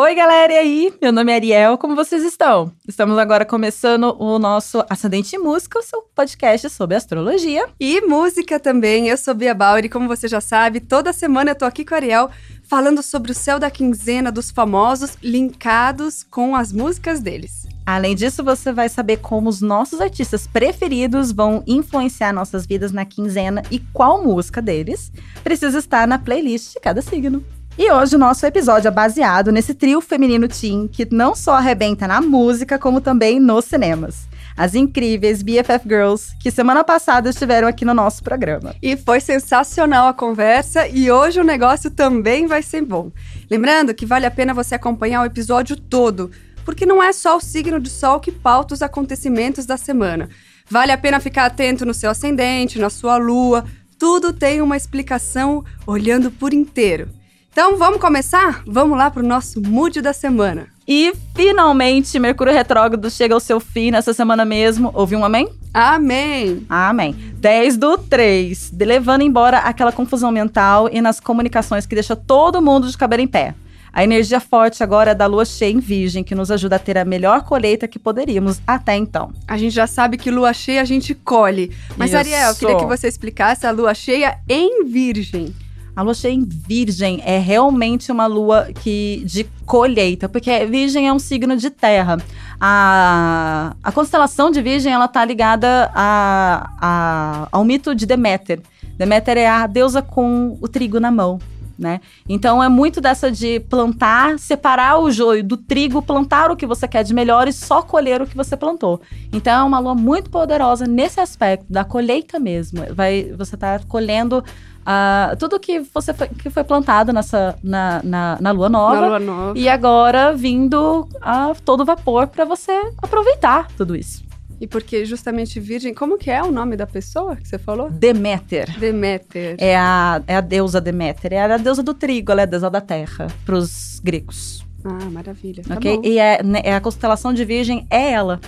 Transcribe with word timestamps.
Oi, 0.00 0.14
galera, 0.14 0.52
e 0.52 0.56
aí? 0.56 0.94
Meu 1.02 1.10
nome 1.10 1.32
é 1.32 1.34
Ariel, 1.34 1.76
como 1.76 1.96
vocês 1.96 2.22
estão? 2.22 2.70
Estamos 2.86 3.18
agora 3.18 3.44
começando 3.44 4.14
o 4.20 4.38
nosso 4.38 4.84
Ascendente 4.88 5.36
Música, 5.36 5.80
o 5.80 5.82
seu 5.82 6.02
podcast 6.14 6.70
sobre 6.70 6.94
astrologia. 6.94 7.66
E 7.80 8.00
música 8.02 8.60
também. 8.60 9.08
Eu 9.08 9.16
sou 9.16 9.34
Bia 9.34 9.52
Bauer 9.52 9.84
e, 9.84 9.88
como 9.88 10.06
você 10.06 10.28
já 10.28 10.40
sabe, 10.40 10.78
toda 10.78 11.12
semana 11.12 11.50
eu 11.50 11.54
tô 11.56 11.64
aqui 11.64 11.84
com 11.84 11.94
a 11.94 11.96
Ariel 11.96 12.30
falando 12.62 13.02
sobre 13.02 13.32
o 13.32 13.34
céu 13.34 13.58
da 13.58 13.72
quinzena 13.72 14.30
dos 14.30 14.52
famosos 14.52 15.18
linkados 15.20 16.22
com 16.22 16.54
as 16.54 16.72
músicas 16.72 17.20
deles. 17.20 17.66
Além 17.84 18.14
disso, 18.14 18.44
você 18.44 18.70
vai 18.70 18.88
saber 18.88 19.16
como 19.16 19.48
os 19.48 19.60
nossos 19.60 20.00
artistas 20.00 20.46
preferidos 20.46 21.32
vão 21.32 21.64
influenciar 21.66 22.32
nossas 22.32 22.64
vidas 22.66 22.92
na 22.92 23.04
quinzena 23.04 23.64
e 23.68 23.80
qual 23.80 24.22
música 24.22 24.62
deles 24.62 25.10
precisa 25.42 25.76
estar 25.76 26.06
na 26.06 26.20
playlist 26.20 26.74
de 26.74 26.78
cada 26.78 27.02
signo. 27.02 27.44
E 27.78 27.92
hoje 27.92 28.16
o 28.16 28.18
nosso 28.18 28.44
episódio 28.44 28.88
é 28.88 28.90
baseado 28.90 29.52
nesse 29.52 29.72
trio 29.72 30.00
feminino 30.00 30.48
teen 30.48 30.88
que 30.88 31.06
não 31.12 31.36
só 31.36 31.52
arrebenta 31.52 32.08
na 32.08 32.20
música, 32.20 32.76
como 32.76 33.00
também 33.00 33.38
nos 33.38 33.66
cinemas. 33.66 34.26
As 34.56 34.74
incríveis 34.74 35.44
BFF 35.44 35.88
Girls, 35.88 36.36
que 36.40 36.50
semana 36.50 36.82
passada 36.82 37.30
estiveram 37.30 37.68
aqui 37.68 37.84
no 37.84 37.94
nosso 37.94 38.24
programa. 38.24 38.74
E 38.82 38.96
foi 38.96 39.20
sensacional 39.20 40.08
a 40.08 40.12
conversa 40.12 40.88
e 40.88 41.08
hoje 41.08 41.38
o 41.38 41.44
negócio 41.44 41.88
também 41.88 42.48
vai 42.48 42.64
ser 42.64 42.82
bom. 42.82 43.12
Lembrando 43.48 43.94
que 43.94 44.04
vale 44.04 44.26
a 44.26 44.30
pena 44.30 44.52
você 44.52 44.74
acompanhar 44.74 45.22
o 45.22 45.26
episódio 45.26 45.76
todo, 45.76 46.32
porque 46.64 46.84
não 46.84 47.00
é 47.00 47.12
só 47.12 47.36
o 47.36 47.40
signo 47.40 47.78
de 47.78 47.90
sol 47.90 48.18
que 48.18 48.32
pauta 48.32 48.74
os 48.74 48.82
acontecimentos 48.82 49.66
da 49.66 49.76
semana. 49.76 50.28
Vale 50.68 50.90
a 50.90 50.98
pena 50.98 51.20
ficar 51.20 51.46
atento 51.46 51.86
no 51.86 51.94
seu 51.94 52.10
ascendente, 52.10 52.80
na 52.80 52.90
sua 52.90 53.18
lua, 53.18 53.64
tudo 53.96 54.32
tem 54.32 54.60
uma 54.60 54.76
explicação 54.76 55.64
olhando 55.86 56.28
por 56.28 56.52
inteiro. 56.52 57.16
Então 57.58 57.76
vamos 57.76 58.00
começar? 58.00 58.62
Vamos 58.64 58.96
lá 58.96 59.10
para 59.10 59.20
o 59.20 59.26
nosso 59.26 59.60
mood 59.60 60.00
da 60.00 60.12
semana. 60.12 60.68
E 60.86 61.12
finalmente 61.34 62.16
Mercúrio 62.16 62.52
retrógrado 62.52 63.10
chega 63.10 63.34
ao 63.34 63.40
seu 63.40 63.58
fim 63.58 63.90
nessa 63.90 64.14
semana 64.14 64.44
mesmo. 64.44 64.92
Ouviu 64.94 65.18
um 65.18 65.24
amém? 65.24 65.48
Amém! 65.74 66.64
Amém. 66.68 67.16
10 67.34 67.76
do 67.76 67.98
3, 67.98 68.72
levando 68.78 69.22
embora 69.22 69.58
aquela 69.58 69.90
confusão 69.90 70.30
mental 70.30 70.88
e 70.92 71.00
nas 71.00 71.18
comunicações 71.18 71.84
que 71.84 71.96
deixa 71.96 72.14
todo 72.14 72.62
mundo 72.62 72.88
de 72.88 72.96
cabelo 72.96 73.22
em 73.22 73.26
pé. 73.26 73.56
A 73.92 74.04
energia 74.04 74.38
forte 74.38 74.84
agora 74.84 75.10
é 75.10 75.14
da 75.14 75.26
lua 75.26 75.44
cheia 75.44 75.72
em 75.72 75.80
Virgem, 75.80 76.22
que 76.22 76.36
nos 76.36 76.52
ajuda 76.52 76.76
a 76.76 76.78
ter 76.78 76.96
a 76.96 77.04
melhor 77.04 77.42
colheita 77.42 77.88
que 77.88 77.98
poderíamos 77.98 78.60
até 78.64 78.94
então. 78.94 79.32
A 79.48 79.58
gente 79.58 79.74
já 79.74 79.88
sabe 79.88 80.16
que 80.16 80.30
lua 80.30 80.52
cheia 80.52 80.80
a 80.80 80.84
gente 80.84 81.12
colhe. 81.12 81.72
Mas, 81.96 82.10
Isso. 82.10 82.18
Ariel, 82.18 82.50
eu 82.50 82.54
queria 82.54 82.76
que 82.76 82.86
você 82.86 83.08
explicasse 83.08 83.66
a 83.66 83.72
lua 83.72 83.94
cheia 83.94 84.38
em 84.48 84.84
Virgem. 84.84 85.52
A 85.98 86.02
lua 86.02 86.14
cheia 86.14 86.32
em 86.32 86.44
Virgem 86.44 87.20
é 87.24 87.40
realmente 87.40 88.12
uma 88.12 88.24
lua 88.26 88.68
que 88.72 89.20
de 89.26 89.42
colheita, 89.66 90.28
porque 90.28 90.64
Virgem 90.64 91.08
é 91.08 91.12
um 91.12 91.18
signo 91.18 91.56
de 91.56 91.70
terra. 91.70 92.18
A, 92.60 93.74
a 93.82 93.90
constelação 93.90 94.48
de 94.48 94.62
Virgem 94.62 94.92
ela 94.92 95.08
tá 95.08 95.24
ligada 95.24 95.90
a, 95.92 96.70
a, 96.80 97.48
ao 97.50 97.64
mito 97.64 97.96
de 97.96 98.06
Deméter. 98.06 98.60
Deméter 98.96 99.38
é 99.38 99.48
a 99.48 99.66
deusa 99.66 100.00
com 100.00 100.56
o 100.60 100.68
trigo 100.68 101.00
na 101.00 101.10
mão. 101.10 101.40
Né? 101.76 102.00
Então 102.28 102.62
é 102.62 102.68
muito 102.68 103.00
dessa 103.00 103.30
de 103.30 103.60
plantar, 103.60 104.38
separar 104.38 105.00
o 105.00 105.10
joio 105.10 105.42
do 105.42 105.56
trigo, 105.56 106.02
plantar 106.02 106.50
o 106.50 106.56
que 106.56 106.66
você 106.66 106.86
quer 106.86 107.04
de 107.04 107.14
melhor 107.14 107.46
e 107.46 107.52
só 107.52 107.82
colher 107.82 108.22
o 108.22 108.26
que 108.26 108.36
você 108.36 108.56
plantou. 108.56 109.00
Então 109.32 109.62
é 109.62 109.64
uma 109.64 109.78
lua 109.80 109.94
muito 109.96 110.30
poderosa 110.30 110.86
nesse 110.86 111.20
aspecto 111.20 111.72
da 111.72 111.84
colheita 111.84 112.38
mesmo. 112.38 112.82
Vai, 112.94 113.32
você 113.36 113.54
está 113.54 113.80
colhendo 113.88 114.44
Uh, 114.88 115.36
tudo 115.36 115.60
que 115.60 115.80
você 115.80 116.14
foi, 116.14 116.28
que 116.28 116.48
foi 116.48 116.64
plantado 116.64 117.12
nessa 117.12 117.58
na, 117.62 118.00
na, 118.02 118.38
na, 118.40 118.50
lua 118.52 118.70
nova, 118.70 118.94
na 118.94 119.06
lua 119.06 119.18
nova 119.18 119.58
e 119.58 119.68
agora 119.68 120.32
vindo 120.32 121.06
a 121.20 121.54
todo 121.62 121.84
vapor 121.84 122.26
para 122.28 122.46
você 122.46 122.72
aproveitar 122.96 123.68
tudo 123.76 123.94
isso. 123.94 124.24
E 124.58 124.66
porque 124.66 125.04
justamente 125.04 125.60
virgem, 125.60 125.92
como 125.92 126.16
que 126.16 126.30
é 126.30 126.42
o 126.42 126.50
nome 126.50 126.74
da 126.74 126.86
pessoa 126.86 127.36
que 127.36 127.46
você 127.46 127.58
falou? 127.58 127.90
Deméter. 127.90 128.78
Deméter. 128.78 129.56
É 129.58 129.76
a, 129.76 130.22
é 130.26 130.36
a 130.36 130.40
deusa 130.40 130.80
Deméter, 130.80 131.34
é 131.34 131.42
a 131.42 131.58
deusa 131.58 131.82
do 131.82 131.92
trigo, 131.92 132.32
ela 132.32 132.40
é 132.40 132.44
a 132.44 132.46
deusa 132.46 132.70
da 132.70 132.80
terra 132.80 133.26
para 133.44 133.56
os 133.56 134.00
gregos. 134.02 134.66
Ah, 134.82 135.04
maravilha. 135.10 135.62
Tá 135.64 135.74
ok? 135.74 136.00
E 136.02 136.18
é, 136.18 136.42
né, 136.42 136.62
é, 136.64 136.74
a 136.74 136.80
constelação 136.80 137.34
de 137.34 137.44
virgem 137.44 137.86
é 137.90 138.12
ela. 138.12 138.40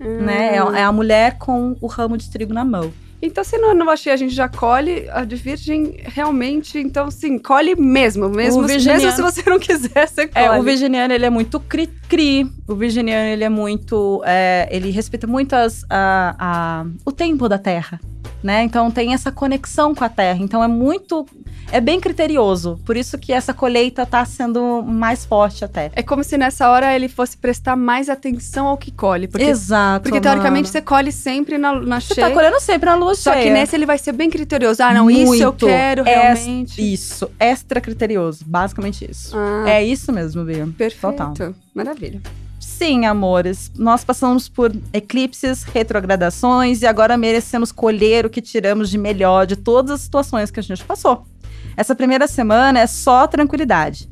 Né? 0.00 0.56
É, 0.56 0.56
é 0.56 0.82
a 0.82 0.90
mulher 0.90 1.36
com 1.38 1.76
o 1.78 1.86
ramo 1.86 2.16
de 2.16 2.30
trigo 2.30 2.54
na 2.54 2.64
mão. 2.64 2.90
Então, 3.24 3.42
se 3.42 3.56
no 3.56 3.74
Nova 3.74 3.96
Cheia 3.96 4.12
a 4.12 4.16
gente 4.18 4.34
já 4.34 4.48
colhe, 4.48 5.08
a 5.10 5.24
de 5.24 5.34
Virgem 5.36 5.96
realmente, 6.02 6.78
então, 6.78 7.10
sim, 7.10 7.38
colhe 7.38 7.74
mesmo. 7.74 8.28
Mesmo, 8.28 8.62
mesmo 8.62 9.12
se 9.12 9.22
você 9.22 9.48
não 9.48 9.58
quiser, 9.58 10.06
você 10.06 10.26
colhe. 10.26 10.44
É, 10.44 10.58
o 10.58 10.62
virginiano, 10.62 11.12
ele 11.14 11.24
é 11.24 11.30
muito 11.30 11.58
cri-cri. 11.58 12.46
O 12.68 12.74
virginiano, 12.74 13.28
ele 13.28 13.42
é 13.42 13.48
muito... 13.48 14.22
É, 14.26 14.68
ele 14.70 14.90
respeita 14.90 15.26
muito 15.26 15.54
as, 15.54 15.84
a, 15.88 16.36
a, 16.38 16.86
o 17.04 17.10
tempo 17.10 17.48
da 17.48 17.56
Terra, 17.56 17.98
né? 18.44 18.62
Então, 18.62 18.90
tem 18.90 19.14
essa 19.14 19.32
conexão 19.32 19.94
com 19.94 20.04
a 20.04 20.08
Terra. 20.08 20.38
Então, 20.40 20.62
é 20.62 20.68
muito 20.68 21.26
é 21.72 21.80
bem 21.80 21.98
criterioso. 21.98 22.78
Por 22.84 22.96
isso 22.96 23.16
que 23.16 23.32
essa 23.32 23.54
colheita 23.54 24.04
tá 24.04 24.24
sendo 24.24 24.82
mais 24.82 25.24
forte 25.24 25.64
até. 25.64 25.90
É 25.94 26.02
como 26.02 26.22
se 26.22 26.36
nessa 26.36 26.68
hora 26.68 26.94
ele 26.94 27.08
fosse 27.08 27.36
prestar 27.36 27.74
mais 27.74 28.08
atenção 28.08 28.66
ao 28.66 28.76
que 28.76 28.92
colhe. 28.92 29.26
Porque, 29.26 29.46
Exato. 29.46 30.04
Porque 30.04 30.20
teoricamente 30.20 30.68
você 30.68 30.82
colhe 30.82 31.10
sempre 31.10 31.56
na, 31.56 31.72
na 31.80 32.00
você 32.00 32.14
cheia. 32.14 32.26
Você 32.26 32.32
tá 32.32 32.38
colhendo 32.38 32.60
sempre 32.60 32.90
na 32.90 32.96
lua 32.96 33.14
Só 33.14 33.32
cheia. 33.32 33.42
Só 33.44 33.48
que 33.48 33.50
nesse 33.50 33.74
ele 33.74 33.86
vai 33.86 33.98
ser 33.98 34.12
bem 34.12 34.28
criterioso. 34.28 34.82
Ah, 34.82 34.92
não, 34.92 35.04
Muito. 35.04 35.34
isso 35.34 35.42
eu 35.42 35.52
quero 35.52 36.02
realmente. 36.02 36.92
isso, 36.92 37.30
extra 37.40 37.80
criterioso. 37.80 38.44
Basicamente 38.46 39.10
isso. 39.10 39.36
Ah. 39.36 39.64
É 39.66 39.82
isso 39.82 40.12
mesmo, 40.12 40.44
Bia. 40.44 40.68
Perfeito. 40.76 41.16
Total. 41.16 41.54
Maravilha. 41.74 42.20
Sim, 42.76 43.06
amores, 43.06 43.70
nós 43.78 44.04
passamos 44.04 44.48
por 44.48 44.74
eclipses, 44.92 45.62
retrogradações 45.62 46.82
e 46.82 46.86
agora 46.86 47.16
merecemos 47.16 47.70
colher 47.70 48.26
o 48.26 48.30
que 48.30 48.42
tiramos 48.42 48.90
de 48.90 48.98
melhor 48.98 49.46
de 49.46 49.54
todas 49.54 49.92
as 49.92 50.00
situações 50.00 50.50
que 50.50 50.58
a 50.58 50.62
gente 50.62 50.84
passou. 50.84 51.24
Essa 51.76 51.94
primeira 51.94 52.26
semana 52.26 52.80
é 52.80 52.86
só 52.88 53.28
tranquilidade. 53.28 54.08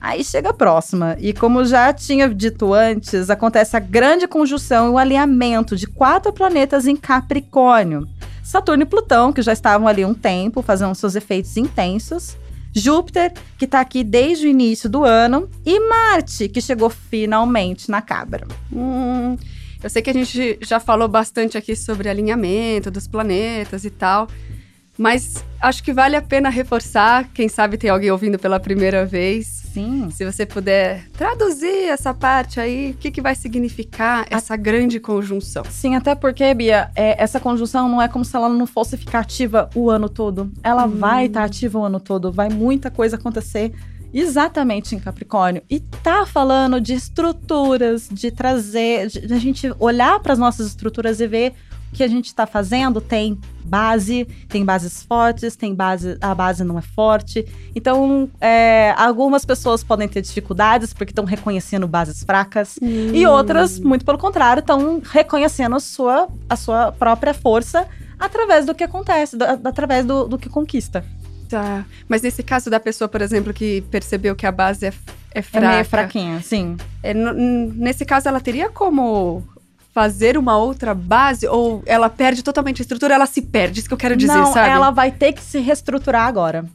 Aí 0.00 0.24
chega 0.24 0.48
a 0.48 0.54
próxima, 0.54 1.14
e 1.20 1.34
como 1.34 1.62
já 1.66 1.92
tinha 1.92 2.26
dito 2.26 2.72
antes, 2.72 3.28
acontece 3.28 3.76
a 3.76 3.80
grande 3.80 4.26
conjunção 4.26 4.86
e 4.86 4.90
o 4.92 4.98
alinhamento 4.98 5.76
de 5.76 5.86
quatro 5.86 6.32
planetas 6.32 6.86
em 6.86 6.96
Capricórnio. 6.96 8.08
Saturno 8.42 8.84
e 8.84 8.86
Plutão, 8.86 9.30
que 9.30 9.42
já 9.42 9.52
estavam 9.52 9.86
ali 9.86 10.06
um 10.06 10.14
tempo, 10.14 10.62
fazendo 10.62 10.94
seus 10.94 11.16
efeitos 11.16 11.54
intensos. 11.58 12.34
Júpiter, 12.76 13.32
que 13.58 13.64
está 13.64 13.80
aqui 13.80 14.04
desde 14.04 14.46
o 14.46 14.50
início 14.50 14.88
do 14.88 15.02
ano. 15.02 15.48
E 15.64 15.80
Marte, 15.80 16.48
que 16.48 16.60
chegou 16.60 16.90
finalmente 16.90 17.90
na 17.90 18.02
cabra. 18.02 18.46
Hum, 18.70 19.36
eu 19.82 19.88
sei 19.88 20.02
que 20.02 20.10
a 20.10 20.12
gente 20.12 20.58
já 20.60 20.78
falou 20.78 21.08
bastante 21.08 21.56
aqui 21.56 21.74
sobre 21.74 22.08
alinhamento 22.08 22.90
dos 22.90 23.08
planetas 23.08 23.84
e 23.84 23.90
tal. 23.90 24.28
Mas 24.98 25.44
acho 25.60 25.82
que 25.82 25.92
vale 25.92 26.16
a 26.16 26.22
pena 26.22 26.48
reforçar. 26.48 27.28
Quem 27.34 27.48
sabe 27.48 27.76
tem 27.76 27.90
alguém 27.90 28.10
ouvindo 28.10 28.38
pela 28.38 28.58
primeira 28.58 29.04
vez. 29.04 29.46
Sim. 29.72 30.08
Se 30.10 30.24
você 30.24 30.46
puder 30.46 31.06
traduzir 31.10 31.88
essa 31.88 32.14
parte 32.14 32.58
aí, 32.58 32.92
o 32.92 32.94
que, 32.94 33.10
que 33.10 33.20
vai 33.20 33.34
significar 33.34 34.26
essa 34.30 34.56
grande 34.56 34.98
conjunção? 34.98 35.64
Sim, 35.68 35.94
até 35.94 36.14
porque, 36.14 36.54
Bia, 36.54 36.90
é, 36.96 37.22
essa 37.22 37.38
conjunção 37.38 37.88
não 37.88 38.00
é 38.00 38.08
como 38.08 38.24
se 38.24 38.34
ela 38.34 38.48
não 38.48 38.66
fosse 38.66 38.96
ficar 38.96 39.20
ativa 39.20 39.68
o 39.74 39.90
ano 39.90 40.08
todo.Ela 40.08 40.86
hum. 40.86 40.96
vai 40.96 41.26
estar 41.26 41.40
tá 41.40 41.46
ativa 41.46 41.78
o 41.78 41.84
ano 41.84 42.00
todo. 42.00 42.32
Vai 42.32 42.48
muita 42.48 42.90
coisa 42.90 43.16
acontecer 43.16 43.74
exatamente 44.14 44.94
em 44.94 44.98
Capricórnio. 44.98 45.62
E 45.68 45.78
tá 45.78 46.24
falando 46.24 46.80
de 46.80 46.94
estruturas, 46.94 48.08
de 48.10 48.30
trazer, 48.30 49.08
de, 49.08 49.26
de 49.26 49.34
a 49.34 49.38
gente 49.38 49.70
olhar 49.78 50.18
para 50.20 50.32
as 50.32 50.38
nossas 50.38 50.68
estruturas 50.68 51.20
e 51.20 51.26
ver 51.26 51.54
que 51.96 52.04
a 52.04 52.08
gente 52.08 52.26
está 52.26 52.46
fazendo 52.46 53.00
tem 53.00 53.38
base, 53.64 54.26
tem 54.48 54.62
bases 54.64 55.02
fortes, 55.02 55.56
tem 55.56 55.74
base, 55.74 56.18
a 56.20 56.34
base 56.34 56.62
não 56.62 56.78
é 56.78 56.82
forte. 56.82 57.46
Então, 57.74 58.28
é, 58.38 58.94
algumas 58.98 59.46
pessoas 59.46 59.82
podem 59.82 60.06
ter 60.06 60.20
dificuldades 60.20 60.92
porque 60.92 61.10
estão 61.10 61.24
reconhecendo 61.24 61.88
bases 61.88 62.22
fracas 62.22 62.78
hum. 62.82 63.10
e 63.14 63.26
outras, 63.26 63.80
muito 63.80 64.04
pelo 64.04 64.18
contrário, 64.18 64.60
estão 64.60 65.00
reconhecendo 65.02 65.74
a 65.74 65.80
sua, 65.80 66.28
a 66.48 66.54
sua 66.54 66.92
própria 66.92 67.32
força 67.32 67.88
através 68.18 68.66
do 68.66 68.74
que 68.74 68.84
acontece, 68.84 69.36
do, 69.36 69.44
através 69.44 70.04
do, 70.04 70.28
do 70.28 70.38
que 70.38 70.50
conquista. 70.50 71.02
Tá. 71.48 71.86
Mas 72.06 72.22
nesse 72.22 72.42
caso 72.42 72.68
da 72.68 72.78
pessoa, 72.78 73.08
por 73.08 73.22
exemplo, 73.22 73.54
que 73.54 73.80
percebeu 73.90 74.36
que 74.36 74.44
a 74.46 74.52
base 74.52 74.86
é, 74.86 74.92
é 75.32 75.40
fraca. 75.40 75.66
É 75.66 75.70
meio 75.70 75.84
fraquinha, 75.84 76.42
sim. 76.42 76.76
É, 77.02 77.14
nesse 77.14 78.04
caso, 78.04 78.28
ela 78.28 78.40
teria 78.40 78.68
como 78.68 79.42
fazer 79.96 80.36
uma 80.36 80.58
outra 80.58 80.92
base 80.92 81.48
ou 81.48 81.82
ela 81.86 82.10
perde 82.10 82.44
totalmente 82.44 82.82
a 82.82 82.84
estrutura, 82.84 83.14
ela 83.14 83.24
se 83.24 83.40
perde, 83.40 83.80
isso 83.80 83.88
que 83.88 83.94
eu 83.94 83.98
quero 83.98 84.14
dizer, 84.14 84.34
Não, 84.34 84.52
sabe? 84.52 84.68
ela 84.68 84.90
vai 84.90 85.10
ter 85.10 85.32
que 85.32 85.40
se 85.40 85.58
reestruturar 85.58 86.26
agora. 86.26 86.66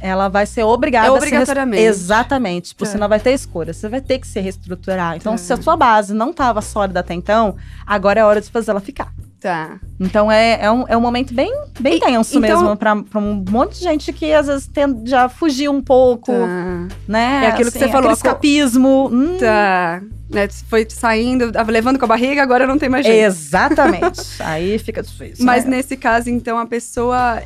Ela 0.00 0.28
vai 0.28 0.46
ser 0.46 0.62
obrigada 0.62 1.08
é 1.08 1.10
obrigatoriamente. 1.10 1.82
a 1.82 1.92
se 1.92 1.98
Exatamente. 1.98 2.68
Tipo, 2.70 2.84
é. 2.84 2.86
você 2.86 2.96
não 2.96 3.08
vai 3.08 3.20
ter 3.20 3.32
escolha. 3.32 3.72
Você 3.74 3.86
vai 3.86 4.00
ter 4.00 4.18
que 4.18 4.26
se 4.26 4.40
reestruturar. 4.40 5.16
Então, 5.16 5.34
é. 5.34 5.36
se 5.36 5.52
a 5.52 5.56
sua 5.58 5.76
base 5.76 6.14
não 6.14 6.30
estava 6.30 6.62
sólida 6.62 7.00
até 7.00 7.12
então, 7.12 7.54
agora 7.86 8.20
é 8.20 8.24
hora 8.24 8.40
de 8.40 8.50
fazer 8.50 8.70
ela 8.70 8.80
ficar. 8.80 9.12
Tá. 9.44 9.78
Então 10.00 10.32
é, 10.32 10.58
é, 10.62 10.70
um, 10.70 10.86
é 10.88 10.96
um 10.96 11.02
momento 11.02 11.34
bem, 11.34 11.52
bem 11.78 11.96
E- 11.96 12.00
tenso 12.00 12.38
então- 12.38 12.40
mesmo 12.62 12.76
pra, 12.78 12.96
pra 12.96 13.20
um 13.20 13.44
monte 13.50 13.74
de 13.76 13.80
gente 13.84 14.10
que 14.10 14.32
às 14.32 14.46
vezes 14.46 14.66
tende 14.66 15.14
a 15.14 15.28
fugir 15.28 15.68
um 15.68 15.82
pouco, 15.82 16.32
Tá. 16.32 16.88
né? 17.06 17.42
É 17.44 17.48
aquilo 17.48 17.70
que 17.70 17.78
você 17.78 17.88
falou, 17.88 17.98
aquele 18.10 18.14
escapismo. 18.14 19.10
Hum, 19.12 19.36
Tá. 19.38 20.00
Né, 20.30 20.48
foi 20.70 20.86
saindo, 20.88 21.52
levando 21.68 21.98
com 21.98 22.06
a 22.06 22.08
barriga, 22.08 22.42
agora 22.42 22.66
não 22.66 22.78
tem 22.78 22.88
mais 22.88 23.04
jeito. 23.04 23.22
Exatamente. 23.26 24.22
Aí 24.40 24.78
fica 24.78 25.02
difícil. 25.02 25.44
Mas 25.44 25.64
né? 25.66 25.76
nesse 25.76 25.94
caso, 25.94 26.30
então, 26.30 26.56
a 26.58 26.64
pessoa. 26.64 27.42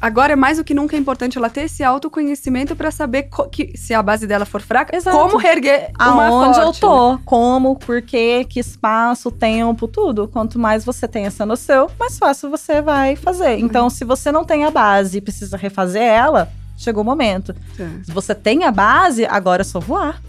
Agora 0.00 0.32
é 0.32 0.36
mais 0.36 0.58
do 0.58 0.64
que 0.64 0.74
nunca 0.74 0.96
importante 0.96 1.38
ela 1.38 1.48
ter 1.50 1.62
esse 1.62 1.82
autoconhecimento 1.82 2.74
pra 2.76 2.90
saber 2.90 3.28
que, 3.50 3.76
se 3.76 3.94
a 3.94 4.02
base 4.02 4.26
dela 4.26 4.44
for 4.44 4.60
fraca, 4.60 4.94
Exato. 4.96 5.16
como 5.16 5.36
reerguer 5.36 5.90
uma 6.00 6.26
Aonde 6.26 6.58
eu 6.58 6.64
forte, 6.66 6.80
tô, 6.80 7.18
como, 7.24 7.76
por 7.76 8.02
quê, 8.02 8.44
que 8.48 8.60
espaço, 8.60 9.30
tempo, 9.30 9.86
tudo. 9.88 10.28
Quanto 10.28 10.58
mais 10.58 10.84
você 10.84 11.06
tem 11.08 11.26
essa 11.26 11.44
noção, 11.46 11.88
mais 11.98 12.18
fácil 12.18 12.50
você 12.50 12.80
vai 12.82 13.16
fazer. 13.16 13.58
Então, 13.58 13.88
se 13.90 14.04
você 14.04 14.30
não 14.32 14.44
tem 14.44 14.64
a 14.64 14.70
base 14.70 15.18
e 15.18 15.20
precisa 15.20 15.56
refazer 15.56 16.02
ela, 16.02 16.48
chegou 16.76 17.02
o 17.02 17.06
momento. 17.06 17.54
Tá. 17.76 17.84
Se 18.04 18.10
você 18.12 18.34
tem 18.34 18.64
a 18.64 18.70
base, 18.72 19.24
agora 19.26 19.62
é 19.62 19.64
só 19.64 19.78
voar. 19.80 20.20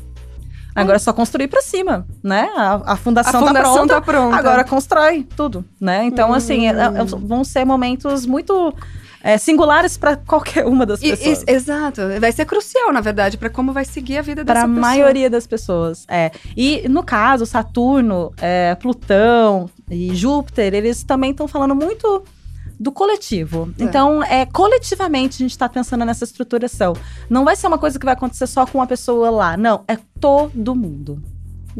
Agora 0.76 0.96
é 0.96 1.00
só 1.00 1.14
construir 1.14 1.48
pra 1.50 1.62
cima, 1.62 2.04
né? 2.24 2.50
A, 2.56 2.74
a 2.74 2.94
A 2.94 2.96
fundação, 2.96 3.46
fundação 3.46 3.86
tá 3.86 3.86
pronta. 3.86 3.94
tá 3.94 4.02
pronta. 4.02 4.36
Agora 4.38 4.64
constrói 4.64 5.24
tudo, 5.36 5.64
né? 5.80 6.04
Então, 6.06 6.34
assim, 6.34 6.66
é- 6.68 6.72
é- 6.72 7.04
vão 7.06 7.44
ser 7.44 7.64
momentos 7.64 8.26
muito 8.26 8.74
é, 9.24 9.38
singulares 9.38 9.98
pra 9.98 10.18
qualquer 10.18 10.66
uma 10.66 10.86
das 10.86 11.02
E- 11.02 11.10
pessoas. 11.12 11.44
e- 11.48 11.52
exato. 11.52 12.02
Vai 12.20 12.32
ser 12.32 12.46
crucial, 12.46 12.92
na 12.92 13.00
verdade, 13.02 13.38
pra 13.38 13.50
como 13.50 13.72
vai 13.74 13.86
seguir 13.86 14.18
a 14.18 14.22
vida 14.22 14.44
dessa 14.44 14.54
Para 14.54 14.64
a 14.64 14.68
pessoa. 14.68 14.82
maioria 14.82 15.30
das 15.30 15.48
pessoas. 15.48 16.06
É. 16.10 16.30
E 16.58 16.88
no 16.90 17.02
caso, 17.04 17.46
Saturno, 17.46 18.32
é, 18.42 18.76
Plutão 18.76 19.70
e 19.90 20.14
Júpiter, 20.14 20.74
eles 20.74 21.04
também 21.04 21.32
estão 21.32 21.48
falando 21.48 21.74
muito 21.74 22.24
do 22.80 22.92
coletivo. 22.92 23.72
É. 23.80 23.84
Então, 23.84 24.22
é, 24.24 24.46
coletivamente 24.46 25.36
a 25.36 25.38
gente 25.46 25.52
está 25.52 25.70
pensando 25.70 26.04
nessa 26.04 26.24
estruturação. 26.26 26.94
Não 27.30 27.46
vai 27.46 27.56
ser 27.56 27.68
uma 27.68 27.78
coisa 27.78 27.98
que 27.98 28.06
vai 28.06 28.14
acontecer 28.14 28.48
só 28.48 28.66
com 28.66 28.80
uma 28.80 28.88
pessoa 28.88 29.30
lá. 29.30 29.56
Não, 29.56 29.84
é 29.88 29.98
todo 30.20 30.76
mundo. 30.76 31.22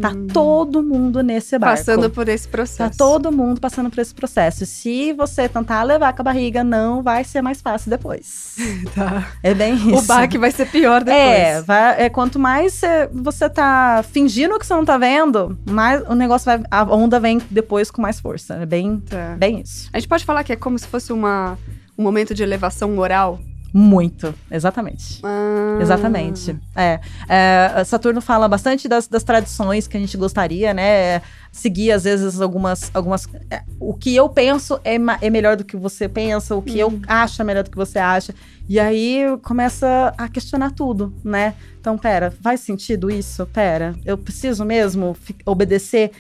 Tá 0.02 0.10
Hum. 0.10 0.28
todo 0.34 0.82
mundo 0.82 1.22
nesse 1.22 1.58
barco. 1.60 1.78
Passando 1.78 2.10
por 2.10 2.28
esse 2.28 2.48
Tá 2.48 2.52
processo. 2.52 2.98
todo 2.98 3.32
mundo 3.32 3.62
passando 3.62 3.90
por 3.90 4.00
esse 4.00 4.14
processo. 4.14 4.66
Se 4.66 5.14
você 5.14 5.48
tentar 5.48 5.84
levar 5.84 6.14
com 6.14 6.22
a 6.22 6.26
barriga, 6.26 6.64
não 6.64 7.04
vai 7.04 7.24
ser 7.24 7.42
mais 7.42 7.62
fácil 7.62 7.90
depois. 7.90 8.56
Tá. 8.96 9.28
É 9.42 9.54
bem 9.54 9.76
isso. 9.76 9.96
O 9.98 10.02
baque 10.04 10.38
vai 10.38 10.52
ser 10.52 10.68
pior 10.68 11.04
depois. 11.04 11.20
É, 11.24 11.62
vai, 11.62 12.04
é 12.04 12.10
quanto 12.10 12.38
mais 12.40 12.74
cê- 12.74 13.08
você 13.12 13.50
tá 13.50 14.04
fingindo 14.12 14.58
que 14.60 14.66
você 14.66 14.74
não 14.74 14.86
tá 14.86 14.98
vendo, 14.98 15.58
mais 15.70 16.02
o 16.08 16.14
negócio 16.16 16.46
vai. 16.46 16.62
A 16.70 16.84
onda 16.84 17.20
vem 17.20 17.42
depois 17.50 17.90
com 17.92 18.02
mais 18.02 18.20
força. 18.20 18.56
É 18.56 18.66
bem, 18.66 19.00
Tá. 19.10 19.36
bem 19.38 19.62
isso. 19.62 19.90
A 19.94 20.00
gente 20.00 20.08
pode 20.10 20.26
falar 20.26 20.44
que 20.44 20.54
é 20.54 20.56
como 20.56 20.78
se 20.78 20.88
fosse 20.88 21.12
uma, 21.14 21.58
um 21.98 22.04
momento 22.04 22.34
de 22.34 22.44
elevação 22.44 22.90
moral? 22.92 23.40
Muito. 23.74 24.36
Exatamente. 24.52 25.20
Ah. 25.24 25.80
Exatamente. 25.82 26.56
É, 26.76 27.00
é, 27.28 27.84
Saturno 27.84 28.22
fala 28.22 28.48
bastante 28.48 28.88
das, 28.88 29.08
das 29.08 29.24
tradições 29.24 29.88
que 29.88 29.98
a 29.98 30.00
gente 30.00 30.16
gostaria, 30.16 30.76
né? 30.76 31.24
Seguir, 31.52 31.92
às 31.92 32.04
vezes, 32.04 32.40
algumas. 32.40 32.92
algumas 32.94 33.28
é, 33.50 33.64
o 33.80 33.96
que 33.96 34.16
eu 34.16 34.30
penso 34.30 34.80
é, 34.84 34.98
é 35.22 35.30
melhor 35.30 35.58
do 35.58 35.64
que 35.64 35.76
você 35.76 36.08
pensa, 36.08 36.56
o 36.56 36.62
que 36.62 36.78
eu 36.78 37.02
acho 37.08 37.42
é 37.42 37.46
melhor 37.46 37.64
do 37.64 37.72
que 37.72 37.78
você 37.78 37.98
acha. 37.98 38.36
E 38.70 38.80
aí 38.80 39.26
começa 39.42 40.14
a 40.18 40.30
questionar 40.30 40.72
tudo, 40.72 41.12
né? 41.24 41.56
Então, 41.80 41.98
pera, 41.98 42.32
faz 42.42 42.60
sentido 42.60 43.10
isso? 43.10 43.46
Pera, 43.48 43.96
eu 44.06 44.18
preciso 44.18 44.64
mesmo 44.64 45.18
obedecer 45.46 46.12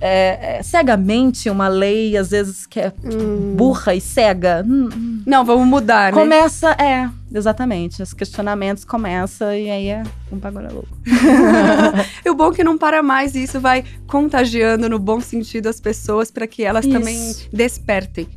é, 0.00 0.58
é, 0.58 0.62
cegamente 0.62 1.48
uma 1.48 1.68
lei, 1.68 2.16
às 2.16 2.30
vezes, 2.30 2.66
que 2.66 2.80
é 2.80 2.92
Hum. 3.04 3.54
burra 3.56 3.94
e 3.94 4.00
cega? 4.00 4.64
Hum, 4.66 4.88
hum. 4.94 5.22
Não, 5.26 5.44
vamos 5.44 5.66
mudar, 5.66 6.12
né? 6.12 6.20
Começa, 6.20 6.70
é, 6.72 7.08
exatamente. 7.32 8.02
Os 8.02 8.12
questionamentos 8.12 8.84
começam 8.84 9.54
e 9.54 9.70
aí 9.70 9.88
é 9.88 10.02
um 10.30 10.36
bagulho 10.36 10.72
louco. 10.72 10.88
E 12.24 12.30
o 12.30 12.34
bom 12.34 12.50
é 12.50 12.54
que 12.54 12.64
não 12.64 12.76
para 12.76 13.02
mais 13.02 13.34
e 13.34 13.44
isso 13.44 13.60
vai 13.60 13.84
contagiando 14.06 14.88
no 14.88 14.98
bom 14.98 15.20
sentido 15.20 15.68
as 15.68 15.80
pessoas 15.80 16.30
para 16.30 16.46
que 16.46 16.62
elas 16.64 16.84
Isso. 16.84 16.92
também 16.98 17.34
despertem. 17.52 18.28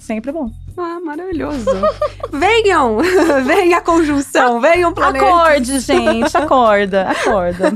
Sempre 0.00 0.32
bom. 0.32 0.50
Ah, 0.76 1.00
maravilhoso. 1.04 1.64
venham! 2.30 2.98
Venha 3.46 3.78
a 3.78 3.80
conjunção, 3.80 4.60
venham 4.60 4.92
planeta. 4.92 5.24
Acorde, 5.24 5.80
gente, 5.80 6.36
acorda, 6.36 7.08
acorda. 7.08 7.72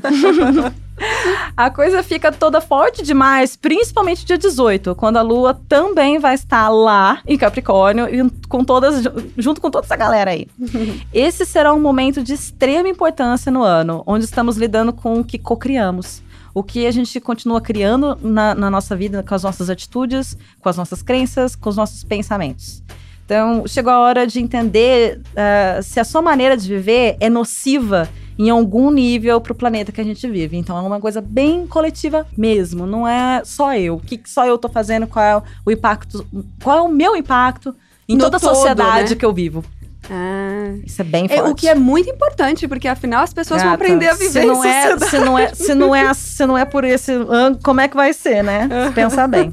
A 1.56 1.70
coisa 1.70 2.02
fica 2.02 2.30
toda 2.30 2.60
forte 2.60 3.02
demais, 3.02 3.56
principalmente 3.56 4.24
dia 4.24 4.38
18, 4.38 4.94
quando 4.94 5.16
a 5.16 5.22
lua 5.22 5.54
também 5.68 6.18
vai 6.18 6.34
estar 6.34 6.68
lá 6.68 7.20
em 7.26 7.36
Capricórnio, 7.36 8.06
e 8.08 8.30
com 8.48 8.64
todas, 8.64 9.02
junto 9.36 9.60
com 9.60 9.70
toda 9.70 9.86
essa 9.86 9.96
galera 9.96 10.30
aí. 10.30 10.46
Esse 11.12 11.44
será 11.44 11.72
um 11.72 11.80
momento 11.80 12.22
de 12.22 12.34
extrema 12.34 12.88
importância 12.88 13.50
no 13.50 13.62
ano, 13.62 14.02
onde 14.06 14.24
estamos 14.24 14.56
lidando 14.56 14.92
com 14.92 15.20
o 15.20 15.24
que 15.24 15.38
cocriamos. 15.38 16.22
O 16.52 16.64
que 16.64 16.86
a 16.86 16.90
gente 16.90 17.20
continua 17.20 17.60
criando 17.60 18.18
na, 18.20 18.54
na 18.54 18.70
nossa 18.70 18.96
vida, 18.96 19.22
com 19.22 19.34
as 19.34 19.44
nossas 19.44 19.70
atitudes, 19.70 20.36
com 20.60 20.68
as 20.68 20.76
nossas 20.76 21.00
crenças, 21.00 21.54
com 21.54 21.70
os 21.70 21.76
nossos 21.76 22.02
pensamentos. 22.02 22.82
Então, 23.30 23.64
chegou 23.64 23.92
a 23.92 24.00
hora 24.00 24.26
de 24.26 24.40
entender 24.40 25.20
eh, 25.36 25.78
se 25.84 26.00
a 26.00 26.04
sua 26.04 26.20
maneira 26.20 26.56
de 26.56 26.66
viver 26.68 27.16
é 27.20 27.30
nociva 27.30 28.08
em 28.36 28.50
algum 28.50 28.90
nível 28.90 29.40
para 29.40 29.52
o 29.52 29.54
planeta 29.54 29.92
que 29.92 30.00
a 30.00 30.04
gente 30.04 30.26
vive. 30.28 30.56
Então, 30.56 30.76
é 30.76 30.80
uma 30.80 30.98
coisa 30.98 31.20
bem 31.20 31.64
coletiva 31.64 32.26
mesmo. 32.36 32.86
Não 32.86 33.06
é 33.06 33.42
só 33.44 33.72
eu. 33.76 33.94
O 33.94 34.00
que 34.00 34.16
que 34.16 34.28
só 34.28 34.44
eu 34.44 34.58
tô 34.58 34.68
fazendo? 34.68 35.06
Qual 35.06 35.24
é 35.24 35.40
o 35.64 35.70
impacto? 35.70 36.26
Qual 36.60 36.78
é 36.78 36.82
o 36.82 36.88
meu 36.88 37.14
impacto 37.14 37.72
em 38.08 38.14
No 38.16 38.24
toda 38.24 38.38
a 38.38 38.40
todo, 38.40 38.52
sociedade 38.56 39.10
né? 39.10 39.14
que 39.16 39.24
eu 39.24 39.32
vivo? 39.32 39.64
Ah. 40.10 40.74
Isso 40.84 41.00
é 41.00 41.04
bem 41.04 41.26
É, 41.30 41.36
forte. 41.36 41.50
o 41.52 41.54
que 41.54 41.68
é 41.68 41.74
muito 41.76 42.10
importante, 42.10 42.66
porque 42.66 42.88
afinal 42.88 43.22
as 43.22 43.32
pessoas 43.32 43.62
vão 43.62 43.70
Gata, 43.70 43.84
aprender 43.84 44.08
a 44.08 44.14
viver 44.14 44.40
se 44.40 44.44
não 44.44 44.64
é, 44.64 44.82
sociedade. 44.98 45.10
se 45.10 45.18
não 45.20 45.38
é, 45.38 45.54
se 45.54 45.74
não 45.76 45.94
é, 45.94 46.14
se 46.14 46.46
não 46.46 46.58
é 46.58 46.64
por 46.64 46.82
esse 46.82 47.12
ângulo, 47.12 47.60
como 47.62 47.80
é 47.80 47.86
que 47.86 47.94
vai 47.94 48.12
ser, 48.12 48.42
né? 48.42 48.68
Se 48.88 48.92
pensar 48.92 49.28
bem. 49.28 49.52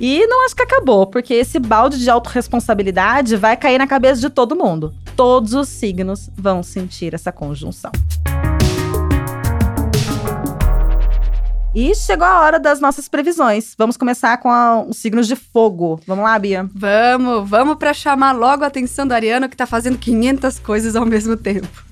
E 0.00 0.26
não 0.26 0.46
acho 0.46 0.56
que 0.56 0.62
acabou, 0.62 1.06
porque 1.06 1.34
esse 1.34 1.58
balde 1.58 1.98
de 1.98 2.08
autorresponsabilidade 2.08 3.36
vai 3.36 3.54
cair 3.56 3.76
na 3.78 3.86
cabeça 3.86 4.20
de 4.20 4.30
todo 4.30 4.56
mundo. 4.56 4.94
Todos 5.14 5.52
os 5.52 5.68
signos 5.68 6.30
vão 6.34 6.62
sentir 6.62 7.12
essa 7.12 7.30
conjunção. 7.30 7.92
E 11.74 11.94
chegou 11.94 12.26
a 12.26 12.40
hora 12.40 12.58
das 12.58 12.80
nossas 12.80 13.08
previsões. 13.08 13.74
Vamos 13.78 13.96
começar 13.96 14.38
com 14.38 14.50
a- 14.50 14.82
os 14.82 14.96
signos 14.96 15.28
de 15.28 15.36
fogo. 15.36 16.00
Vamos 16.06 16.24
lá, 16.24 16.36
Bia? 16.38 16.68
Vamos, 16.74 17.48
vamos 17.48 17.76
pra 17.76 17.94
chamar 17.94 18.32
logo 18.32 18.64
a 18.64 18.66
atenção 18.66 19.06
do 19.06 19.12
Ariano 19.12 19.48
que 19.48 19.56
tá 19.56 19.66
fazendo 19.66 19.96
500 19.98 20.58
coisas 20.58 20.96
ao 20.96 21.04
mesmo 21.06 21.36
tempo. 21.36 21.68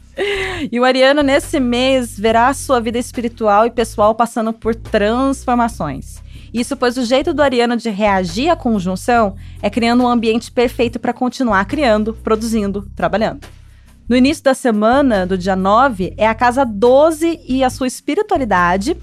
E 0.73 0.81
o 0.81 0.85
Ariano, 0.85 1.23
nesse 1.23 1.61
mês, 1.61 2.19
verá 2.19 2.49
a 2.49 2.55
sua 2.55 2.81
vida 2.81 2.99
espiritual 2.99 3.67
e 3.67 3.71
pessoal 3.71 4.17
passando 4.17 4.53
por 4.53 4.75
transformações. 4.75 6.17
Isso 6.53 6.77
pois 6.77 6.97
o 6.97 7.05
jeito 7.05 7.35
do 7.35 7.43
Ariano 7.43 7.77
de 7.77 7.91
reagir 7.91 8.49
à 8.51 8.57
conjunção 8.57 9.37
é 9.63 9.69
criando 9.69 10.03
um 10.03 10.09
ambiente 10.09 10.51
perfeito 10.51 10.99
para 10.99 11.13
continuar 11.13 11.65
criando, 11.67 12.15
produzindo, 12.15 12.89
trabalhando. 12.97 13.47
No 14.09 14.17
início 14.17 14.43
da 14.43 14.55
semana, 14.55 15.27
do 15.27 15.37
dia 15.37 15.55
9, 15.55 16.15
é 16.17 16.27
a 16.27 16.35
casa 16.35 16.65
12 16.65 17.41
e 17.47 17.63
a 17.63 17.69
sua 17.69 17.87
espiritualidade 17.87 18.97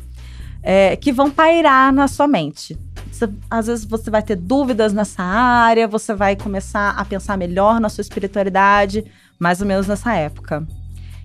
é, 0.64 0.96
que 0.96 1.12
vão 1.12 1.30
pairar 1.30 1.94
na 1.94 2.08
sua 2.08 2.28
mente. 2.28 2.76
Você- 3.12 3.30
às 3.50 3.68
vezes 3.68 3.86
você 3.86 4.10
vai 4.10 4.24
ter 4.24 4.36
dúvidas 4.36 4.92
nessa 4.92 5.22
área, 5.22 5.88
você 5.88 6.14
vai 6.16 6.36
começar 6.36 6.90
a 6.98 7.06
pensar 7.06 7.38
melhor 7.38 7.80
na 7.80 7.88
sua 7.88 8.02
espiritualidade, 8.02 9.06
mais 9.38 9.62
ou 9.62 9.68
menos 9.68 9.88
nessa 9.88 10.14
época. 10.16 10.68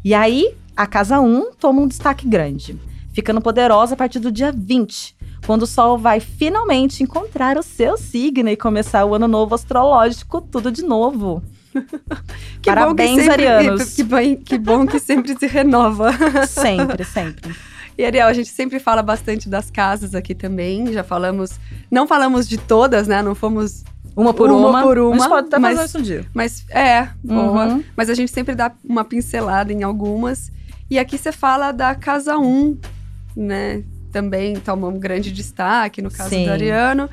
E 0.05 0.13
aí, 0.13 0.55
a 0.77 0.87
casa 0.87 1.19
1 1.19 1.53
toma 1.59 1.81
um 1.81 1.89
destaque 1.89 2.29
grande, 2.29 2.79
ficando 3.15 3.41
poderosa 3.41 3.95
a 3.95 3.97
partir 3.97 4.19
do 4.19 4.31
dia 4.31 4.53
20, 4.53 5.17
quando 5.47 5.63
o 5.63 5.67
Sol 5.67 5.99
vai 5.99 6.21
finalmente 6.21 7.03
encontrar 7.03 7.57
o 7.59 7.63
seu 7.63 7.97
signo 7.97 8.49
e 8.49 8.57
começar 8.57 9.05
o 9.05 9.15
ano 9.15 9.27
novo 9.29 9.55
astrológico 9.55 10.41
tudo 10.41 10.71
de 10.71 10.83
novo. 10.83 11.43
Que 12.61 12.69
Parabéns, 12.69 13.11
bom 13.11 13.17
que 13.17 13.21
sempre, 13.25 13.47
arianos. 13.47 13.95
Que, 13.95 14.03
bem- 14.03 14.37
que 14.37 14.59
bom 14.59 14.87
que 14.87 14.99
sempre 14.99 15.35
se 15.39 15.47
renova. 15.47 16.11
Sempre, 16.47 17.05
sempre. 17.05 17.55
E 17.97 18.05
Ariel, 18.05 18.27
a 18.29 18.33
gente 18.33 18.49
sempre 18.51 18.79
fala 18.79 19.03
bastante 19.03 19.49
das 19.49 19.71
casas 19.71 20.15
aqui 20.15 20.35
também. 20.35 20.93
Já 20.93 21.03
falamos. 21.05 21.59
Não 21.91 22.07
falamos 22.07 22.49
de 22.49 22.59
todas, 22.59 23.07
né? 23.09 23.23
Não 23.23 23.35
fomos. 23.35 23.85
Uma 24.17 24.35
por 24.35 24.51
Uma 24.51 24.69
uma. 24.69 24.83
por 24.83 24.99
uma, 24.99 25.15
A 25.17 25.19
gente 25.21 25.29
pode 25.29 25.47
até 25.49 25.59
mas- 25.59 25.77
fazer 25.77 25.89
isso 25.89 25.99
um 25.99 26.03
dia. 26.03 26.27
Mas 26.35 26.65
é, 26.71 27.09
boa. 27.25 27.67
Uhum. 27.67 27.85
Mas 27.97 28.11
a 28.11 28.15
gente 28.15 28.31
sempre 28.33 28.55
dá 28.55 28.73
uma 28.85 29.05
pincelada 29.05 29.73
em 29.73 29.83
algumas. 29.83 30.51
E 30.91 30.99
aqui 30.99 31.17
você 31.17 31.31
fala 31.33 31.73
da 31.73 31.95
casa 31.95 32.37
1, 32.37 32.77
né? 33.37 33.83
Também 34.13 34.57
toma 34.57 34.89
um 34.89 34.99
grande 34.99 35.33
destaque 35.33 36.03
no 36.03 36.11
caso 36.11 36.31
Sim. 36.31 36.45
do 36.45 36.53
Ariano. 36.53 37.09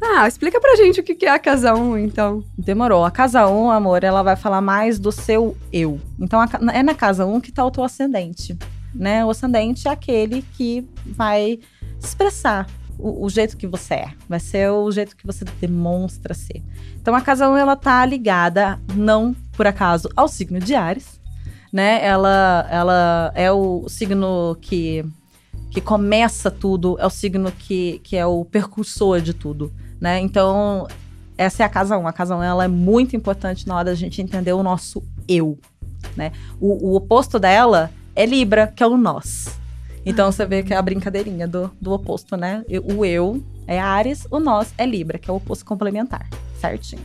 Ah, 0.00 0.28
explica 0.28 0.60
pra 0.60 0.76
gente 0.76 1.00
o 1.00 1.02
que 1.02 1.24
é 1.24 1.30
a 1.30 1.38
casa 1.38 1.74
1, 1.74 1.98
então. 1.98 2.44
Demorou. 2.56 3.04
A 3.04 3.10
casa 3.10 3.46
1, 3.46 3.70
amor, 3.70 4.04
ela 4.04 4.22
vai 4.22 4.36
falar 4.36 4.60
mais 4.60 4.98
do 4.98 5.10
seu 5.10 5.56
eu. 5.72 6.00
Então, 6.20 6.40
a 6.40 6.48
é 6.72 6.82
na 6.82 6.94
casa 6.94 7.24
1 7.24 7.40
que 7.40 7.50
tá 7.50 7.64
o 7.64 7.70
teu 7.70 7.82
ascendente, 7.82 8.56
né? 8.94 9.24
O 9.24 9.30
ascendente 9.30 9.88
é 9.88 9.90
aquele 9.90 10.42
que 10.54 10.86
vai 11.06 11.58
expressar 11.98 12.66
o, 12.98 13.24
o, 13.24 13.30
jeito 13.30 13.56
que 13.56 13.66
você 13.66 13.94
é, 13.94 14.10
vai 14.28 14.40
ser 14.40 14.70
o 14.70 14.90
jeito 14.90 15.16
que 15.16 15.26
você 15.26 15.44
demonstra 15.60 16.34
ser. 16.34 16.62
Então 17.00 17.14
a 17.14 17.20
casa 17.20 17.48
1 17.48 17.56
ela 17.56 17.76
tá 17.76 18.04
ligada, 18.04 18.80
não 18.94 19.34
por 19.52 19.66
acaso, 19.66 20.08
ao 20.16 20.28
signo 20.28 20.58
de 20.58 20.74
Ares, 20.74 21.20
né? 21.72 22.04
Ela, 22.04 22.66
ela 22.70 23.32
é 23.34 23.50
o 23.50 23.88
signo 23.88 24.56
que, 24.60 25.04
que 25.70 25.80
começa 25.80 26.50
tudo, 26.50 26.96
é 26.98 27.06
o 27.06 27.10
signo 27.10 27.52
que, 27.52 28.00
que 28.02 28.16
é 28.16 28.26
o 28.26 28.44
percursor 28.44 29.20
de 29.20 29.34
tudo, 29.34 29.72
né? 30.00 30.20
Então 30.20 30.86
essa 31.36 31.62
é 31.62 31.66
a 31.66 31.68
casa 31.68 31.98
1. 31.98 32.06
A 32.06 32.12
casa 32.12 32.36
1 32.36 32.42
ela 32.42 32.64
é 32.64 32.68
muito 32.68 33.14
importante 33.14 33.66
na 33.66 33.74
hora 33.76 33.84
da 33.86 33.94
gente 33.94 34.22
entender 34.22 34.52
o 34.52 34.62
nosso 34.62 35.02
eu, 35.28 35.58
né? 36.16 36.32
O, 36.60 36.90
o 36.90 36.96
oposto 36.96 37.38
dela 37.38 37.90
é 38.14 38.24
Libra, 38.24 38.66
que 38.66 38.82
é 38.82 38.86
o 38.86 38.96
nós. 38.96 39.58
Então 40.04 40.30
você 40.30 40.46
vê 40.46 40.62
que 40.62 40.72
é 40.72 40.76
a 40.76 40.82
brincadeirinha 40.82 41.46
do, 41.46 41.70
do 41.80 41.92
oposto, 41.92 42.36
né? 42.36 42.64
O 42.94 43.04
eu 43.04 43.42
é 43.66 43.78
Ares, 43.78 44.26
o 44.30 44.38
nós 44.38 44.72
é 44.78 44.86
Libra, 44.86 45.18
que 45.18 45.28
é 45.28 45.32
o 45.32 45.36
oposto 45.36 45.64
complementar. 45.64 46.28
Certinho. 46.60 47.02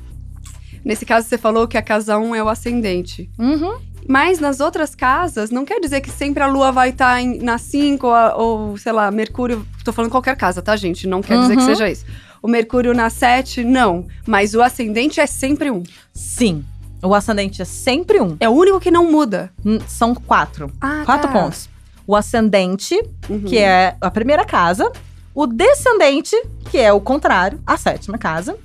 Nesse 0.84 1.06
caso, 1.06 1.28
você 1.28 1.38
falou 1.38 1.68
que 1.68 1.78
a 1.78 1.82
casa 1.82 2.18
1 2.18 2.36
é 2.36 2.44
o 2.44 2.50
ascendente. 2.50 3.30
Uhum. 3.38 3.78
Mas 4.08 4.40
nas 4.40 4.60
outras 4.60 4.96
casas, 4.96 5.50
não 5.50 5.64
quer 5.64 5.80
dizer 5.80 6.02
que 6.02 6.10
sempre 6.10 6.44
a 6.44 6.48
lua 6.48 6.72
vai 6.72 6.90
estar 6.90 7.20
tá 7.20 7.26
na 7.42 7.58
5 7.58 8.08
ou, 8.36 8.78
sei 8.78 8.92
lá, 8.92 9.12
Mercúrio. 9.12 9.66
Tô 9.84 9.94
falando 9.94 10.12
qualquer 10.12 10.36
casa, 10.36 10.62
tá, 10.62 10.76
gente? 10.76 11.08
Não 11.08 11.22
quer 11.22 11.36
uhum. 11.36 11.42
dizer 11.42 11.56
que 11.56 11.62
uhum. 11.62 11.68
seja 11.68 11.90
isso. 11.90 12.06
O 12.42 12.48
Mercúrio 12.48 12.94
na 12.94 13.10
7, 13.10 13.64
não. 13.64 14.08
Mas 14.26 14.56
o 14.56 14.62
ascendente 14.62 15.20
é 15.20 15.28
sempre 15.28 15.70
um. 15.70 15.84
Sim. 16.14 16.66
O 17.04 17.16
ascendente 17.16 17.62
é 17.62 17.66
sempre 17.66 18.20
um. 18.20 18.38
É 18.40 18.50
o 18.50 18.52
único 18.52 18.80
que 18.80 18.92
não 18.92 19.12
muda. 19.12 19.52
São 19.88 20.14
quatro. 20.14 20.72
Ah, 20.80 21.04
quatro 21.06 21.28
tá. 21.28 21.34
pontos. 21.34 21.70
O 22.06 22.16
ascendente, 22.16 22.96
uhum. 23.30 23.42
que 23.44 23.58
é 23.58 23.96
a 24.02 24.12
primeira 24.12 24.46
casa. 24.46 24.92
O 25.34 25.48
descendente, 25.48 26.36
que 26.70 26.78
é 26.78 26.92
o 26.92 27.00
contrário, 27.00 27.60
a 27.66 27.78
sétima 27.78 28.18
casa. 28.18 28.58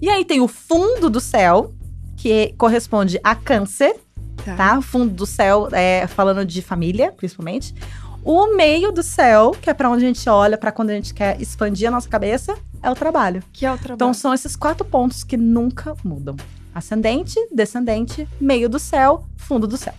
E 0.00 0.08
aí 0.08 0.24
tem 0.24 0.40
o 0.40 0.48
fundo 0.48 1.08
do 1.08 1.20
céu, 1.20 1.72
que 2.16 2.54
corresponde 2.58 3.20
a 3.22 3.34
câncer, 3.34 3.96
tá? 4.44 4.54
tá? 4.56 4.82
Fundo 4.82 5.12
do 5.12 5.26
céu, 5.26 5.68
é, 5.72 6.06
falando 6.06 6.44
de 6.44 6.62
família, 6.62 7.12
principalmente. 7.12 7.74
O 8.24 8.56
meio 8.56 8.92
do 8.92 9.02
céu, 9.02 9.52
que 9.52 9.70
é 9.70 9.74
para 9.74 9.88
onde 9.88 10.04
a 10.04 10.08
gente 10.08 10.28
olha 10.28 10.58
para 10.58 10.72
quando 10.72 10.90
a 10.90 10.94
gente 10.94 11.14
quer 11.14 11.40
expandir 11.40 11.88
a 11.88 11.90
nossa 11.90 12.08
cabeça, 12.08 12.56
é 12.82 12.90
o 12.90 12.94
trabalho. 12.94 13.42
Que 13.52 13.64
é 13.64 13.72
o 13.72 13.78
trabalho. 13.78 13.96
Então 13.96 14.14
são 14.14 14.34
esses 14.34 14.56
quatro 14.56 14.84
pontos 14.84 15.24
que 15.24 15.36
nunca 15.36 15.94
mudam: 16.04 16.36
ascendente, 16.74 17.36
descendente, 17.52 18.28
meio 18.40 18.68
do 18.68 18.78
céu, 18.78 19.24
fundo 19.36 19.66
do 19.66 19.76
céu. 19.76 19.94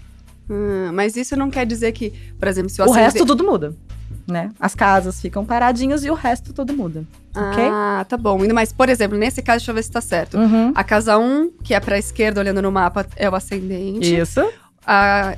Hum, 0.50 0.92
mas 0.94 1.16
isso 1.16 1.36
não 1.36 1.50
quer 1.50 1.66
dizer 1.66 1.92
que, 1.92 2.12
por 2.38 2.48
exemplo, 2.48 2.70
se 2.70 2.82
o, 2.82 2.86
o 2.86 2.92
resto 2.92 3.26
tudo 3.26 3.44
muda. 3.44 3.76
Né? 4.30 4.52
As 4.60 4.76
casas 4.76 5.20
ficam 5.20 5.44
paradinhas 5.44 6.04
e 6.04 6.12
o 6.12 6.14
resto 6.14 6.54
tudo 6.54 6.74
muda. 6.74 7.04
Ah, 7.36 8.06
tá 8.08 8.18
bom. 8.18 8.40
Mas, 8.54 8.72
por 8.72 8.90
exemplo, 8.90 9.18
nesse 9.18 9.42
caso, 9.42 9.60
deixa 9.60 9.72
eu 9.72 9.76
ver 9.76 9.84
se 9.84 9.92
tá 9.92 10.02
certo. 10.02 10.38
Uhum. 10.38 10.72
A 10.76 10.84
casa 10.84 11.18
1, 11.18 11.52
que 11.64 11.74
é 11.74 11.80
pra 11.80 11.98
esquerda, 11.98 12.40
olhando 12.40 12.62
no 12.62 12.72
mapa, 12.72 13.06
é 13.16 13.30
o 13.30 13.36
ascendente. 13.36 14.16
Isso. 14.16 14.48
A, 14.86 15.36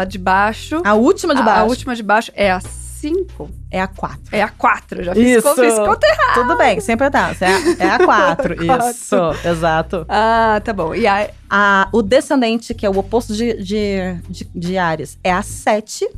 a 0.00 0.04
de 0.04 0.18
baixo. 0.18 0.80
A 0.84 0.94
última 0.94 1.34
de 1.34 1.42
baixo. 1.42 1.58
A, 1.58 1.62
a 1.62 1.64
última 1.64 1.94
de 1.94 2.02
baixo 2.02 2.32
é 2.34 2.50
a 2.50 2.60
5? 2.60 3.50
É 3.70 3.80
a 3.80 3.86
4. 3.86 4.18
É 4.32 4.42
a 4.42 4.48
4, 4.48 5.04
já 5.04 5.14
fiz, 5.14 5.38
isso. 5.38 5.54
fiz 5.54 5.74
conta 5.74 6.06
errada. 6.06 6.34
Tudo 6.34 6.56
bem, 6.56 6.80
sempre 6.80 7.10
tá. 7.10 7.34
É, 7.40 7.84
é 7.84 7.90
a 7.90 7.98
4, 7.98 8.54
isso, 8.64 9.16
exato. 9.44 10.04
Ah, 10.08 10.60
tá 10.64 10.72
bom. 10.72 10.94
E 10.94 11.06
a... 11.06 11.30
a... 11.48 11.88
o 11.92 12.02
descendente, 12.02 12.74
que 12.74 12.84
é 12.84 12.90
o 12.90 12.98
oposto 12.98 13.34
de, 13.34 13.62
de, 13.62 14.16
de, 14.28 14.48
de 14.54 14.78
Ares, 14.78 15.18
é 15.22 15.32
a 15.32 15.42
7. 15.42 16.08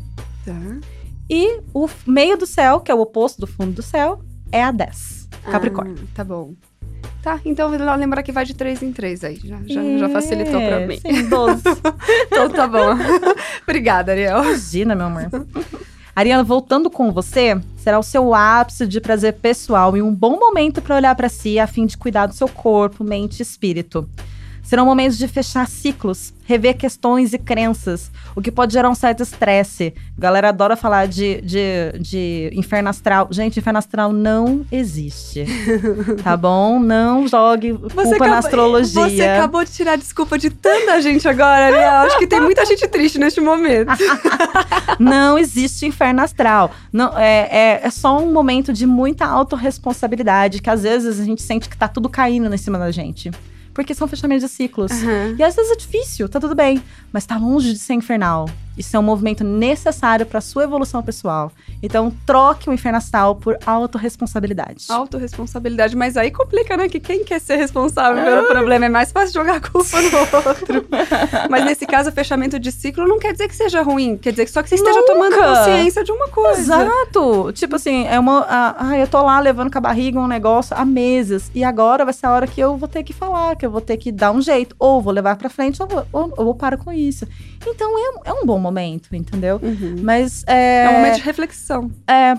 Tá. 0.44 0.52
E 1.30 1.60
o 1.72 1.88
meio 2.04 2.36
do 2.36 2.44
céu, 2.44 2.80
que 2.80 2.90
é 2.90 2.94
o 2.94 3.00
oposto 3.00 3.40
do 3.40 3.46
fundo 3.46 3.70
do 3.70 3.82
céu, 3.82 4.20
é 4.50 4.64
a 4.64 4.72
10. 4.72 5.28
Capricórnio. 5.48 5.94
Ah, 6.02 6.06
tá 6.12 6.24
bom. 6.24 6.54
Tá, 7.22 7.38
então 7.44 7.70
lembrar 7.70 8.22
que 8.24 8.32
vai 8.32 8.44
de 8.44 8.54
3 8.54 8.82
em 8.82 8.92
3 8.92 9.24
aí. 9.24 9.40
Já, 9.44 9.60
já, 9.64 9.84
é, 9.84 9.98
já 9.98 10.08
facilitou 10.08 10.60
pra 10.60 10.86
mim. 10.86 10.98
Sim, 10.98 11.28
12. 11.28 11.62
então 12.26 12.50
tá 12.50 12.66
bom. 12.66 12.96
Obrigada, 13.62 14.10
Ariel. 14.10 14.42
Imagina, 14.42 14.96
meu 14.96 15.06
amor. 15.06 15.28
Ariana, 16.16 16.42
voltando 16.42 16.90
com 16.90 17.12
você, 17.12 17.60
será 17.76 17.98
o 17.98 18.02
seu 18.02 18.34
ápice 18.34 18.86
de 18.86 19.00
prazer 19.00 19.34
pessoal 19.34 19.96
e 19.96 20.02
um 20.02 20.12
bom 20.12 20.36
momento 20.36 20.82
para 20.82 20.96
olhar 20.96 21.14
para 21.14 21.28
si 21.28 21.60
a 21.60 21.66
fim 21.66 21.86
de 21.86 21.96
cuidar 21.96 22.26
do 22.26 22.34
seu 22.34 22.48
corpo, 22.48 23.04
mente 23.04 23.38
e 23.38 23.42
espírito. 23.42 24.08
Serão 24.70 24.86
momentos 24.86 25.18
de 25.18 25.26
fechar 25.26 25.66
ciclos, 25.66 26.32
rever 26.44 26.76
questões 26.76 27.32
e 27.32 27.38
crenças, 27.38 28.08
o 28.36 28.40
que 28.40 28.52
pode 28.52 28.72
gerar 28.72 28.88
um 28.88 28.94
certo 28.94 29.20
estresse. 29.20 29.92
A 30.16 30.20
galera 30.20 30.50
adora 30.50 30.76
falar 30.76 31.08
de, 31.08 31.40
de, 31.40 31.98
de 31.98 32.52
inferno 32.54 32.88
astral. 32.88 33.26
Gente, 33.32 33.58
inferno 33.58 33.80
astral 33.80 34.12
não 34.12 34.64
existe. 34.70 35.44
tá 36.22 36.36
bom? 36.36 36.78
Não 36.78 37.26
jogue 37.26 37.72
culpa 37.72 38.02
acabou, 38.02 38.28
na 38.28 38.38
astrologia. 38.38 39.08
Você 39.08 39.22
acabou 39.22 39.64
de 39.64 39.72
tirar 39.72 39.96
desculpa 39.96 40.38
de 40.38 40.50
tanta 40.50 41.02
gente 41.02 41.26
agora, 41.26 41.66
Ariel. 41.66 42.06
Acho 42.06 42.18
que 42.20 42.28
tem 42.28 42.40
muita 42.40 42.64
gente 42.64 42.86
triste 42.86 43.18
neste 43.18 43.40
momento. 43.40 43.90
não 45.00 45.36
existe 45.36 45.84
inferno 45.84 46.22
astral. 46.22 46.70
Não, 46.92 47.18
é, 47.18 47.48
é, 47.50 47.80
é 47.82 47.90
só 47.90 48.22
um 48.22 48.32
momento 48.32 48.72
de 48.72 48.86
muita 48.86 49.26
autorresponsabilidade, 49.26 50.62
que 50.62 50.70
às 50.70 50.84
vezes 50.84 51.18
a 51.18 51.24
gente 51.24 51.42
sente 51.42 51.68
que 51.68 51.76
tá 51.76 51.88
tudo 51.88 52.08
caindo 52.08 52.54
em 52.54 52.56
cima 52.56 52.78
da 52.78 52.92
gente 52.92 53.32
porque 53.74 53.94
são 53.94 54.08
fechamentos 54.08 54.48
de 54.48 54.54
ciclos. 54.54 54.90
Uhum. 54.92 55.36
E 55.38 55.42
às 55.42 55.54
vezes 55.54 55.70
é 55.72 55.76
difícil, 55.76 56.28
tá 56.28 56.40
tudo 56.40 56.54
bem, 56.54 56.82
mas 57.12 57.26
tá 57.26 57.36
longe 57.36 57.72
de 57.72 57.78
ser 57.78 57.94
infernal. 57.94 58.48
Isso 58.76 58.96
é 58.96 58.98
um 59.00 59.02
movimento 59.02 59.44
necessário 59.44 60.24
para 60.24 60.40
sua 60.40 60.64
evolução 60.64 61.02
pessoal. 61.02 61.52
Então, 61.82 62.12
troque 62.24 62.70
o 62.70 62.72
inferno 62.72 62.98
astral 62.98 63.34
por 63.34 63.58
autorresponsabilidade. 63.66 64.86
Autoresponsabilidade, 64.88 65.96
mas 65.96 66.16
aí 66.16 66.30
complica, 66.30 66.76
né? 66.76 66.88
Que 66.88 67.00
quem 67.00 67.24
quer 67.24 67.40
ser 67.40 67.56
responsável 67.56 68.22
pelo 68.22 68.48
problema 68.48 68.86
é 68.86 68.88
mais 68.88 69.12
fácil 69.12 69.34
jogar 69.34 69.56
a 69.56 69.60
culpa 69.60 70.00
no 70.00 70.18
outro. 70.48 70.86
mas 71.50 71.64
nesse 71.64 71.86
caso, 71.86 72.10
fechamento 72.12 72.58
de 72.58 72.72
ciclo 72.72 73.06
não 73.06 73.18
quer 73.18 73.32
dizer 73.32 73.48
que 73.48 73.56
seja 73.56 73.82
ruim, 73.82 74.16
quer 74.16 74.30
dizer 74.30 74.44
que 74.46 74.50
só 74.50 74.62
que 74.62 74.68
você 74.68 74.76
esteja 74.76 75.00
Nunca. 75.00 75.12
tomando 75.12 75.36
consciência 75.36 76.04
de 76.04 76.12
uma 76.12 76.28
coisa. 76.28 76.60
Exato. 76.60 77.52
Tipo 77.52 77.76
assim, 77.76 78.06
é 78.06 78.18
uma. 78.18 78.46
Ah, 78.48 78.96
eu 78.98 79.06
tô 79.06 79.22
lá 79.22 79.40
levando 79.40 79.70
com 79.70 79.78
a 79.78 79.80
barriga 79.80 80.18
um 80.18 80.26
negócio 80.26 80.76
há 80.76 80.84
meses. 80.84 81.50
E 81.54 81.62
agora 81.64 82.04
vai 82.04 82.14
ser 82.14 82.26
a 82.26 82.32
hora 82.32 82.46
que 82.46 82.60
eu 82.60 82.76
vou 82.76 82.88
ter 82.88 83.02
que 83.02 83.12
falar, 83.12 83.56
que 83.56 83.66
eu 83.66 83.70
vou 83.70 83.80
ter 83.80 83.96
que 83.96 84.10
dar 84.10 84.30
um 84.32 84.40
jeito. 84.40 84.74
Ou 84.78 85.00
vou 85.02 85.12
levar 85.12 85.36
pra 85.36 85.48
frente, 85.48 85.82
ou, 85.82 85.88
vou, 85.88 86.06
ou, 86.12 86.32
ou 86.36 86.54
parar 86.54 86.76
com 86.76 86.92
isso. 86.92 87.26
Então 87.66 87.98
é, 87.98 88.30
é 88.30 88.32
um 88.32 88.46
bom 88.46 88.58
momento, 88.58 89.14
entendeu? 89.14 89.60
Uhum. 89.62 89.96
Mas 90.02 90.44
é. 90.46 90.84
É 90.84 90.88
um 90.88 90.92
momento 90.94 91.16
de 91.16 91.22
reflexão. 91.22 91.90
É. 92.06 92.34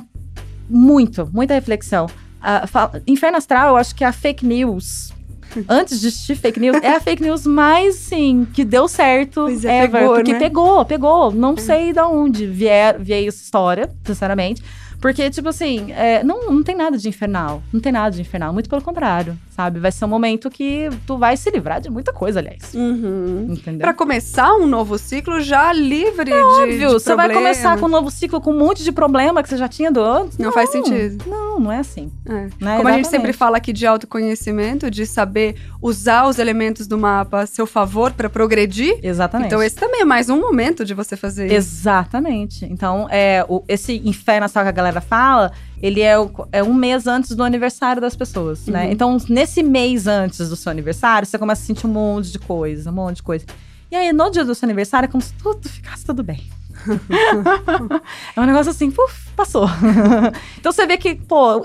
Muito, 0.70 1.30
muita 1.34 1.54
reflexão. 1.54 2.06
Uh, 2.06 2.66
fala, 2.68 3.04
Inferno 3.06 3.38
Astral, 3.38 3.70
eu 3.70 3.78
acho 3.78 3.94
que 3.94 4.04
é 4.04 4.08
a 4.08 4.14
fake 4.14 4.46
news. 4.46 5.14
Antes 5.68 6.00
de 6.00 6.08
assistir 6.08 6.36
fake 6.36 6.60
news, 6.60 6.78
é 6.82 6.96
a 6.96 7.00
fake 7.00 7.22
news 7.22 7.46
mais, 7.46 7.96
sim, 7.96 8.48
que 8.54 8.64
deu 8.64 8.88
certo 8.88 9.44
pois 9.44 9.66
é, 9.66 9.84
ever. 9.84 10.02
Pegou, 10.02 10.16
porque 10.16 10.34
né? 10.34 10.40
pegou, 10.40 10.86
pegou. 10.86 11.32
Não 11.32 11.54
é. 11.54 11.58
sei 11.58 11.94
de 11.94 12.00
onde 12.02 12.48
vier, 12.48 12.98
veio 13.00 13.28
essa 13.28 13.44
história, 13.44 13.90
sinceramente. 14.06 14.64
Porque, 15.02 15.30
tipo 15.32 15.50
assim, 15.50 15.92
é, 15.92 16.24
não, 16.24 16.52
não 16.52 16.64
tem 16.64 16.76
nada 16.76 16.98
de 16.98 17.10
infernal. 17.10 17.64
Não 17.74 17.82
tem 17.82 17.92
nada 17.92 18.16
de 18.16 18.22
infernal. 18.22 18.54
Muito 18.54 18.70
pelo 18.70 18.84
contrário, 18.84 19.38
sabe? 19.62 19.80
Vai 19.80 19.92
ser 19.92 20.06
um 20.06 20.08
momento 20.08 20.50
que 20.50 20.90
tu 21.06 21.18
vai 21.18 21.38
se 21.38 21.50
livrar 21.52 21.80
de 21.80 21.90
muita 21.90 22.12
coisa, 22.12 22.40
aliás. 22.40 22.74
Uhum. 22.74 23.48
Entendeu? 23.52 23.82
Pra 23.82 23.94
começar 23.94 24.54
um 24.56 24.66
novo 24.66 24.98
ciclo 24.98 25.40
já 25.40 25.72
livre 25.72 26.32
é 26.32 26.34
de, 26.34 26.42
óbvio, 26.42 26.78
de 26.80 26.86
você 26.86 27.16
vai 27.16 27.32
começar 27.32 27.78
com 27.78 27.86
um 27.86 27.90
novo 27.90 28.10
ciclo 28.10 28.42
com 28.42 28.52
um 28.52 28.58
monte 28.58 28.84
de 28.84 28.92
problema 28.92 29.44
que 29.44 29.50
você 29.50 29.58
já 29.58 29.68
tinha 29.68 29.92
do 29.92 30.02
antes. 30.02 30.38
Não, 30.38 30.48
não 30.48 30.54
faz 30.54 30.72
sentido. 30.72 31.24
Não, 31.28 31.60
não 31.60 31.72
é 31.72 31.80
assim. 31.80 32.12
É. 32.26 32.32
Né? 32.32 32.50
Como 32.50 32.70
Exatamente. 32.70 32.88
a 32.88 32.98
gente 32.98 33.08
sempre 33.08 33.34
fala 33.34 33.58
aqui 33.58 33.72
de 33.72 33.86
autoconhecimento, 33.86 34.90
de 34.90 35.06
saber 35.06 35.56
usar 35.82 36.28
os 36.28 36.40
elementos 36.40 36.88
do 36.88 36.98
mapa 36.98 37.42
a 37.42 37.46
seu 37.46 37.68
favor 37.68 38.12
para 38.12 38.30
progredir. 38.30 39.00
Exatamente. 39.04 39.48
Então 39.48 39.62
esse 39.62 39.76
também 39.76 40.02
é 40.02 40.06
mais 40.06 40.30
um 40.30 40.40
momento 40.40 40.84
de 40.84 40.94
você 40.94 41.16
fazer 41.16 41.48
isso. 41.48 41.56
Exatamente. 41.56 42.66
Então, 42.66 43.08
é, 43.10 43.46
o, 43.48 43.64
esse 43.68 44.02
inferno 44.06 44.46
astral 44.46 44.66
que 44.66 44.70
a 44.70 44.74
galera 44.74 45.02
fala, 45.02 45.52
ele 45.82 46.02
é, 46.02 46.18
o, 46.18 46.30
é 46.52 46.64
um 46.64 46.74
mês 46.74 47.08
antes 47.08 47.36
do 47.36 47.44
aniversário 47.44 48.02
das 48.02 48.16
pessoas, 48.16 48.68
né? 48.68 48.86
Uhum. 48.86 48.92
Então, 48.92 49.18
nesse 49.28 49.64
mês 49.64 50.08
antes 50.08 50.48
do 50.50 50.56
seu 50.56 50.72
aniversário, 50.72 51.28
você 51.28 51.38
começa 51.38 51.64
a 51.64 51.66
sentir 51.66 51.88
um 51.88 51.92
monte 51.92 52.32
de 52.32 52.40
coisa, 52.40 52.92
um 52.92 52.94
monte 52.94 53.18
de 53.18 53.24
coisa. 53.24 53.46
E 53.90 53.96
aí, 53.96 54.14
no 54.14 54.30
dia 54.30 54.46
do 54.46 54.56
seu 54.56 54.66
aniversário, 54.66 55.08
é 55.08 55.10
como 55.10 55.22
se 55.22 55.34
tudo 55.34 55.68
ficasse 55.68 56.06
tudo 56.06 56.24
bem. 56.24 56.42
é 58.36 58.40
um 58.40 58.46
negócio 58.46 58.72
assim, 58.72 58.90
puf, 58.90 59.30
passou. 59.36 59.68
então 60.58 60.72
você 60.72 60.86
vê 60.88 60.98
que, 60.98 61.16
pô, 61.16 61.64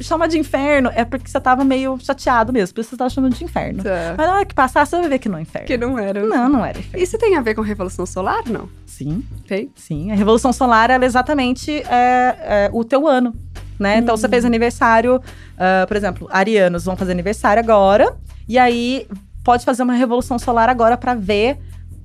chama 0.00 0.28
de 0.28 0.38
inferno 0.38 0.90
é 0.94 1.04
porque 1.04 1.28
você 1.28 1.40
tava 1.40 1.64
meio 1.64 1.98
chateado 1.98 2.52
mesmo, 2.52 2.74
por 2.74 2.80
isso 2.80 2.90
você 2.90 2.96
tava 2.96 3.10
chamando 3.10 3.34
de 3.34 3.44
inferno. 3.44 3.82
Tá. 3.82 4.14
Mas 4.16 4.26
na 4.26 4.34
hora 4.34 4.44
que 4.44 4.54
passar, 4.54 4.86
você 4.86 4.96
vai 4.96 5.08
ver 5.08 5.18
que 5.18 5.28
não 5.28 5.38
é 5.38 5.42
inferno. 5.42 5.66
Que 5.66 5.76
não 5.76 5.98
era. 5.98 6.22
Não, 6.22 6.48
não 6.48 6.64
era 6.64 6.78
inferno. 6.78 7.02
Isso 7.02 7.18
tem 7.18 7.36
a 7.36 7.40
ver 7.40 7.54
com 7.54 7.62
Revolução 7.62 8.06
Solar, 8.06 8.42
não? 8.48 8.68
Sim. 8.86 9.24
Tem? 9.46 9.70
Sim. 9.74 10.12
A 10.12 10.14
Revolução 10.14 10.52
Solar, 10.52 10.90
ela 10.90 11.04
é 11.04 11.06
exatamente 11.06 11.70
é, 11.72 12.36
é, 12.40 12.70
o 12.72 12.84
teu 12.84 13.06
ano. 13.06 13.34
Né? 13.78 13.98
Então, 13.98 14.16
você 14.16 14.28
fez 14.28 14.44
aniversário, 14.44 15.16
uh, 15.16 15.86
por 15.86 15.96
exemplo, 15.96 16.28
arianos 16.30 16.84
vão 16.84 16.96
fazer 16.96 17.12
aniversário 17.12 17.60
agora, 17.60 18.14
e 18.48 18.58
aí 18.58 19.06
pode 19.42 19.64
fazer 19.64 19.82
uma 19.82 19.94
revolução 19.94 20.38
solar 20.38 20.68
agora 20.68 20.96
para 20.96 21.14
ver 21.14 21.58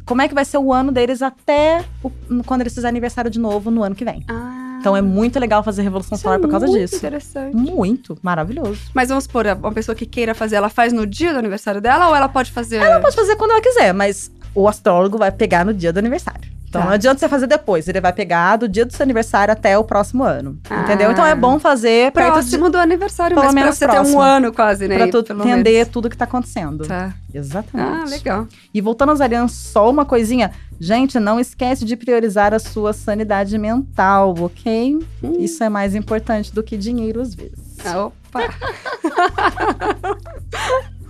como 0.05 0.21
é 0.23 0.27
que 0.27 0.33
vai 0.33 0.43
ser 0.43 0.57
o 0.57 0.73
ano 0.73 0.91
deles 0.91 1.21
até 1.21 1.85
o, 2.03 2.09
quando 2.43 2.61
eles 2.61 2.73
fizerem 2.73 2.89
aniversário 2.89 3.29
de 3.29 3.39
novo 3.39 3.69
no 3.69 3.83
ano 3.83 3.93
que 3.93 4.03
vem. 4.03 4.25
Ah, 4.27 4.77
Então 4.79 4.97
é 4.97 5.01
muito 5.01 5.39
legal 5.39 5.61
fazer 5.63 5.83
revolução 5.83 6.15
Isso 6.15 6.23
solar 6.23 6.39
é 6.39 6.41
por 6.41 6.49
causa 6.49 6.65
muito 6.65 6.79
disso. 6.79 6.95
interessante. 6.95 7.55
Muito, 7.55 8.17
maravilhoso. 8.23 8.81
Mas 8.93 9.09
vamos 9.09 9.25
supor, 9.25 9.45
uma 9.45 9.71
pessoa 9.71 9.95
que 9.95 10.07
queira 10.07 10.33
fazer, 10.33 10.55
ela 10.55 10.69
faz 10.69 10.91
no 10.91 11.05
dia 11.05 11.31
do 11.31 11.37
aniversário 11.37 11.79
dela 11.79 12.07
ou 12.07 12.15
ela 12.15 12.27
pode 12.27 12.51
fazer. 12.51 12.77
Ela 12.77 12.99
pode 12.99 13.15
fazer 13.15 13.35
quando 13.35 13.51
ela 13.51 13.61
quiser, 13.61 13.93
mas 13.93 14.31
o 14.55 14.67
astrólogo 14.67 15.17
vai 15.19 15.31
pegar 15.31 15.63
no 15.63 15.73
dia 15.73 15.93
do 15.93 15.99
aniversário. 15.99 16.49
Então 16.69 16.81
Tá. 16.81 16.85
não 16.87 16.93
adianta 16.93 17.19
você 17.19 17.27
fazer 17.27 17.47
depois, 17.47 17.87
ele 17.87 17.99
vai 17.99 18.13
pegar 18.13 18.55
do 18.55 18.67
dia 18.69 18.85
do 18.85 18.93
seu 18.95 19.03
aniversário 19.03 19.51
até 19.51 19.75
o 19.75 19.83
próximo 19.83 20.23
ano. 20.23 20.57
Ah. 20.69 20.83
Entendeu? 20.83 21.11
Então 21.11 21.25
é 21.25 21.33
bom 21.33 21.57
fazer 21.59 22.11
perto 22.11 22.27
de, 22.27 22.31
próximo 22.33 22.69
do 22.69 22.77
aniversário, 22.77 23.33
Pelo 23.35 23.45
mas 23.47 23.53
pra 23.53 23.61
menos 23.63 23.77
você 23.77 23.85
ter 23.87 23.93
um 23.93 23.95
próximo. 23.95 24.21
ano 24.21 24.53
quase, 24.53 24.87
né? 24.87 24.97
pra 24.97 25.07
tu 25.07 25.17
entender 25.33 25.71
menos. 25.73 25.87
tudo 25.89 26.09
que 26.09 26.15
tá 26.15 26.25
acontecendo. 26.25 26.85
Tá. 26.87 27.11
Exatamente. 27.33 27.89
Ah, 27.89 28.05
legal. 28.07 28.47
E 28.71 28.79
voltando 28.81 29.09
aos 29.09 29.19
arianos, 29.19 29.51
só 29.51 29.89
uma 29.89 30.05
coisinha. 30.05 30.51
Gente, 30.79 31.19
não 31.19 31.39
esquece 31.39 31.83
de 31.83 31.95
priorizar 31.97 32.53
a 32.53 32.59
sua 32.59 32.93
sanidade 32.93 33.57
mental, 33.57 34.35
ok? 34.39 34.99
Hum. 35.23 35.33
Isso 35.39 35.63
é 35.63 35.69
mais 35.69 35.95
importante 35.95 36.53
do 36.53 36.61
que 36.63 36.77
dinheiro 36.77 37.19
às 37.19 37.33
vezes. 37.33 37.57
Ah, 37.83 38.05
Opa! 38.05 38.41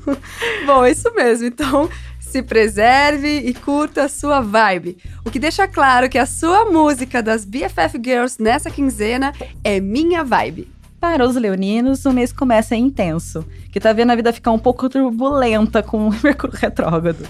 Bom, 0.66 0.86
é 0.86 0.92
isso 0.92 1.13
mesmo. 1.13 1.46
Então, 1.48 1.89
se 2.29 2.43
preserve 2.43 3.39
e 3.39 3.53
curta 3.53 4.03
a 4.03 4.09
sua 4.09 4.39
vibe. 4.39 4.98
O 5.25 5.31
que 5.31 5.39
deixa 5.39 5.67
claro 5.67 6.07
que 6.07 6.17
a 6.17 6.27
sua 6.27 6.65
música 6.65 7.24
das 7.24 7.43
BFF 7.43 8.00
Girls 8.03 8.41
nessa 8.41 8.69
quinzena 8.69 9.33
é 9.63 9.79
minha 9.79 10.24
vibe. 10.24 10.71
Para 11.00 11.25
os 11.25 11.36
leoninos, 11.36 12.05
o 12.05 12.12
mês 12.12 12.31
começa 12.31 12.75
intenso, 12.75 13.45
que 13.71 13.79
tá 13.79 13.93
vendo 13.93 14.12
a 14.12 14.15
vida 14.15 14.33
ficar 14.33 14.51
um 14.51 14.59
pouco 14.59 14.89
turbulenta 14.89 15.81
com 15.81 16.09
o 16.09 16.15
Mercúrio 16.21 16.55
retrógrado. 16.55 17.25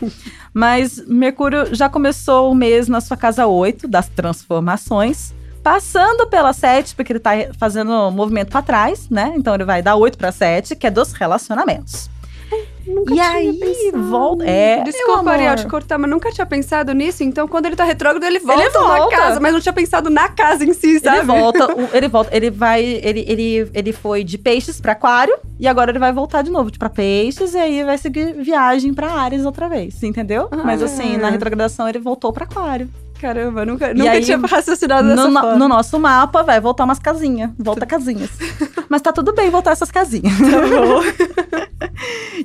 Mas 0.53 1.05
Mercúrio 1.07 1.73
já 1.73 1.87
começou 1.87 2.51
o 2.51 2.55
mês 2.55 2.89
na 2.89 2.99
sua 2.99 3.15
casa 3.15 3.47
8 3.47 3.87
das 3.87 4.09
transformações, 4.09 5.33
passando 5.63 6.27
pela 6.27 6.51
7, 6.51 6.95
porque 6.95 7.13
ele 7.13 7.19
tá 7.19 7.31
fazendo 7.57 7.91
um 7.91 8.11
movimento 8.11 8.49
para 8.49 8.61
trás, 8.61 9.09
né? 9.09 9.33
Então 9.35 9.53
ele 9.53 9.65
vai 9.65 9.81
dar 9.81 9.95
8 9.95 10.17
para 10.17 10.31
7, 10.31 10.75
que 10.75 10.87
é 10.87 10.91
dos 10.91 11.13
relacionamentos. 11.13 12.09
Nunca 12.93 13.13
E 13.13 13.15
tinha 13.17 13.29
aí, 13.29 13.53
pensado. 13.53 14.03
volta- 14.03 14.45
é, 14.45 14.83
Desculpa. 14.83 15.29
Ariel, 15.31 15.55
te 15.55 15.67
cortar, 15.67 15.97
mas 15.97 16.09
nunca 16.09 16.31
tinha 16.31 16.45
pensado 16.45 16.91
nisso. 16.93 17.23
Então, 17.23 17.47
quando 17.47 17.67
ele 17.67 17.75
tá 17.75 17.83
retrógrado, 17.83 18.23
ele 18.23 18.39
volta, 18.39 18.61
Ele 18.63 18.69
na 18.73 18.79
volta. 18.97 19.15
casa, 19.15 19.39
mas 19.39 19.53
não 19.53 19.59
tinha 19.59 19.73
pensado 19.73 20.09
na 20.09 20.27
casa 20.29 20.65
em 20.65 20.73
si, 20.73 20.99
sabe? 20.99 21.17
Ele 21.19 21.25
volta, 21.27 21.67
ele 21.93 22.07
volta, 22.07 22.35
ele 22.35 22.49
vai, 22.49 22.83
ele, 22.83 23.25
ele, 23.27 23.69
ele 23.73 23.93
foi 23.93 24.23
de 24.23 24.37
peixes 24.37 24.81
para 24.81 24.93
aquário 24.93 25.35
e 25.59 25.67
agora 25.67 25.91
ele 25.91 25.99
vai 25.99 26.11
voltar 26.11 26.41
de 26.41 26.49
novo 26.49 26.71
para 26.77 26.89
peixes 26.89 27.53
e 27.53 27.57
aí 27.57 27.83
vai 27.83 27.97
seguir 27.97 28.33
viagem 28.33 28.93
para 28.93 29.11
Ares 29.11 29.45
outra 29.45 29.69
vez, 29.69 30.01
entendeu? 30.03 30.47
Ah. 30.51 30.57
Mas 30.63 30.81
assim, 30.81 31.17
na 31.17 31.29
retrogradação 31.29 31.87
ele 31.87 31.99
voltou 31.99 32.33
para 32.33 32.45
aquário. 32.45 32.89
Caramba, 33.19 33.65
nunca, 33.65 33.91
E 33.91 33.93
nunca 33.93 34.11
aí, 34.11 34.23
tinha 34.23 34.37
raciocinado 34.37 35.13
No, 35.13 35.23
forma. 35.23 35.55
no 35.57 35.67
nosso 35.67 35.99
mapa 35.99 36.41
vai 36.41 36.61
voltar 36.61 36.85
umas 36.85 36.99
casinhas, 36.99 37.51
volta 37.59 37.85
casinhas. 37.85 38.29
Mas 38.87 39.01
tá 39.01 39.11
tudo 39.11 39.33
bem 39.33 39.49
voltar 39.49 39.71
essas 39.71 39.91
casinhas. 39.91 40.33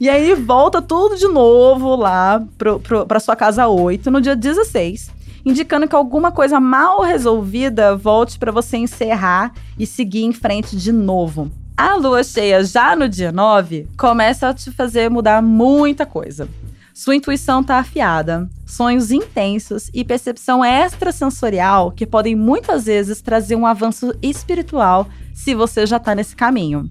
e 0.00 0.08
aí 0.08 0.34
volta 0.34 0.82
tudo 0.82 1.16
de 1.16 1.28
novo 1.28 1.94
lá 1.94 2.42
pro, 2.58 2.80
pro, 2.80 3.06
pra 3.06 3.20
sua 3.20 3.36
casa 3.36 3.68
8 3.68 4.10
no 4.10 4.20
dia 4.20 4.34
16. 4.34 5.10
Indicando 5.46 5.86
que 5.86 5.94
alguma 5.94 6.32
coisa 6.32 6.58
mal 6.58 7.02
resolvida 7.02 7.94
volte 7.94 8.38
para 8.38 8.50
você 8.50 8.76
encerrar 8.76 9.52
e 9.78 9.86
seguir 9.86 10.24
em 10.24 10.32
frente 10.32 10.76
de 10.76 10.90
novo. 10.90 11.50
A 11.76 11.94
lua 11.94 12.24
cheia 12.24 12.64
já 12.64 12.96
no 12.96 13.08
dia 13.08 13.30
9 13.30 13.86
começa 13.96 14.48
a 14.48 14.54
te 14.54 14.72
fazer 14.72 15.08
mudar 15.08 15.40
muita 15.42 16.06
coisa. 16.06 16.48
Sua 16.94 17.16
intuição 17.16 17.60
tá 17.60 17.78
afiada, 17.78 18.48
sonhos 18.64 19.10
intensos 19.10 19.90
e 19.92 20.04
percepção 20.04 20.64
extrasensorial 20.64 21.90
que 21.90 22.06
podem 22.06 22.36
muitas 22.36 22.84
vezes 22.84 23.20
trazer 23.20 23.56
um 23.56 23.66
avanço 23.66 24.14
espiritual 24.22 25.08
se 25.34 25.56
você 25.56 25.86
já 25.86 25.98
tá 25.98 26.14
nesse 26.14 26.36
caminho. 26.36 26.88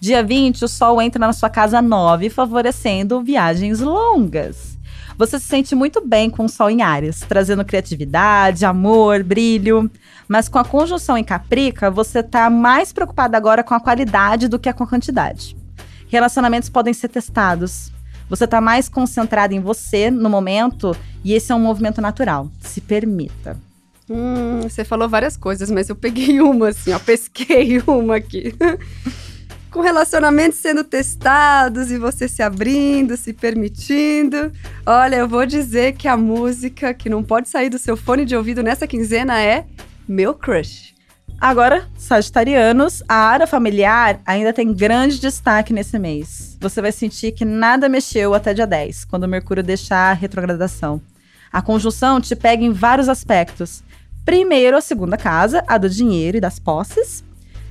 Dia 0.00 0.24
20, 0.24 0.64
o 0.64 0.68
Sol 0.68 1.02
entra 1.02 1.18
na 1.18 1.34
sua 1.34 1.50
casa 1.50 1.82
9, 1.82 2.30
favorecendo 2.30 3.20
viagens 3.20 3.80
longas. 3.80 4.78
Você 5.18 5.38
se 5.38 5.44
sente 5.44 5.74
muito 5.74 6.00
bem 6.00 6.30
com 6.30 6.46
o 6.46 6.48
Sol 6.48 6.70
em 6.70 6.80
Áries, 6.80 7.20
trazendo 7.20 7.62
criatividade, 7.62 8.64
amor, 8.64 9.22
brilho. 9.22 9.90
Mas 10.26 10.48
com 10.48 10.58
a 10.58 10.64
conjunção 10.64 11.18
em 11.18 11.22
Caprica, 11.22 11.90
você 11.90 12.22
tá 12.22 12.48
mais 12.48 12.90
preocupado 12.90 13.36
agora 13.36 13.62
com 13.62 13.74
a 13.74 13.80
qualidade 13.80 14.48
do 14.48 14.58
que 14.58 14.72
com 14.72 14.84
a 14.84 14.88
quantidade. 14.88 15.54
Relacionamentos 16.08 16.70
podem 16.70 16.94
ser 16.94 17.08
testados. 17.08 17.92
Você 18.32 18.46
tá 18.46 18.62
mais 18.62 18.88
concentrado 18.88 19.52
em 19.52 19.60
você 19.60 20.10
no 20.10 20.30
momento 20.30 20.96
e 21.22 21.34
esse 21.34 21.52
é 21.52 21.54
um 21.54 21.60
movimento 21.60 22.00
natural. 22.00 22.50
Se 22.62 22.80
permita. 22.80 23.60
Hum, 24.08 24.62
você 24.62 24.86
falou 24.86 25.06
várias 25.06 25.36
coisas, 25.36 25.70
mas 25.70 25.90
eu 25.90 25.94
peguei 25.94 26.40
uma 26.40 26.70
assim, 26.70 26.94
ó, 26.94 26.98
pesquei 26.98 27.78
uma 27.86 28.16
aqui. 28.16 28.54
Com 29.70 29.82
relacionamentos 29.82 30.58
sendo 30.60 30.82
testados 30.82 31.90
e 31.90 31.98
você 31.98 32.26
se 32.26 32.42
abrindo, 32.42 33.18
se 33.18 33.34
permitindo. 33.34 34.50
Olha, 34.86 35.16
eu 35.16 35.28
vou 35.28 35.44
dizer 35.44 35.92
que 35.92 36.08
a 36.08 36.16
música 36.16 36.94
que 36.94 37.10
não 37.10 37.22
pode 37.22 37.50
sair 37.50 37.68
do 37.68 37.78
seu 37.78 37.98
fone 37.98 38.24
de 38.24 38.34
ouvido 38.34 38.62
nessa 38.62 38.86
quinzena 38.86 39.42
é 39.42 39.66
Meu 40.08 40.32
Crush. 40.32 40.91
Agora, 41.42 41.88
Sagitarianos, 41.98 43.02
a 43.08 43.16
área 43.16 43.48
familiar 43.48 44.20
ainda 44.24 44.52
tem 44.52 44.72
grande 44.72 45.18
destaque 45.18 45.72
nesse 45.72 45.98
mês. 45.98 46.56
Você 46.60 46.80
vai 46.80 46.92
sentir 46.92 47.32
que 47.32 47.44
nada 47.44 47.88
mexeu 47.88 48.32
até 48.32 48.54
dia 48.54 48.64
10, 48.64 49.06
quando 49.06 49.24
o 49.24 49.28
Mercúrio 49.28 49.60
deixar 49.60 50.12
a 50.12 50.12
retrogradação. 50.12 51.02
A 51.52 51.60
conjunção 51.60 52.20
te 52.20 52.36
pega 52.36 52.62
em 52.62 52.70
vários 52.70 53.08
aspectos. 53.08 53.82
Primeiro, 54.24 54.76
a 54.76 54.80
segunda 54.80 55.16
casa, 55.16 55.64
a 55.66 55.76
do 55.78 55.90
dinheiro 55.90 56.36
e 56.36 56.40
das 56.40 56.60
posses. 56.60 57.24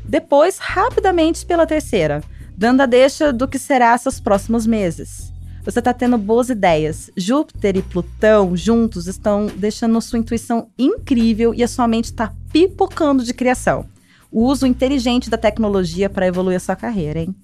Depois, 0.03 0.57
rapidamente 0.57 1.45
pela 1.45 1.65
terceira, 1.65 2.21
dando 2.57 2.81
a 2.81 2.85
deixa 2.85 3.31
do 3.31 3.47
que 3.47 3.57
será 3.57 3.97
seus 3.97 4.19
próximos 4.19 4.67
meses. 4.67 5.31
Você 5.63 5.79
está 5.79 5.93
tendo 5.93 6.17
boas 6.17 6.49
ideias. 6.49 7.11
Júpiter 7.15 7.77
e 7.77 7.81
Plutão 7.81 8.57
juntos 8.57 9.07
estão 9.07 9.45
deixando 9.45 10.01
sua 10.01 10.17
intuição 10.17 10.69
incrível 10.77 11.53
e 11.53 11.63
a 11.63 11.67
sua 11.67 11.87
mente 11.87 12.05
está 12.05 12.33
pipocando 12.51 13.23
de 13.23 13.33
criação. 13.33 13.85
O 14.31 14.43
uso 14.45 14.65
inteligente 14.65 15.29
da 15.29 15.37
tecnologia 15.37 16.09
para 16.09 16.25
evoluir 16.25 16.57
a 16.57 16.59
sua 16.59 16.75
carreira, 16.75 17.19
hein? 17.19 17.35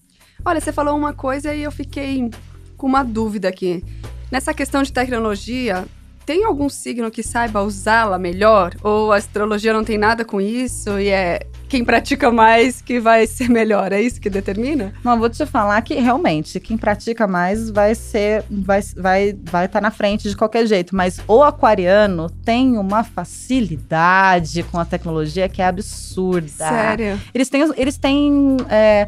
Olha, 0.43 0.59
você 0.59 0.71
falou 0.71 0.97
uma 0.97 1.13
coisa 1.13 1.53
e 1.53 1.61
eu 1.61 1.71
fiquei 1.71 2.31
com 2.75 2.87
uma 2.87 3.03
dúvida 3.03 3.49
aqui. 3.49 3.83
Nessa 4.31 4.53
questão 4.53 4.81
de 4.81 4.91
tecnologia, 4.91 5.85
tem 6.25 6.43
algum 6.43 6.69
signo 6.69 7.11
que 7.11 7.21
saiba 7.21 7.61
usá-la 7.61 8.17
melhor? 8.17 8.75
Ou 8.83 9.11
a 9.11 9.17
astrologia 9.17 9.73
não 9.73 9.83
tem 9.83 9.97
nada 9.97 10.25
com 10.25 10.41
isso 10.41 10.99
e 10.99 11.09
é 11.09 11.47
quem 11.67 11.83
pratica 11.83 12.31
mais 12.31 12.81
que 12.81 12.99
vai 12.99 13.27
ser 13.27 13.49
melhor? 13.49 13.91
É 13.91 14.01
isso 14.01 14.19
que 14.19 14.29
determina? 14.29 14.93
Mas 15.03 15.19
vou 15.19 15.29
te 15.29 15.45
falar 15.45 15.81
que 15.81 15.95
realmente 15.95 16.59
quem 16.59 16.77
pratica 16.77 17.27
mais 17.27 17.69
vai 17.69 17.93
ser 17.95 18.43
vai 18.49 18.81
vai 18.95 19.37
vai 19.43 19.65
estar 19.65 19.81
na 19.81 19.91
frente 19.91 20.29
de 20.29 20.35
qualquer 20.35 20.65
jeito, 20.65 20.95
mas 20.95 21.19
o 21.27 21.43
aquariano 21.43 22.29
tem 22.29 22.77
uma 22.77 23.03
facilidade 23.03 24.63
com 24.63 24.79
a 24.79 24.85
tecnologia 24.85 25.49
que 25.49 25.61
é 25.61 25.67
absurda. 25.67 26.47
Sério? 26.47 27.19
Eles 27.33 27.49
têm 27.49 27.71
eles 27.75 27.97
têm 27.97 28.57
é, 28.69 29.07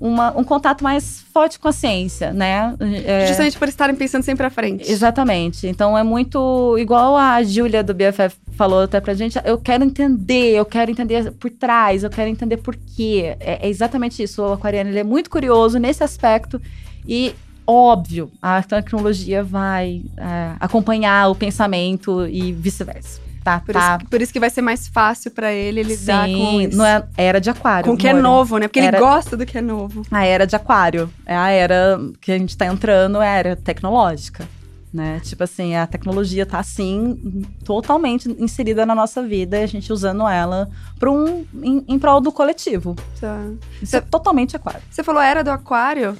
uma- 0.00 0.36
um 0.36 0.44
contato 0.44 0.82
mais 0.82 1.22
forte 1.32 1.58
com 1.58 1.68
a 1.68 1.72
ciência, 1.72 2.32
né? 2.32 2.74
É, 3.04 3.26
Justamente 3.26 3.58
por 3.58 3.68
estarem 3.68 3.94
pensando 3.96 4.22
sempre 4.22 4.46
à 4.46 4.50
frente. 4.50 4.90
Exatamente. 4.90 5.66
Então 5.66 5.96
é 5.96 6.02
muito 6.02 6.76
igual 6.78 7.16
a 7.16 7.42
Júlia 7.42 7.82
do 7.82 7.94
BFF 7.94 8.36
falou 8.52 8.82
até 8.82 9.00
pra 9.00 9.14
gente. 9.14 9.38
Eu 9.44 9.58
quero 9.58 9.84
entender, 9.84 10.54
eu 10.54 10.64
quero 10.64 10.90
entender 10.90 11.30
por 11.32 11.50
trás, 11.50 12.02
eu 12.04 12.10
quero 12.10 12.28
entender 12.28 12.58
por 12.58 12.76
quê. 12.96 13.36
É, 13.40 13.66
é 13.66 13.68
exatamente 13.68 14.22
isso. 14.22 14.42
O 14.42 14.52
aquariano 14.52 14.90
ele 14.90 14.98
é 15.00 15.04
muito 15.04 15.30
curioso 15.30 15.78
nesse 15.78 16.02
aspecto 16.02 16.60
e 17.06 17.34
óbvio 17.66 18.30
a 18.40 18.62
tecnologia 18.62 19.42
vai 19.44 20.02
é, 20.16 20.52
acompanhar 20.58 21.28
o 21.30 21.34
pensamento 21.34 22.26
e 22.26 22.52
vice-versa. 22.52 23.20
Tá, 23.48 23.60
Por, 23.60 23.72
tá. 23.72 23.96
isso, 24.00 24.10
por 24.10 24.20
isso 24.22 24.32
que 24.32 24.40
vai 24.40 24.50
ser 24.50 24.60
mais 24.62 24.88
fácil 24.88 25.30
pra 25.30 25.52
ele 25.52 25.82
lidar 25.82 26.26
com 26.26 26.34
Sim, 26.34 26.62
isso. 26.68 26.76
não 26.76 26.84
é 26.84 27.02
era 27.16 27.40
de 27.40 27.48
aquário. 27.48 27.86
com 27.88 27.94
o 27.94 27.96
que 27.96 28.06
é 28.08 28.12
novo, 28.12 28.58
né? 28.58 28.68
Porque 28.68 28.80
Era- 28.80 28.98
ele 28.98 29.06
gosta 29.06 29.36
do 29.36 29.46
que 29.46 29.56
é 29.56 29.60
novo. 29.62 30.02
A 30.10 30.24
era 30.26 30.46
de 30.46 30.54
aquário. 30.54 31.10
É 31.24 31.34
a 31.36 31.48
era 31.50 31.98
que 32.20 32.30
a 32.32 32.38
gente 32.38 32.56
tá 32.56 32.66
entrando, 32.66 33.22
é 33.22 33.28
a 33.28 33.34
era 33.34 33.56
tecnológica. 33.56 34.46
Né? 34.92 35.20
Tipo 35.22 35.44
assim, 35.44 35.76
a 35.76 35.86
tecnologia 35.86 36.46
tá 36.46 36.58
assim, 36.58 37.44
totalmente 37.62 38.26
inserida 38.38 38.86
na 38.86 38.94
nossa 38.94 39.22
vida 39.22 39.58
e 39.58 39.62
a 39.62 39.66
gente 39.66 39.92
usando 39.92 40.26
ela 40.26 40.66
para 40.98 41.10
um, 41.10 41.44
em, 41.62 41.84
em 41.86 41.98
prol 41.98 42.22
do 42.22 42.32
coletivo. 42.32 42.96
Tá. 43.20 43.44
Isso 43.82 43.96
é 43.96 44.00
totalmente 44.00 44.56
aquário. 44.56 44.80
Você 44.90 45.02
falou 45.02 45.20
era 45.20 45.44
do 45.44 45.50
aquário? 45.50 46.16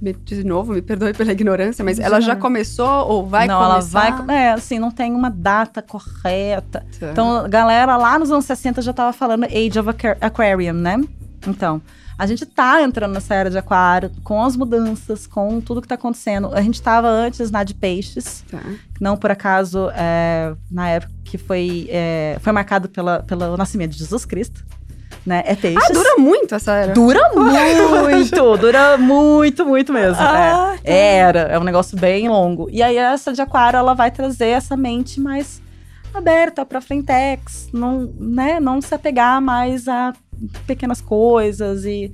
Me- 0.00 0.12
De 0.12 0.44
novo, 0.44 0.72
me 0.74 0.82
perdoe 0.82 1.12
pela 1.14 1.32
ignorância, 1.32 1.84
mas 1.84 1.98
ela 1.98 2.20
já 2.20 2.34
Não. 2.34 2.40
começou 2.40 3.08
ou 3.08 3.26
vai 3.26 3.46
não, 3.46 3.58
começar? 3.68 4.06
ela 4.08 4.22
vai. 4.22 4.36
É, 4.36 4.52
assim, 4.52 4.78
não 4.78 4.90
tem 4.90 5.12
uma 5.14 5.30
data 5.30 5.80
correta. 5.80 6.84
Tá. 6.98 7.10
Então, 7.10 7.48
galera 7.48 7.96
lá 7.96 8.18
nos 8.18 8.30
anos 8.30 8.44
60 8.44 8.82
já 8.82 8.92
tava 8.92 9.12
falando 9.12 9.44
Age 9.44 9.78
of 9.78 9.88
Aqua- 9.88 10.16
Aquarium, 10.20 10.74
né? 10.74 11.00
Então, 11.46 11.80
a 12.18 12.26
gente 12.26 12.44
tá 12.44 12.82
entrando 12.82 13.12
nessa 13.14 13.34
era 13.34 13.48
de 13.50 13.56
aquário, 13.56 14.10
com 14.22 14.42
as 14.44 14.54
mudanças, 14.54 15.26
com 15.26 15.58
tudo 15.60 15.80
que 15.80 15.88
tá 15.88 15.94
acontecendo. 15.94 16.50
A 16.52 16.60
gente 16.60 16.80
tava 16.82 17.08
antes 17.08 17.50
na 17.50 17.64
de 17.64 17.72
peixes, 17.74 18.44
Tá. 18.50 18.60
não 19.00 19.16
por 19.16 19.30
acaso, 19.30 19.88
é, 19.94 20.54
na 20.70 20.88
época 20.90 21.12
que 21.24 21.38
foi, 21.38 21.86
é, 21.90 22.36
foi 22.40 22.52
marcado 22.52 22.88
pela, 22.90 23.22
pelo 23.22 23.56
nascimento 23.56 23.92
de 23.92 23.98
Jesus 23.98 24.26
Cristo, 24.26 24.62
né? 25.24 25.42
É 25.46 25.54
peixes. 25.54 25.82
Ah, 25.88 25.92
dura 25.92 26.16
muito 26.18 26.54
essa 26.54 26.72
era. 26.72 26.92
Dura 26.92 27.20
muito, 27.34 28.56
dura 28.56 28.96
muito, 28.96 29.66
muito 29.66 29.92
mesmo. 29.92 30.20
Ah, 30.20 30.74
tá. 30.76 30.78
é. 30.84 31.16
Era, 31.16 31.40
é 31.40 31.58
um 31.58 31.64
negócio 31.64 31.98
bem 31.98 32.28
longo. 32.28 32.68
E 32.70 32.82
aí 32.82 32.96
essa 32.96 33.32
de 33.32 33.42
aquário, 33.42 33.76
ela 33.76 33.94
vai 33.94 34.10
trazer 34.10 34.48
essa 34.48 34.76
mente 34.76 35.20
mais 35.20 35.60
aberta 36.12 36.64
para 36.66 36.80
frentex, 36.80 37.68
não, 37.72 38.12
né, 38.18 38.58
não 38.58 38.80
se 38.80 38.94
apegar 38.94 39.40
mais 39.40 39.86
a 39.86 40.12
pequenas 40.66 41.00
coisas 41.00 41.84
e 41.84 42.12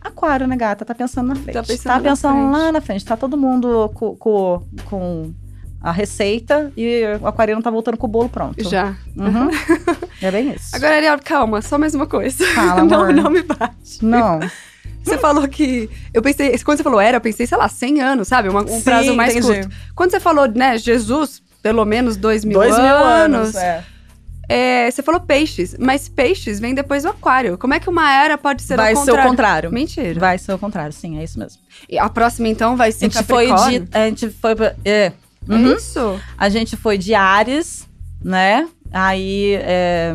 aquário, 0.00 0.46
né, 0.46 0.56
gata, 0.56 0.84
tá 0.84 0.94
pensando 0.94 1.28
na 1.28 1.34
frente. 1.34 1.54
Tá 1.54 1.62
pensando 1.62 1.94
na 1.94 2.00
pensando 2.00 2.34
frente. 2.34 2.52
lá 2.52 2.72
na 2.72 2.80
frente, 2.80 3.04
tá 3.04 3.16
todo 3.16 3.36
mundo 3.36 3.90
com, 3.94 4.16
com, 4.16 4.62
com 4.84 5.34
a 5.80 5.92
receita 5.92 6.72
e 6.76 7.02
o 7.20 7.26
aquariano 7.26 7.62
tá 7.62 7.70
voltando 7.70 7.96
com 7.96 8.06
o 8.06 8.10
bolo 8.10 8.28
pronto. 8.28 8.62
Já. 8.68 8.96
Uhum. 9.16 9.48
é 10.20 10.30
bem 10.30 10.52
isso. 10.52 10.74
Agora, 10.74 10.96
Ariel, 10.96 11.18
calma, 11.24 11.62
só 11.62 11.78
mais 11.78 11.94
uma 11.94 12.06
coisa. 12.06 12.44
Fala, 12.54 12.82
não, 12.84 13.00
amor. 13.02 13.14
não 13.14 13.30
me 13.30 13.42
bate. 13.42 14.02
Não. 14.04 14.40
Você 15.04 15.16
falou 15.16 15.46
que. 15.48 15.88
Eu 16.12 16.20
pensei. 16.20 16.58
Quando 16.58 16.76
você 16.78 16.82
falou 16.82 17.00
era, 17.00 17.16
eu 17.16 17.20
pensei, 17.20 17.46
sei 17.46 17.56
lá, 17.56 17.66
100 17.68 18.00
anos, 18.02 18.28
sabe? 18.28 18.48
Uma- 18.50 18.62
um 18.62 18.66
Sim, 18.68 18.82
prazo 18.82 19.14
mais 19.14 19.34
entendi. 19.34 19.60
curto. 19.62 19.76
Quando 19.94 20.10
você 20.10 20.20
falou, 20.20 20.46
né, 20.48 20.76
Jesus, 20.76 21.40
pelo 21.62 21.82
menos 21.86 22.16
dois 22.18 22.44
mil, 22.44 22.58
Dois 22.58 22.76
mil 22.76 22.84
anos. 22.84 23.54
anos, 23.54 23.56
é. 23.56 23.84
é, 24.50 24.90
você 24.90 25.02
falou 25.02 25.18
peixes, 25.20 25.74
mas 25.78 26.08
peixes 26.10 26.60
vem 26.60 26.74
depois 26.74 27.04
do 27.04 27.08
aquário. 27.10 27.56
Como 27.56 27.72
é 27.72 27.80
que 27.80 27.88
uma 27.88 28.12
era 28.12 28.36
pode 28.36 28.60
ser 28.60 28.76
Vai 28.76 28.92
o 28.92 28.96
ser 28.96 29.02
contrário? 29.06 29.24
o 29.26 29.30
contrário. 29.30 29.72
Mentira. 29.72 30.20
Vai 30.20 30.36
ser 30.36 30.52
o 30.52 30.58
contrário, 30.58 30.92
sim, 30.92 31.18
é 31.18 31.24
isso 31.24 31.38
mesmo. 31.38 31.58
E 31.88 31.98
a 31.98 32.08
próxima, 32.10 32.48
então, 32.48 32.76
vai 32.76 32.90
A 32.90 32.92
ser 32.92 33.06
gente 33.10 33.22
foi 33.24 33.46
Capricórnio? 33.48 33.80
de. 33.86 33.96
A 33.96 34.04
gente 34.08 34.28
foi. 34.30 34.54
pra- 34.56 34.74
É. 35.48 35.52
É 35.52 35.56
Uhum. 35.56 35.74
isso? 35.74 36.20
A 36.36 36.48
gente 36.48 36.76
foi 36.76 36.96
de 36.96 37.14
Ares, 37.14 37.86
né? 38.24 38.68
Aí 38.90 39.54
é, 39.60 40.14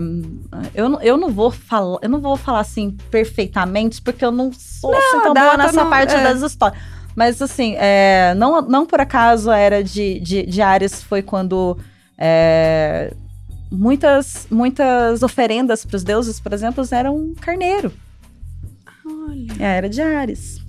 eu, 0.73 0.89
não- 0.89 1.01
eu 1.01 1.15
não 1.15 1.29
vou 1.29 1.51
falar, 1.51 1.99
eu 2.01 2.09
não 2.09 2.19
vou 2.19 2.35
falar 2.35 2.59
assim 2.61 2.97
perfeitamente, 3.11 4.01
porque 4.01 4.25
eu 4.25 4.31
não 4.31 4.51
sou 4.51 4.91
assim, 4.95 5.21
tão 5.21 5.33
boa 5.33 5.57
nessa 5.57 5.83
não- 5.83 5.89
parte 5.89 6.13
é. 6.15 6.23
das 6.23 6.41
histórias. 6.41 6.81
Mas 7.15 7.39
assim, 7.41 7.75
é, 7.77 8.33
não, 8.35 8.61
não 8.63 8.85
por 8.87 8.99
acaso 8.99 9.51
a 9.51 9.57
era 9.57 9.83
de, 9.83 10.19
de, 10.19 10.43
de 10.47 10.61
Ares 10.63 11.03
foi 11.03 11.21
quando 11.21 11.77
é, 12.17 13.13
muitas, 13.71 14.47
muitas 14.49 15.21
oferendas 15.21 15.85
para 15.85 15.95
os 15.97 16.03
deuses, 16.03 16.39
por 16.39 16.51
exemplo, 16.53 16.83
eram 16.91 17.15
um 17.15 17.35
carneiro. 17.35 17.93
Olha. 19.05 19.53
É 19.59 19.65
a 19.65 19.71
era 19.73 19.89
de 19.89 20.01
Ares. 20.01 20.61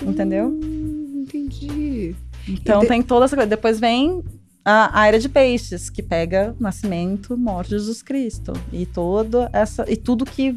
Entendeu? 0.00 0.46
Hum, 0.48 1.24
entendi. 1.26 2.14
Então 2.52 2.80
de- 2.80 2.86
tem 2.88 3.02
toda 3.02 3.24
essa 3.26 3.36
coisa. 3.36 3.48
Depois 3.48 3.78
vem 3.80 4.22
a, 4.64 5.00
a 5.00 5.06
era 5.08 5.18
de 5.18 5.28
peixes, 5.28 5.88
que 5.90 6.02
pega 6.02 6.54
nascimento, 6.60 7.36
morte 7.36 7.68
de 7.70 7.78
Jesus 7.78 8.02
Cristo. 8.02 8.52
E 8.72 8.84
toda 8.86 9.48
essa. 9.52 9.84
E 9.90 9.96
tudo 9.96 10.24
que 10.24 10.54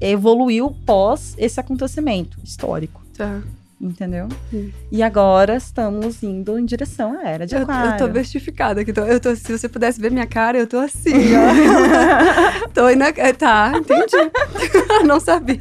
evoluiu 0.00 0.76
pós 0.86 1.34
esse 1.38 1.58
acontecimento 1.60 2.38
histórico. 2.44 3.00
Tá. 3.16 3.40
Entendeu? 3.82 4.28
Hum. 4.52 4.70
E 4.92 5.02
agora 5.02 5.56
estamos 5.56 6.22
indo 6.22 6.58
em 6.58 6.66
direção 6.66 7.18
à 7.18 7.22
era 7.26 7.46
de 7.46 7.54
Eu, 7.54 7.62
aquário. 7.62 7.92
eu 7.92 7.96
tô 7.96 8.08
bestificada 8.08 8.82
aqui. 8.82 8.92
tô- 8.92 9.06
Eu 9.06 9.18
tô, 9.18 9.34
se 9.34 9.50
você 9.56 9.70
pudesse 9.70 9.98
ver 9.98 10.10
minha 10.10 10.26
cara, 10.26 10.58
eu 10.58 10.66
tô 10.66 10.76
assim, 10.76 11.10
ó. 11.34 12.68
tô 12.74 12.90
indo. 12.90 13.02
é, 13.04 13.32
Tá, 13.32 13.72
entendi. 13.74 14.30
Não 15.06 15.18
sabia. 15.18 15.58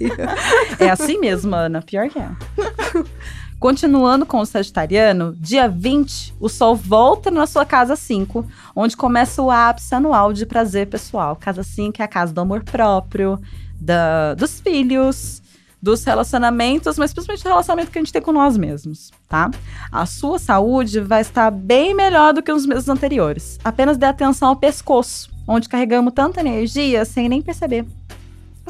É 0.80 0.90
assim 0.90 1.18
mesmo, 1.18 1.56
Ana. 1.56 1.82
Pior 1.82 2.10
que 2.10 2.20
é. 2.20 2.28
Continuando 3.60 4.26
com 4.26 4.40
o 4.40 4.46
Sagitariano, 4.46 5.36
dia 5.38 5.68
20, 5.68 6.34
o 6.40 6.48
Sol 6.48 6.78
volta 6.78 7.30
na 7.30 7.46
sua 7.46 7.66
casa 7.66 7.94
5, 7.94 8.46
onde 8.74 8.96
começa 8.96 9.42
o 9.42 9.52
ápice 9.52 9.94
anual 9.94 10.32
de 10.32 10.46
prazer 10.46 10.88
pessoal. 10.88 11.36
Casa 11.36 11.62
5 11.62 12.02
é 12.02 12.06
a 12.06 12.08
casa 12.08 12.32
do 12.32 12.40
amor 12.40 12.64
próprio, 12.64 13.38
da, 13.78 14.34
dos 14.34 14.62
filhos, 14.62 15.42
dos 15.82 16.06
relacionamentos, 16.06 16.98
mas 16.98 17.12
principalmente 17.12 17.44
do 17.44 17.50
relacionamento 17.50 17.92
que 17.92 18.00
a 18.00 18.02
gente 18.02 18.14
tem 18.14 18.22
com 18.22 18.32
nós 18.32 18.56
mesmos, 18.56 19.12
tá? 19.28 19.52
A 19.92 20.06
sua 20.06 20.40
saúde 20.40 21.02
vai 21.02 21.20
estar 21.20 21.52
bem 21.52 21.94
melhor 21.94 22.34
do 22.34 22.42
que 22.42 22.54
nos 22.54 22.66
meses 22.66 22.88
anteriores. 22.88 23.60
Apenas 23.62 23.98
dê 23.98 24.06
atenção 24.06 24.48
ao 24.48 24.56
pescoço, 24.56 25.30
onde 25.46 25.68
carregamos 25.68 26.14
tanta 26.14 26.40
energia 26.40 27.04
sem 27.04 27.28
nem 27.28 27.42
perceber. 27.42 27.86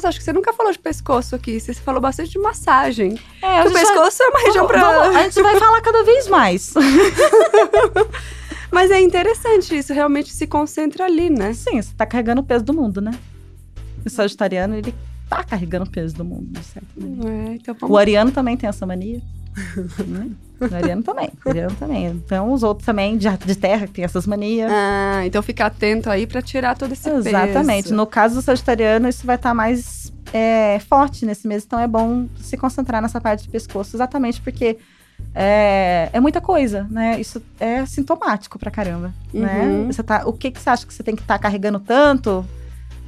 Acho 0.04 0.18
que 0.18 0.24
você 0.24 0.32
nunca 0.32 0.52
falou 0.52 0.72
de 0.72 0.78
pescoço 0.78 1.34
aqui. 1.36 1.58
Você 1.60 1.74
falou 1.74 2.00
bastante 2.00 2.30
de 2.30 2.38
massagem. 2.38 3.18
É, 3.42 3.62
o 3.64 3.72
pescoço 3.72 4.22
é 4.22 4.28
uma 4.28 4.40
região 4.40 4.66
pra. 4.66 4.80
Vamos- 4.80 5.16
a 5.16 5.22
gente 5.24 5.42
vai 5.42 5.56
falar 5.60 5.80
cada 5.80 6.02
vez 6.04 6.28
mais. 6.28 6.74
Mas 8.70 8.90
é 8.90 9.00
interessante 9.00 9.76
isso, 9.76 9.92
realmente 9.92 10.30
se 10.32 10.46
concentra 10.46 11.04
ali, 11.04 11.28
né? 11.28 11.52
Sim, 11.52 11.82
você 11.82 11.92
tá 11.96 12.06
carregando 12.06 12.40
o 12.40 12.44
peso 12.44 12.64
do 12.64 12.72
mundo, 12.72 13.00
né? 13.00 13.10
O 14.06 14.08
sagitariano, 14.08 14.76
ele 14.76 14.94
tá 15.28 15.42
carregando 15.42 15.84
o 15.86 15.90
peso 15.90 16.14
do 16.14 16.24
mundo, 16.24 16.46
de 16.50 16.64
certa 16.64 16.88
maneira. 16.96 17.50
É, 17.50 17.54
então 17.54 17.74
O 17.74 17.78
vamos. 17.78 17.98
ariano 17.98 18.30
também 18.30 18.56
tem 18.56 18.68
essa 18.68 18.86
mania. 18.86 19.20
né? 20.06 20.30
O 20.60 20.74
ariano 20.74 21.02
também. 21.02 21.30
O 21.44 21.48
ariano 21.48 21.76
também. 21.76 22.06
Então, 22.06 22.52
os 22.52 22.62
outros 22.62 22.84
também, 22.84 23.16
de, 23.16 23.28
de 23.28 23.54
terra, 23.56 23.86
que 23.86 23.94
tem 23.94 24.04
essas 24.04 24.26
manias. 24.26 24.70
Ah, 24.72 25.22
então 25.24 25.42
fica 25.42 25.66
atento 25.66 26.10
aí 26.10 26.26
pra 26.26 26.42
tirar 26.42 26.76
todo 26.76 26.92
esse 26.92 27.08
peso. 27.08 27.28
Exatamente. 27.28 27.92
No 27.92 28.06
caso 28.06 28.36
do 28.36 28.42
sagitariano, 28.42 29.08
isso 29.08 29.26
vai 29.26 29.36
estar 29.36 29.54
mais 29.54 30.12
é, 30.32 30.78
forte 30.80 31.24
nesse 31.24 31.48
mês. 31.48 31.64
Então, 31.64 31.78
é 31.78 31.86
bom 31.86 32.28
se 32.36 32.56
concentrar 32.56 33.00
nessa 33.00 33.20
parte 33.20 33.46
do 33.46 33.50
pescoço, 33.50 33.96
exatamente 33.96 34.40
porque 34.40 34.76
é, 35.34 36.10
é 36.12 36.20
muita 36.20 36.40
coisa, 36.40 36.86
né? 36.90 37.20
Isso 37.20 37.42
é 37.58 37.84
sintomático 37.86 38.58
pra 38.58 38.70
caramba, 38.70 39.12
né? 39.32 39.62
Uhum. 39.62 39.86
Você 39.86 40.02
tá, 40.02 40.22
o 40.26 40.32
que, 40.32 40.50
que 40.50 40.60
você 40.60 40.70
acha 40.70 40.86
que 40.86 40.92
você 40.92 41.02
tem 41.02 41.14
que 41.14 41.22
estar 41.22 41.38
carregando 41.38 41.78
tanto 41.80 42.44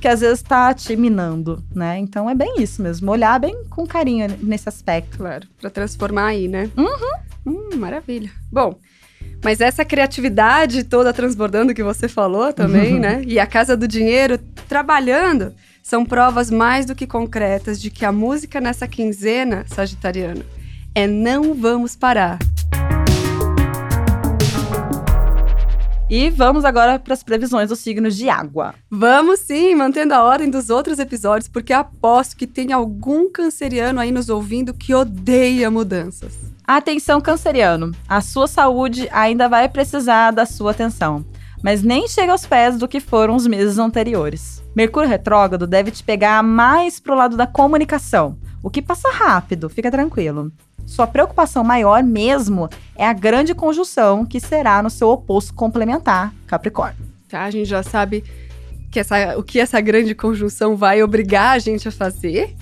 que 0.02 0.08
às 0.08 0.20
vezes 0.20 0.42
tá 0.42 0.74
te 0.74 0.96
minando, 0.96 1.62
né? 1.72 1.96
Então, 1.96 2.28
é 2.28 2.34
bem 2.34 2.56
isso 2.58 2.82
mesmo. 2.82 3.10
Olhar 3.12 3.38
bem 3.38 3.64
com 3.70 3.86
carinho 3.86 4.26
nesse 4.42 4.68
aspecto. 4.68 5.16
Claro, 5.16 5.46
pra 5.60 5.70
transformar 5.70 6.26
aí, 6.26 6.48
né? 6.48 6.68
Uhum. 6.76 7.12
Hum, 7.46 7.76
maravilha. 7.76 8.28
Bom, 8.50 8.74
mas 9.44 9.60
essa 9.60 9.84
criatividade 9.84 10.82
toda 10.82 11.12
transbordando 11.12 11.72
que 11.72 11.84
você 11.84 12.08
falou 12.08 12.52
também, 12.52 12.98
né? 12.98 13.22
E 13.24 13.38
a 13.38 13.46
Casa 13.46 13.76
do 13.76 13.86
Dinheiro 13.86 14.38
trabalhando 14.68 15.54
são 15.80 16.04
provas 16.04 16.50
mais 16.50 16.84
do 16.84 16.96
que 16.96 17.06
concretas 17.06 17.80
de 17.80 17.88
que 17.88 18.04
a 18.04 18.10
música 18.10 18.60
nessa 18.60 18.88
quinzena, 18.88 19.64
Sagitariano, 19.68 20.44
é 20.96 21.06
Não 21.06 21.54
Vamos 21.54 21.94
Parar. 21.94 22.38
E 26.14 26.28
vamos 26.28 26.62
agora 26.62 26.98
para 26.98 27.14
as 27.14 27.22
previsões 27.22 27.70
dos 27.70 27.78
signos 27.78 28.14
de 28.14 28.28
água. 28.28 28.74
Vamos 28.90 29.40
sim, 29.40 29.74
mantendo 29.74 30.12
a 30.12 30.22
ordem 30.22 30.50
dos 30.50 30.68
outros 30.68 30.98
episódios, 30.98 31.48
porque 31.48 31.72
aposto 31.72 32.36
que 32.36 32.46
tem 32.46 32.70
algum 32.70 33.30
canceriano 33.30 33.98
aí 33.98 34.12
nos 34.12 34.28
ouvindo 34.28 34.74
que 34.74 34.94
odeia 34.94 35.70
mudanças. 35.70 36.34
Atenção, 36.66 37.18
canceriano. 37.18 37.92
A 38.06 38.20
sua 38.20 38.46
saúde 38.46 39.08
ainda 39.10 39.48
vai 39.48 39.66
precisar 39.70 40.32
da 40.32 40.44
sua 40.44 40.72
atenção, 40.72 41.24
mas 41.64 41.82
nem 41.82 42.06
chega 42.06 42.32
aos 42.32 42.44
pés 42.44 42.76
do 42.76 42.86
que 42.86 43.00
foram 43.00 43.34
os 43.34 43.46
meses 43.46 43.78
anteriores. 43.78 44.62
Mercúrio 44.76 45.08
retrógrado 45.08 45.66
deve 45.66 45.90
te 45.90 46.04
pegar 46.04 46.42
mais 46.42 47.00
pro 47.00 47.14
lado 47.14 47.38
da 47.38 47.46
comunicação, 47.46 48.36
o 48.62 48.70
que 48.70 48.80
passa 48.80 49.10
rápido, 49.10 49.68
fica 49.68 49.90
tranquilo. 49.90 50.52
Sua 50.86 51.06
preocupação 51.06 51.64
maior 51.64 52.02
mesmo 52.02 52.68
é 52.96 53.06
a 53.06 53.12
grande 53.12 53.54
conjunção 53.54 54.24
que 54.24 54.38
será 54.38 54.82
no 54.82 54.90
seu 54.90 55.08
oposto 55.08 55.54
complementar, 55.54 56.32
Capricórnio. 56.46 57.04
Tá? 57.28 57.44
A 57.44 57.50
gente 57.50 57.68
já 57.68 57.82
sabe 57.82 58.24
que 58.90 59.00
essa, 59.00 59.38
o 59.38 59.42
que 59.42 59.58
essa 59.58 59.80
grande 59.80 60.14
conjunção 60.14 60.76
vai 60.76 61.02
obrigar 61.02 61.56
a 61.56 61.58
gente 61.58 61.88
a 61.88 61.92
fazer. 61.92 62.54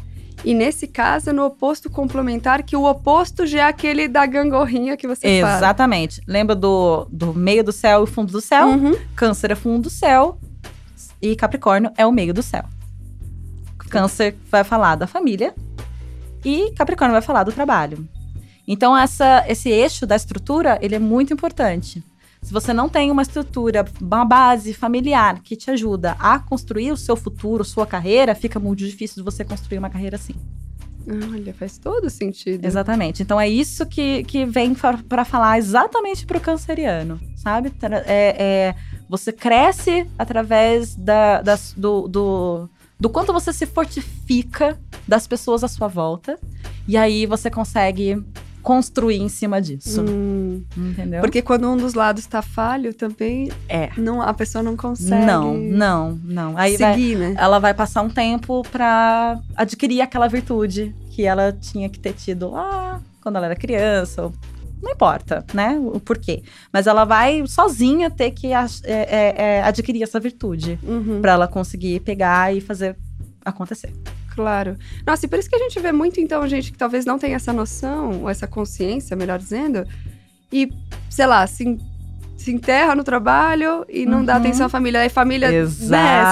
E 0.43 0.55
nesse 0.55 0.87
caso, 0.87 1.31
é 1.31 1.33
no 1.35 1.45
oposto 1.45 1.91
complementar, 1.91 2.63
que 2.63 2.75
o 2.75 2.85
oposto 2.85 3.47
já 3.47 3.61
é 3.61 3.63
aquele 3.65 4.09
da 4.09 4.25
gangorrinha 4.25 4.97
que 4.97 5.07
você 5.07 5.41
fala. 5.41 5.57
Exatamente. 5.57 6.23
Lembra 6.27 6.55
do, 6.55 7.07
do 7.11 7.35
meio 7.35 7.63
do 7.63 7.73
céu 7.73 8.05
e 8.05 8.07
fundo 8.07 8.33
do 8.33 8.41
céu? 8.41 8.69
Uhum. 8.69 8.97
Câncer 9.15 9.51
é 9.51 9.55
fundo 9.55 9.83
do 9.83 9.91
céu 9.91 10.39
e 11.21 11.37
Capricórnio 11.37 11.91
é 11.97 12.07
o 12.07 12.13
meio 12.13 12.33
do 12.33 12.43
céu. 12.43 12.65
Câncer 13.91 14.37
vai 14.51 14.63
falar 14.63 14.95
da 14.95 15.07
família 15.07 15.53
e 16.45 16.71
Capricórnio 16.73 17.13
vai 17.15 17.23
falar 17.23 17.45
do 17.45 17.53
trabalho. 17.53 18.07
Então 18.67 18.97
essa, 18.97 19.45
esse 19.49 19.69
eixo 19.69 20.07
da 20.07 20.17
estrutura 20.17 20.79
ele 20.81 20.95
é 20.95 20.99
muito 20.99 21.33
importante. 21.33 22.03
Se 22.43 22.53
você 22.53 22.73
não 22.73 22.89
tem 22.89 23.11
uma 23.11 23.21
estrutura, 23.23 23.85
uma 24.01 24.25
base 24.25 24.73
familiar 24.73 25.41
que 25.43 25.55
te 25.57 25.71
ajuda 25.71 26.17
a 26.19 26.39
construir 26.39 26.91
o 26.91 26.97
seu 26.97 27.15
futuro, 27.15 27.65
sua 27.65 27.87
carreira, 27.87 28.35
fica 28.35 28.59
muito 28.59 28.79
difícil 28.79 29.17
de 29.17 29.23
você 29.23 29.45
construir 29.45 29.79
uma 29.79 29.91
carreira 29.91 30.17
assim. 30.17 30.35
Olha, 31.33 31.53
faz 31.53 31.77
todo 31.79 32.09
sentido. 32.09 32.65
Exatamente. 32.65 33.23
Então 33.23 33.41
é 33.41 33.49
isso 33.49 33.85
que, 33.87 34.23
que 34.25 34.45
vem 34.45 34.75
para 34.75 35.25
falar 35.25 35.59
exatamente 35.59 36.25
para 36.25 36.39
o 36.39 36.41
canceriano, 36.41 37.19
sabe? 37.37 37.73
É, 38.07 38.37
é, 38.39 38.75
você 39.09 39.33
cresce 39.33 40.07
através 40.19 40.95
da, 40.95 41.43
das- 41.43 41.75
do, 41.77 42.07
do, 42.07 42.71
do 43.01 43.09
quanto 43.09 43.33
você 43.33 43.53
se 43.53 43.65
fortifica 43.67 44.79
das 45.09 45.27
pessoas 45.27 45.65
à 45.65 45.69
sua 45.69 45.89
volta. 45.89 46.39
E 46.87 46.97
aí 46.97 47.25
você 47.27 47.51
consegue 47.51 48.23
construir 48.63 49.17
em 49.17 49.29
cima 49.29 49.61
disso. 49.61 50.03
Hum, 50.07 50.63
Entendeu? 50.77 51.23
porque 51.23 51.41
quando 51.41 51.67
um 51.71 51.77
dos 51.79 51.95
lados 51.95 52.27
tá 52.27 52.43
falho, 52.43 52.93
também 52.93 53.51
é. 53.69 53.89
não, 53.97 54.21
a 54.21 54.35
pessoa 54.35 54.63
não 54.63 54.77
consegue 54.77 55.25
Não, 55.25 55.55
não, 55.55 56.21
não. 56.23 56.59
Aí 56.59 56.77
vai, 56.77 56.93
seguir, 56.95 57.17
né? 57.17 57.35
ela 57.39 57.59
vai 57.59 57.73
passar 57.73 58.03
um 58.03 58.11
tempo 58.11 58.63
pra 58.71 59.41
adquirir 59.57 60.03
aquela 60.03 60.29
virtude 60.29 60.95
que 61.11 61.23
ela 61.25 61.53
tinha 61.53 61.89
que 61.89 61.99
ter 61.99 62.13
tido 62.13 62.51
lá 62.51 63.01
quando 63.23 63.37
ela 63.37 63.47
era 63.47 63.57
criança. 63.57 64.25
ou- 64.25 64.33
Não 64.83 64.93
importa, 64.93 65.45
né? 65.53 65.79
O 65.79 66.01
porquê. 66.01 66.43
Mas 66.73 66.87
ela 66.87 67.05
vai 67.05 67.47
sozinha 67.47 68.11
ter 68.11 68.31
que 68.31 68.49
é, 68.53 68.67
é, 68.85 69.35
é, 69.37 69.63
adquirir 69.63 70.03
essa 70.03 70.19
virtude 70.19 70.79
Uhum, 70.83 71.21
pra 71.21 71.33
ela 71.33 71.47
conseguir 71.49 72.01
pegar 72.01 72.55
e 72.55 72.61
fazer 72.61 72.97
acontecer. 73.45 73.93
claro. 74.35 74.77
Nossa, 75.07 75.27
e 75.27 75.29
por 75.29 75.39
isso 75.39 75.49
que 75.49 75.57
a 75.57 75.59
gente 75.59 75.79
vê 75.81 75.93
muito, 75.93 76.21
então, 76.21 76.47
gente 76.49 76.73
que 76.73 76.79
talvez 76.79 77.05
não 77.05 77.19
tenha 77.19 77.37
essa 77.37 77.53
noção, 77.53 78.23
ou 78.23 78.29
essa 78.31 78.47
consciência, 78.47 79.17
melhor 79.17 79.39
dizendo, 79.39 79.85
e, 80.53 80.69
sei 81.09 81.27
lá, 81.27 81.47
se, 81.47 81.79
se 82.41 82.51
enterra 82.53 82.95
no 82.95 83.05
trabalho 83.05 83.85
e 83.89 84.07
não 84.07 84.25
dá 84.25 84.35
Uhum. 84.35 84.41
atenção 84.41 84.67
à 84.67 84.69
família. 84.69 85.01
Aí 85.01 85.07
a 85.07 85.11
família, 85.11 85.51
né, 85.51 85.67
sei 85.69 85.89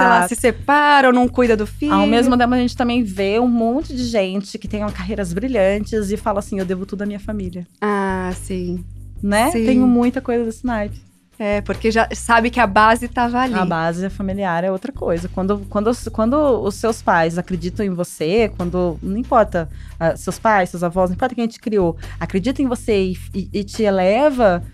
lá, 0.06 0.26
se 0.28 0.34
separa 0.34 1.08
ou 1.08 1.14
não 1.14 1.28
cuida 1.28 1.56
do 1.56 1.66
filho. 1.66 1.92
Ao 1.92 2.06
mesmo 2.06 2.36
tempo, 2.36 2.54
a 2.54 2.58
gente 2.58 2.76
também 2.76 3.02
vê 3.02 3.38
um 3.38 3.48
monte 3.48 3.94
de 3.94 4.04
gente 4.04 4.58
que 4.58 4.66
tem 4.68 4.80
carreiras 4.90 5.32
brilhantes 5.32 6.10
e 6.10 6.16
fala 6.16 6.38
assim: 6.38 6.58
eu 6.58 6.64
devo 6.64 6.86
tudo 6.86 7.02
à 7.02 7.06
minha 7.06 7.20
família. 7.20 7.66
Ah, 7.80 8.30
sim. 8.34 8.84
Né? 9.22 9.50
Sim. 9.50 9.64
Tenho 9.64 9.86
muita 9.86 10.20
coisa 10.20 10.44
desse 10.44 10.64
naipe. 10.64 11.06
É, 11.40 11.60
porque 11.60 11.90
já 11.92 12.08
sabe 12.14 12.50
que 12.50 12.58
a 12.58 12.66
base 12.66 13.06
tava 13.06 13.38
ali. 13.38 13.54
A 13.54 13.64
base 13.64 14.10
familiar 14.10 14.64
é 14.64 14.72
outra 14.72 14.90
coisa. 14.92 15.28
Quando, 15.28 15.60
quando, 15.70 15.90
quando 16.10 16.34
os 16.64 16.74
seus 16.74 17.00
pais 17.00 17.38
acreditam 17.38 17.86
em 17.86 17.90
você, 17.90 18.50
quando. 18.56 18.98
Não 19.00 19.16
importa, 19.16 19.68
ah, 20.00 20.16
seus 20.16 20.36
pais, 20.36 20.70
seus 20.70 20.82
avós, 20.82 21.10
não 21.10 21.14
importa 21.14 21.36
quem 21.36 21.46
te 21.46 21.60
criou, 21.60 21.96
acredita 22.18 22.60
em 22.60 22.66
você 22.66 23.10
e, 23.10 23.16
e- 23.32 23.48
e 23.52 23.62
te 23.64 23.84
eleva, 23.84 24.64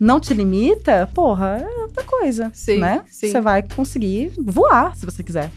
não 0.00 0.18
te 0.18 0.32
limita, 0.32 1.08
porra, 1.14 1.58
é 1.58 1.82
outra 1.82 2.02
coisa. 2.02 2.50
Sim, 2.54 2.78
né? 2.78 3.04
sim. 3.10 3.30
Você 3.30 3.40
vai 3.40 3.62
conseguir 3.62 4.32
voar 4.38 4.96
se 4.96 5.04
você 5.04 5.22
quiser. 5.22 5.50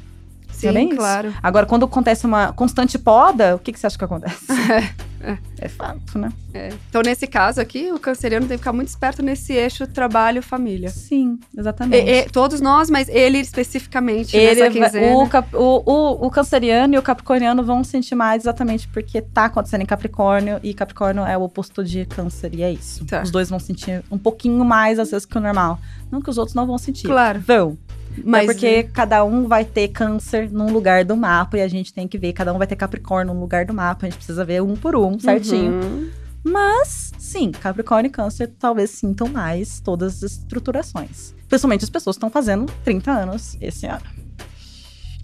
Sim, 0.64 0.70
é 0.70 0.74
bem 0.74 0.88
isso. 0.90 0.98
claro. 0.98 1.34
Agora, 1.42 1.66
quando 1.66 1.86
acontece 1.86 2.26
uma 2.26 2.52
constante 2.54 2.98
poda, 2.98 3.56
o 3.56 3.60
que, 3.60 3.72
que 3.72 3.80
você 3.80 3.88
acha 3.88 3.98
que 3.98 4.04
acontece? 4.06 4.46
É, 5.26 5.38
É 5.58 5.70
fato, 5.70 6.20
né? 6.20 6.30
É. 6.54 6.74
Então, 6.90 7.02
nesse 7.02 7.26
caso 7.28 7.62
aqui, 7.62 7.94
o 7.94 7.98
canceriano 7.98 8.46
tem 8.46 8.58
que 8.58 8.62
ficar 8.62 8.74
muito 8.74 8.90
esperto 8.90 9.24
nesse 9.24 9.54
eixo 9.54 9.88
trabalho-família. 9.88 10.90
Sim, 10.90 11.40
exatamente. 11.58 12.06
E- 12.06 12.20
e- 12.26 12.30
Todos 12.30 12.60
nós, 12.60 12.90
mas 12.90 13.08
ele 13.08 13.38
especificamente 13.40 14.36
Ele 14.36 14.48
nessa 14.48 14.60
vai- 14.60 14.90
quinzena. 14.90 15.16
o, 15.16 15.30
cap- 15.30 15.56
o, 15.56 15.82
o, 15.86 16.28
o 16.28 16.30
canceriano 16.30 16.94
e 16.96 16.98
o 16.98 17.02
capricorniano 17.02 17.64
vão 17.64 17.86
sentir 17.86 18.16
mais 18.16 18.44
exatamente 18.44 18.88
porque 18.90 19.22
tá 19.22 19.46
acontecendo 19.46 19.82
em 19.82 19.86
Capricórnio 19.86 20.60
e 20.62 20.74
Capricórnio 20.74 21.24
é 21.26 21.38
o 21.38 21.44
oposto 21.44 21.86
de 21.86 22.06
câncer 22.06 22.54
e 22.54 22.62
é 22.62 22.72
isso. 22.74 23.06
Tá. 23.06 23.22
Os 23.22 23.32
dois 23.32 23.50
vão 23.50 23.60
sentir 23.60 24.04
um 24.12 24.18
pouquinho 24.18 24.66
mais 24.66 25.00
às 25.00 25.12
vezes 25.12 25.26
que 25.26 25.38
o 25.38 25.42
normal. 25.42 25.80
Não 26.12 26.22
que 26.22 26.30
os 26.30 26.38
outros 26.38 26.54
não 26.54 26.68
vão 26.68 26.78
sentir. 26.78 27.08
Claro. 27.08 27.40
Vão. 27.40 27.78
Mas 28.24 28.44
é 28.44 28.46
porque 28.54 28.84
cada 28.94 29.24
um 29.24 29.48
vai 29.48 29.64
ter 29.64 29.88
câncer 29.88 30.50
num 30.52 30.72
lugar 30.72 31.06
do 31.06 31.16
mapa 31.16 31.58
e 31.58 31.62
a 31.62 31.68
gente 31.68 31.94
tem 31.94 32.08
que 32.08 32.18
ver, 32.18 32.34
cada 32.34 32.54
um 32.54 32.58
vai 32.58 32.68
ter 32.68 32.76
Capricórnio 32.76 33.34
num 33.34 33.40
lugar 33.40 33.66
do 33.66 33.74
mapa, 33.74 34.06
a 34.06 34.10
gente 34.10 34.18
precisa 34.18 34.44
ver 34.44 34.62
um 34.62 34.76
por 34.76 34.96
um, 34.96 35.18
certinho. 35.20 35.72
Uhum. 35.74 36.10
Mas, 36.44 37.12
sim, 37.18 37.52
Capricórnio 37.52 38.10
e 38.10 38.12
Câncer 38.12 38.52
talvez 38.60 38.90
sintam 38.90 39.28
mais 39.30 39.80
todas 39.80 40.24
as 40.24 40.32
estruturações. 40.34 41.34
Principalmente 41.48 41.84
as 41.86 41.90
pessoas 41.90 42.16
que 42.16 42.20
estão 42.20 42.30
fazendo 42.30 42.72
30 42.84 43.12
anos 43.12 43.58
esse 43.62 43.86
ano. 43.86 44.04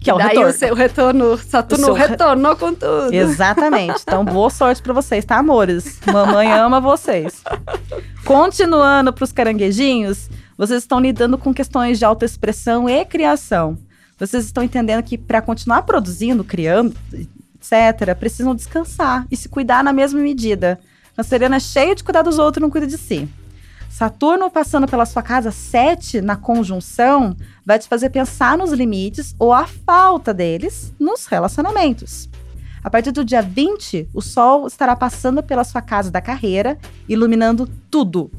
Que 0.00 0.08
é 0.08 0.14
o 0.14 0.16
Daí 0.16 0.28
retorno. 0.28 0.48
o 0.48 0.52
seu 0.54 0.74
retorno, 0.74 1.36
Saturno 1.36 1.82
O 1.82 1.86
seu 1.88 1.94
re- 1.94 2.06
retornou 2.06 2.56
com 2.56 2.72
tudo. 2.72 3.12
Exatamente. 3.12 4.00
Então, 4.00 4.24
boa 4.24 4.48
sorte 4.48 4.80
pra 4.80 4.94
vocês, 4.94 5.26
tá, 5.26 5.36
amores? 5.36 6.00
Mamãe 6.10 6.50
ama 6.50 6.80
vocês. 6.80 7.42
Continuando 8.24 9.12
pros 9.12 9.30
caranguejinhos, 9.30 10.30
vocês 10.60 10.82
estão 10.82 11.00
lidando 11.00 11.38
com 11.38 11.54
questões 11.54 11.98
de 11.98 12.04
autoexpressão 12.04 12.86
e 12.86 13.02
criação. 13.06 13.78
Vocês 14.18 14.44
estão 14.44 14.62
entendendo 14.62 15.02
que 15.02 15.16
para 15.16 15.40
continuar 15.40 15.84
produzindo, 15.84 16.44
criando, 16.44 16.94
etc., 17.14 18.14
precisam 18.14 18.54
descansar 18.54 19.26
e 19.30 19.36
se 19.38 19.48
cuidar 19.48 19.82
na 19.82 19.90
mesma 19.90 20.20
medida. 20.20 20.78
Canceriano 21.16 21.54
é 21.54 21.60
cheio 21.60 21.94
de 21.94 22.04
cuidar 22.04 22.20
dos 22.20 22.38
outros 22.38 22.60
não 22.60 22.68
cuida 22.68 22.86
de 22.86 22.98
si. 22.98 23.26
Saturno 23.88 24.50
passando 24.50 24.86
pela 24.86 25.06
sua 25.06 25.22
casa 25.22 25.50
7 25.50 26.20
na 26.20 26.36
conjunção 26.36 27.34
vai 27.64 27.78
te 27.78 27.88
fazer 27.88 28.10
pensar 28.10 28.58
nos 28.58 28.70
limites 28.70 29.34
ou 29.38 29.54
a 29.54 29.66
falta 29.66 30.34
deles 30.34 30.92
nos 31.00 31.24
relacionamentos. 31.24 32.28
A 32.84 32.90
partir 32.90 33.12
do 33.12 33.24
dia 33.24 33.40
20, 33.40 34.10
o 34.12 34.20
Sol 34.20 34.66
estará 34.66 34.94
passando 34.94 35.42
pela 35.42 35.64
sua 35.64 35.80
casa 35.80 36.10
da 36.10 36.20
carreira, 36.20 36.78
iluminando 37.08 37.66
tudo. 37.90 38.30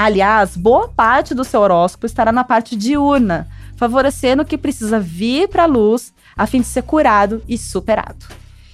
Aliás, 0.00 0.56
boa 0.56 0.86
parte 0.86 1.34
do 1.34 1.42
seu 1.42 1.60
horóscopo 1.60 2.06
estará 2.06 2.30
na 2.30 2.44
parte 2.44 2.76
diurna, 2.76 3.48
favorecendo 3.74 4.42
o 4.42 4.46
que 4.46 4.56
precisa 4.56 5.00
vir 5.00 5.48
para 5.48 5.64
a 5.64 5.66
luz 5.66 6.14
a 6.36 6.46
fim 6.46 6.60
de 6.60 6.68
ser 6.68 6.82
curado 6.82 7.42
e 7.48 7.58
superado. 7.58 8.24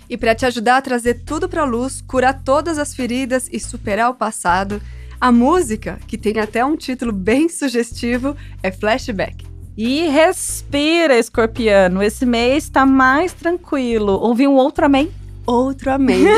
E 0.07 0.19
para 0.19 0.35
te 0.35 0.45
ajudar 0.45 0.77
a 0.77 0.83
trazer 0.83 1.23
tudo 1.25 1.49
pra 1.49 1.65
luz, 1.65 2.03
curar 2.03 2.43
todas 2.45 2.77
as 2.77 2.95
feridas 2.95 3.49
e 3.51 3.59
superar 3.59 4.11
o 4.11 4.15
passado, 4.15 4.83
a 5.19 5.33
música, 5.33 5.99
que 6.07 6.19
tem 6.19 6.39
até 6.39 6.63
um 6.63 6.77
título 6.77 7.11
bem 7.11 7.49
sugestivo, 7.49 8.37
é 8.63 8.71
Flashback. 8.71 9.47
E 9.79 10.07
respira, 10.09 11.19
escorpiano. 11.19 12.03
Esse 12.03 12.27
mês 12.27 12.65
está 12.65 12.85
mais 12.85 13.33
tranquilo. 13.33 14.13
Ouvi 14.13 14.47
um 14.47 14.57
outro 14.57 14.85
amém? 14.85 15.11
Outro 15.47 15.91
amém. 15.91 16.25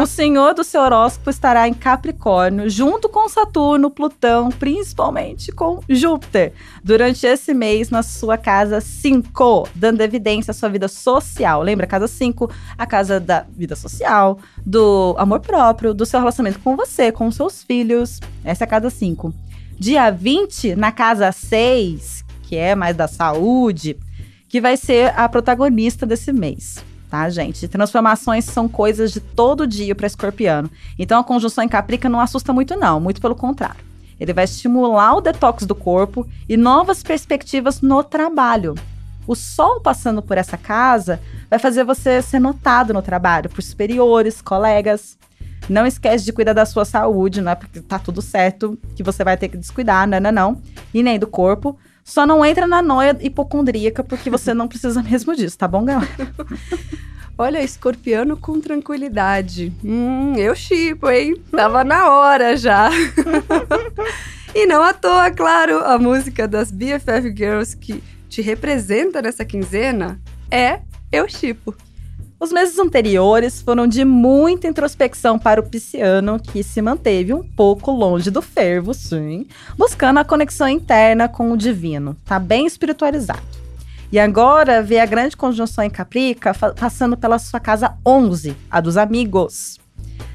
O 0.00 0.06
senhor 0.06 0.54
do 0.54 0.64
seu 0.64 0.80
horóscopo 0.80 1.30
estará 1.30 1.68
em 1.68 1.74
Capricórnio, 1.74 2.68
junto 2.70 3.08
com 3.08 3.28
Saturno, 3.28 3.90
Plutão, 3.90 4.48
principalmente 4.50 5.52
com 5.52 5.80
Júpiter, 5.88 6.52
durante 6.82 7.26
esse 7.26 7.52
mês 7.52 7.90
na 7.90 8.02
sua 8.02 8.38
casa 8.38 8.80
5, 8.80 9.68
dando 9.74 10.00
evidência 10.00 10.52
à 10.52 10.54
sua 10.54 10.68
vida 10.68 10.88
social. 10.88 11.62
Lembra? 11.62 11.86
Casa 11.86 12.06
5, 12.06 12.50
a 12.78 12.86
casa 12.86 13.20
da 13.20 13.44
vida 13.50 13.76
social, 13.76 14.38
do 14.64 15.14
amor 15.18 15.40
próprio, 15.40 15.92
do 15.92 16.06
seu 16.06 16.20
relacionamento 16.20 16.60
com 16.60 16.76
você, 16.76 17.12
com 17.12 17.30
seus 17.30 17.62
filhos. 17.62 18.20
Essa 18.44 18.64
é 18.64 18.66
a 18.66 18.68
casa 18.68 18.90
5. 18.90 19.34
Dia 19.78 20.10
20, 20.10 20.76
na 20.76 20.92
casa 20.92 21.30
6, 21.32 22.24
que 22.42 22.56
é 22.56 22.74
mais 22.74 22.96
da 22.96 23.08
saúde, 23.08 23.98
que 24.48 24.60
vai 24.60 24.76
ser 24.76 25.12
a 25.16 25.28
protagonista 25.28 26.06
desse 26.06 26.32
mês 26.32 26.89
tá, 27.10 27.28
gente? 27.28 27.66
Transformações 27.66 28.44
são 28.44 28.68
coisas 28.68 29.10
de 29.12 29.20
todo 29.20 29.66
dia 29.66 29.94
para 29.94 30.06
escorpiano. 30.06 30.70
Então 30.96 31.18
a 31.18 31.24
conjunção 31.24 31.64
em 31.64 31.68
Caprica 31.68 32.08
não 32.08 32.20
assusta 32.20 32.52
muito 32.52 32.76
não, 32.76 33.00
muito 33.00 33.20
pelo 33.20 33.34
contrário. 33.34 33.84
Ele 34.18 34.32
vai 34.32 34.44
estimular 34.44 35.16
o 35.16 35.20
detox 35.20 35.66
do 35.66 35.74
corpo 35.74 36.26
e 36.48 36.56
novas 36.56 37.02
perspectivas 37.02 37.80
no 37.80 38.04
trabalho. 38.04 38.74
O 39.26 39.34
sol 39.34 39.80
passando 39.80 40.22
por 40.22 40.38
essa 40.38 40.56
casa 40.56 41.20
vai 41.48 41.58
fazer 41.58 41.84
você 41.84 42.22
ser 42.22 42.38
notado 42.38 42.94
no 42.94 43.02
trabalho 43.02 43.50
por 43.50 43.62
superiores, 43.62 44.40
colegas. 44.40 45.18
Não 45.68 45.86
esquece 45.86 46.24
de 46.24 46.32
cuidar 46.32 46.52
da 46.52 46.66
sua 46.66 46.84
saúde, 46.84 47.40
não 47.40 47.52
é 47.52 47.54
porque 47.54 47.80
tá 47.80 47.98
tudo 47.98 48.22
certo 48.22 48.78
que 48.94 49.02
você 49.02 49.24
vai 49.24 49.36
ter 49.36 49.48
que 49.48 49.56
descuidar, 49.56 50.06
não, 50.06 50.20
não, 50.20 50.32
não. 50.32 50.62
E 50.92 51.02
nem 51.02 51.18
do 51.18 51.26
corpo. 51.26 51.78
Só 52.04 52.26
não 52.26 52.44
entra 52.44 52.66
na 52.66 52.82
noia 52.82 53.16
hipocondríaca, 53.20 54.02
porque 54.02 54.30
você 54.30 54.52
não 54.52 54.68
precisa 54.68 55.02
mesmo 55.02 55.34
disso, 55.34 55.58
tá 55.58 55.68
bom, 55.68 55.84
galera? 55.84 56.08
Olha, 57.38 57.62
escorpiano 57.62 58.36
com 58.36 58.60
tranquilidade. 58.60 59.72
Hum, 59.82 60.34
eu 60.36 60.54
chipo, 60.54 61.08
hein? 61.08 61.36
Tava 61.50 61.82
na 61.82 62.10
hora 62.10 62.54
já. 62.56 62.90
e 64.54 64.66
não 64.66 64.82
à 64.82 64.92
toa, 64.92 65.30
claro, 65.30 65.78
a 65.84 65.98
música 65.98 66.46
das 66.46 66.70
BFF 66.70 67.34
Girls 67.34 67.76
que 67.76 68.02
te 68.28 68.42
representa 68.42 69.22
nessa 69.22 69.44
quinzena 69.44 70.20
é 70.50 70.80
Eu 71.10 71.28
Chipo. 71.28 71.74
Os 72.40 72.50
meses 72.50 72.78
anteriores 72.78 73.60
foram 73.60 73.86
de 73.86 74.02
muita 74.02 74.66
introspecção 74.66 75.38
para 75.38 75.60
o 75.60 75.68
pisciano, 75.68 76.40
que 76.40 76.62
se 76.62 76.80
manteve 76.80 77.34
um 77.34 77.42
pouco 77.42 77.90
longe 77.90 78.30
do 78.30 78.40
fervo, 78.40 78.94
sim, 78.94 79.46
buscando 79.76 80.20
a 80.20 80.24
conexão 80.24 80.66
interna 80.66 81.28
com 81.28 81.52
o 81.52 81.56
divino. 81.56 82.16
Tá 82.24 82.38
bem 82.38 82.64
espiritualizado. 82.64 83.42
E 84.10 84.18
agora 84.18 84.82
vê 84.82 85.00
a 85.00 85.04
grande 85.04 85.36
conjunção 85.36 85.84
em 85.84 85.90
Caprica 85.90 86.54
passando 86.54 87.14
pela 87.14 87.38
sua 87.38 87.60
casa 87.60 87.94
11, 88.06 88.56
a 88.70 88.80
dos 88.80 88.96
amigos. 88.96 89.78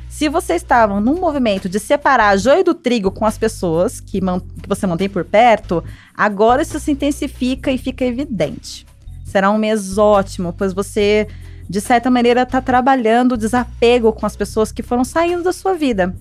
Se 0.08 0.30
você 0.30 0.54
estava 0.54 1.00
num 1.02 1.20
movimento 1.20 1.68
de 1.68 1.80
separar 1.80 2.30
a 2.30 2.38
joia 2.38 2.64
do 2.64 2.76
trigo 2.76 3.10
com 3.10 3.26
as 3.26 3.40
pessoas 3.40 4.00
que, 4.00 4.22
que 4.22 4.70
você 4.70 4.86
mantém 4.86 5.10
por 5.10 5.26
perto, 5.26 5.84
agora 6.16 6.62
isso 6.62 6.80
se 6.80 6.92
intensifica 6.92 7.72
e 7.72 7.80
fica 7.80 8.06
evidente. 8.06 8.86
Será 9.26 9.50
um 9.50 9.58
mês 9.58 9.98
ótimo, 9.98 10.54
pois 10.54 10.72
você 10.72 11.28
de 11.70 11.82
certa 11.82 12.10
maneira, 12.10 12.44
está 12.44 12.62
trabalhando 12.62 13.34
o 13.34 13.38
desapego 13.38 14.14
com 14.14 14.26
as 14.26 14.36
pessoas 14.36 14.72
que 14.72 14.84
foram 14.84 15.04
saindo 15.04 15.44
da 15.44 15.54
sua 15.54 15.74
vida. 15.74 16.16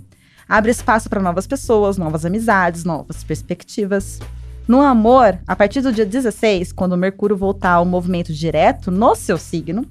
Abre 0.49 0.71
espaço 0.71 1.09
para 1.09 1.23
novas 1.23 1.47
pessoas, 1.47 1.97
novas 1.97 2.25
amizades, 2.25 2.85
novas 2.85 3.25
perspectivas. 3.25 4.21
No 4.67 4.81
amor, 4.81 5.39
a 5.47 5.55
partir 5.55 5.81
do 5.81 5.93
dia 5.93 6.07
16, 6.07 6.73
quando 6.73 6.93
o 6.93 6.97
Mercúrio 6.97 7.37
voltar 7.37 7.73
ao 7.73 7.85
movimento 7.85 8.33
direto 8.33 8.91
no 8.91 9.15
seu 9.15 9.37
signo, 9.37 9.87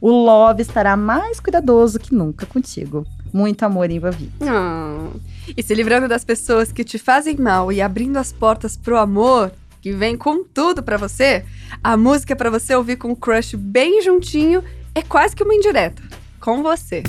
O 0.00 0.10
love 0.10 0.62
estará 0.62 0.96
mais 0.96 1.40
cuidadoso 1.40 1.98
que 1.98 2.14
nunca 2.14 2.44
contigo. 2.46 3.06
Muito 3.32 3.62
amor 3.64 3.90
envolvido. 3.90 4.32
Ah. 4.42 5.08
E 5.56 5.62
se 5.62 5.74
livrando 5.74 6.06
das 6.06 6.24
pessoas 6.24 6.70
que 6.70 6.84
te 6.84 6.98
fazem 6.98 7.36
mal 7.36 7.72
e 7.72 7.80
abrindo 7.80 8.16
as 8.18 8.32
portas 8.32 8.76
pro 8.76 8.98
amor, 8.98 9.50
que 9.80 9.92
vem 9.92 10.16
com 10.16 10.44
tudo 10.44 10.82
para 10.82 10.96
você, 10.96 11.44
a 11.82 11.96
música 11.96 12.36
para 12.36 12.50
você 12.50 12.74
ouvir 12.74 12.96
com 12.96 13.10
o 13.10 13.16
crush 13.16 13.56
bem 13.56 14.02
juntinho 14.02 14.62
é 14.96 15.02
quase 15.02 15.36
que 15.36 15.44
uma 15.44 15.54
indireta. 15.54 16.02
Com 16.40 16.62
você. 16.62 17.02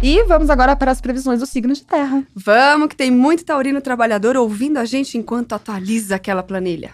E 0.00 0.22
vamos 0.24 0.48
agora 0.48 0.74
para 0.74 0.90
as 0.90 1.02
previsões 1.02 1.40
do 1.40 1.46
signo 1.46 1.74
de 1.74 1.84
terra. 1.84 2.22
Vamos, 2.34 2.88
que 2.88 2.96
tem 2.96 3.10
muito 3.10 3.44
taurino 3.44 3.80
trabalhador 3.82 4.38
ouvindo 4.38 4.78
a 4.78 4.86
gente 4.86 5.18
enquanto 5.18 5.52
atualiza 5.52 6.14
aquela 6.14 6.42
planilha. 6.42 6.92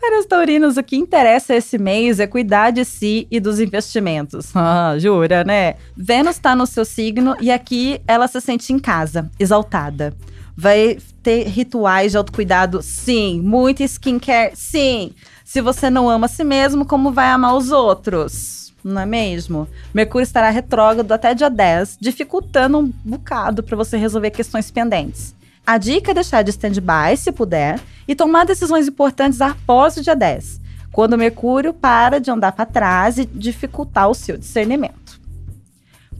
Para 0.00 0.20
os 0.20 0.24
taurinos, 0.24 0.78
o 0.78 0.82
que 0.82 0.96
interessa 0.96 1.54
esse 1.54 1.76
mês 1.76 2.18
é 2.18 2.26
cuidar 2.26 2.70
de 2.70 2.84
si 2.84 3.28
e 3.30 3.38
dos 3.38 3.60
investimentos. 3.60 4.50
Ah, 4.56 4.96
jura, 4.98 5.44
né? 5.44 5.74
Vênus 5.96 6.36
está 6.36 6.54
no 6.54 6.66
seu 6.66 6.84
signo 6.84 7.36
e 7.40 7.50
aqui 7.50 8.00
ela 8.06 8.26
se 8.28 8.40
sente 8.40 8.72
em 8.72 8.78
casa, 8.78 9.30
exaltada. 9.38 10.14
Vai 10.56 10.98
ter 11.22 11.46
rituais 11.46 12.12
de 12.12 12.18
autocuidado? 12.18 12.82
Sim. 12.82 13.40
Muito 13.40 13.82
skincare? 13.82 14.52
Sim. 14.54 15.14
Se 15.52 15.60
você 15.60 15.90
não 15.90 16.08
ama 16.08 16.26
a 16.26 16.28
si 16.28 16.44
mesmo, 16.44 16.86
como 16.86 17.10
vai 17.10 17.28
amar 17.28 17.56
os 17.56 17.72
outros? 17.72 18.72
não 18.84 19.00
é 19.00 19.04
mesmo? 19.04 19.66
Mercúrio 19.92 20.22
estará 20.22 20.48
retrógrado 20.48 21.10
até 21.10 21.34
dia 21.34 21.50
10, 21.50 21.98
dificultando 22.00 22.78
um 22.78 22.92
bocado 23.04 23.60
para 23.60 23.76
você 23.76 23.96
resolver 23.96 24.30
questões 24.30 24.70
pendentes. 24.70 25.34
A 25.66 25.76
dica 25.76 26.12
é 26.12 26.14
deixar 26.14 26.42
de 26.42 26.50
stand-by, 26.50 27.16
se 27.16 27.32
puder, 27.32 27.80
e 28.06 28.14
tomar 28.14 28.46
decisões 28.46 28.86
importantes 28.86 29.40
após 29.40 29.96
o 29.96 30.02
dia 30.02 30.14
10, 30.14 30.60
quando 30.92 31.18
Mercúrio 31.18 31.74
para 31.74 32.20
de 32.20 32.30
andar 32.30 32.52
para 32.52 32.64
trás 32.64 33.18
e 33.18 33.26
dificultar 33.26 34.08
o 34.08 34.14
seu 34.14 34.38
discernimento. 34.38 35.20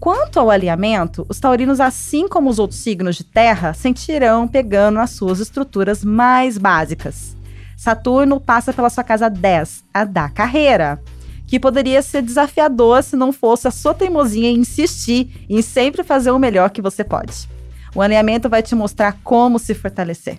Quanto 0.00 0.40
ao 0.40 0.50
alinhamento, 0.50 1.24
os 1.28 1.38
taurinos, 1.38 1.78
assim 1.78 2.26
como 2.26 2.50
os 2.50 2.58
outros 2.58 2.80
signos 2.80 3.14
de 3.14 3.22
terra, 3.22 3.74
sentirão 3.74 4.48
pegando 4.48 4.96
nas 4.96 5.10
suas 5.10 5.38
estruturas 5.38 6.04
mais 6.04 6.58
básicas. 6.58 7.38
Saturno 7.80 8.38
passa 8.38 8.74
pela 8.74 8.90
sua 8.90 9.02
casa 9.02 9.30
10, 9.30 9.84
a 9.94 10.04
da 10.04 10.28
carreira 10.28 11.00
que 11.46 11.58
poderia 11.58 12.02
ser 12.02 12.20
desafiador 12.20 13.02
se 13.02 13.16
não 13.16 13.32
fosse 13.32 13.66
a 13.66 13.70
sua 13.70 13.94
teimosia 13.94 14.50
em 14.50 14.58
insistir 14.58 15.46
em 15.48 15.62
sempre 15.62 16.04
fazer 16.04 16.30
o 16.30 16.38
melhor 16.38 16.68
que 16.68 16.82
você 16.82 17.02
pode. 17.02 17.48
O 17.94 18.02
alinhamento 18.02 18.50
vai 18.50 18.62
te 18.62 18.74
mostrar 18.74 19.16
como 19.24 19.58
se 19.58 19.74
fortalecer. 19.74 20.38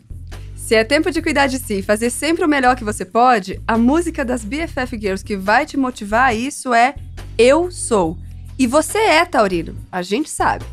Se 0.56 0.76
é 0.76 0.84
tempo 0.84 1.10
de 1.10 1.20
cuidar 1.20 1.48
de 1.48 1.58
si 1.58 1.80
e 1.80 1.82
fazer 1.82 2.12
sempre 2.12 2.46
o 2.46 2.48
melhor 2.48 2.76
que 2.76 2.84
você 2.84 3.04
pode, 3.04 3.60
a 3.68 3.76
música 3.76 4.24
das 4.24 4.46
BFF 4.46 5.00
Girls 5.00 5.26
que 5.26 5.36
vai 5.36 5.66
te 5.66 5.78
motivar 5.78 6.28
a 6.28 6.34
isso 6.36 6.76
é 6.76 6.94
Eu 7.40 7.72
Sou. 7.72 8.20
E 8.60 8.68
você 8.68 9.00
é 9.00 9.26
taurino, 9.26 9.76
a 9.92 10.04
gente 10.04 10.30
sabe. 10.30 10.64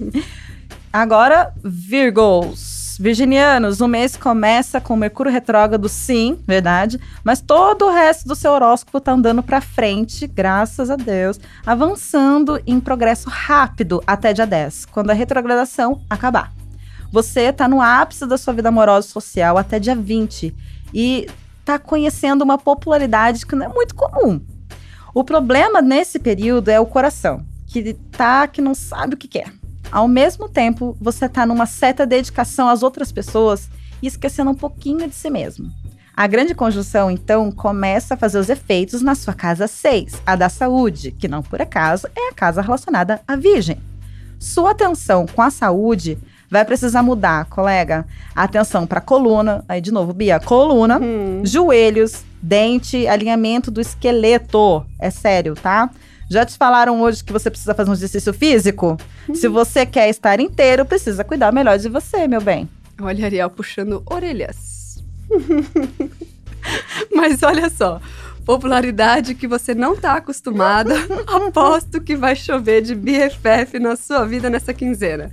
Agora, 0.90 1.52
Virgos. 1.62 2.73
Virginianos, 2.98 3.80
o 3.80 3.88
mês 3.88 4.16
começa 4.16 4.80
com 4.80 4.94
Mercúrio 4.96 5.32
retrógrado, 5.32 5.88
sim, 5.88 6.38
verdade, 6.46 7.00
mas 7.24 7.40
todo 7.40 7.86
o 7.86 7.90
resto 7.90 8.28
do 8.28 8.34
seu 8.34 8.52
horóscopo 8.52 9.00
tá 9.00 9.12
andando 9.12 9.42
para 9.42 9.60
frente, 9.60 10.26
graças 10.26 10.90
a 10.90 10.96
Deus, 10.96 11.40
avançando 11.66 12.60
em 12.66 12.78
progresso 12.78 13.28
rápido 13.28 14.02
até 14.06 14.32
dia 14.32 14.46
10, 14.46 14.86
quando 14.86 15.10
a 15.10 15.14
retrogradação 15.14 16.02
acabar. 16.08 16.52
Você 17.10 17.52
tá 17.52 17.68
no 17.68 17.80
ápice 17.80 18.26
da 18.26 18.38
sua 18.38 18.52
vida 18.52 18.68
amorosa 18.68 19.08
e 19.08 19.10
social 19.10 19.58
até 19.58 19.78
dia 19.78 19.96
20 19.96 20.54
e 20.92 21.28
tá 21.64 21.78
conhecendo 21.78 22.42
uma 22.42 22.58
popularidade 22.58 23.46
que 23.46 23.56
não 23.56 23.66
é 23.66 23.68
muito 23.68 23.94
comum. 23.94 24.40
O 25.14 25.24
problema 25.24 25.80
nesse 25.80 26.18
período 26.18 26.68
é 26.68 26.78
o 26.78 26.86
coração, 26.86 27.44
que 27.66 27.94
tá 28.12 28.46
que 28.46 28.60
não 28.60 28.74
sabe 28.74 29.14
o 29.14 29.16
que 29.16 29.28
quer. 29.28 29.63
Ao 29.94 30.08
mesmo 30.08 30.48
tempo, 30.48 30.96
você 31.00 31.26
está 31.26 31.46
numa 31.46 31.66
certa 31.66 32.04
dedicação 32.04 32.68
às 32.68 32.82
outras 32.82 33.12
pessoas 33.12 33.70
e 34.02 34.08
esquecendo 34.08 34.50
um 34.50 34.54
pouquinho 34.54 35.08
de 35.08 35.14
si 35.14 35.30
mesmo. 35.30 35.70
A 36.16 36.26
grande 36.26 36.52
conjunção, 36.52 37.08
então, 37.08 37.52
começa 37.52 38.14
a 38.14 38.16
fazer 38.16 38.40
os 38.40 38.48
efeitos 38.48 39.02
na 39.02 39.14
sua 39.14 39.32
casa 39.32 39.68
6, 39.68 40.20
a 40.26 40.34
da 40.34 40.48
saúde, 40.48 41.12
que 41.12 41.28
não 41.28 41.44
por 41.44 41.62
acaso 41.62 42.08
é 42.16 42.30
a 42.30 42.34
casa 42.34 42.60
relacionada 42.60 43.20
à 43.24 43.36
Virgem. 43.36 43.78
Sua 44.36 44.72
atenção 44.72 45.26
com 45.26 45.40
a 45.40 45.48
saúde 45.48 46.18
vai 46.50 46.64
precisar 46.64 47.04
mudar, 47.04 47.44
colega. 47.44 48.04
Atenção 48.34 48.88
para 48.88 49.00
coluna, 49.00 49.64
aí 49.68 49.80
de 49.80 49.92
novo, 49.92 50.12
Bia, 50.12 50.40
coluna, 50.40 50.98
hum. 50.98 51.42
joelhos, 51.44 52.24
dente, 52.42 53.06
alinhamento 53.06 53.70
do 53.70 53.80
esqueleto. 53.80 54.84
É 54.98 55.08
sério, 55.08 55.54
tá? 55.54 55.88
Já 56.34 56.44
te 56.44 56.58
falaram 56.58 57.00
hoje 57.00 57.22
que 57.22 57.32
você 57.32 57.48
precisa 57.48 57.76
fazer 57.76 57.88
um 57.88 57.92
exercício 57.92 58.34
físico? 58.34 58.96
Uhum. 59.28 59.36
Se 59.36 59.46
você 59.46 59.86
quer 59.86 60.08
estar 60.08 60.40
inteiro, 60.40 60.84
precisa 60.84 61.22
cuidar 61.22 61.52
melhor 61.52 61.78
de 61.78 61.88
você, 61.88 62.26
meu 62.26 62.40
bem. 62.40 62.68
Olha, 63.00 63.24
Ariel 63.24 63.48
puxando 63.48 64.02
orelhas. 64.04 65.00
Mas 67.14 67.40
olha 67.44 67.70
só, 67.70 68.00
popularidade 68.44 69.36
que 69.36 69.46
você 69.46 69.76
não 69.76 69.96
tá 69.96 70.14
acostumada, 70.14 70.96
aposto 71.28 72.00
que 72.00 72.16
vai 72.16 72.34
chover 72.34 72.82
de 72.82 72.96
BFF 72.96 73.78
na 73.78 73.94
sua 73.94 74.24
vida 74.24 74.50
nessa 74.50 74.74
quinzena. 74.74 75.30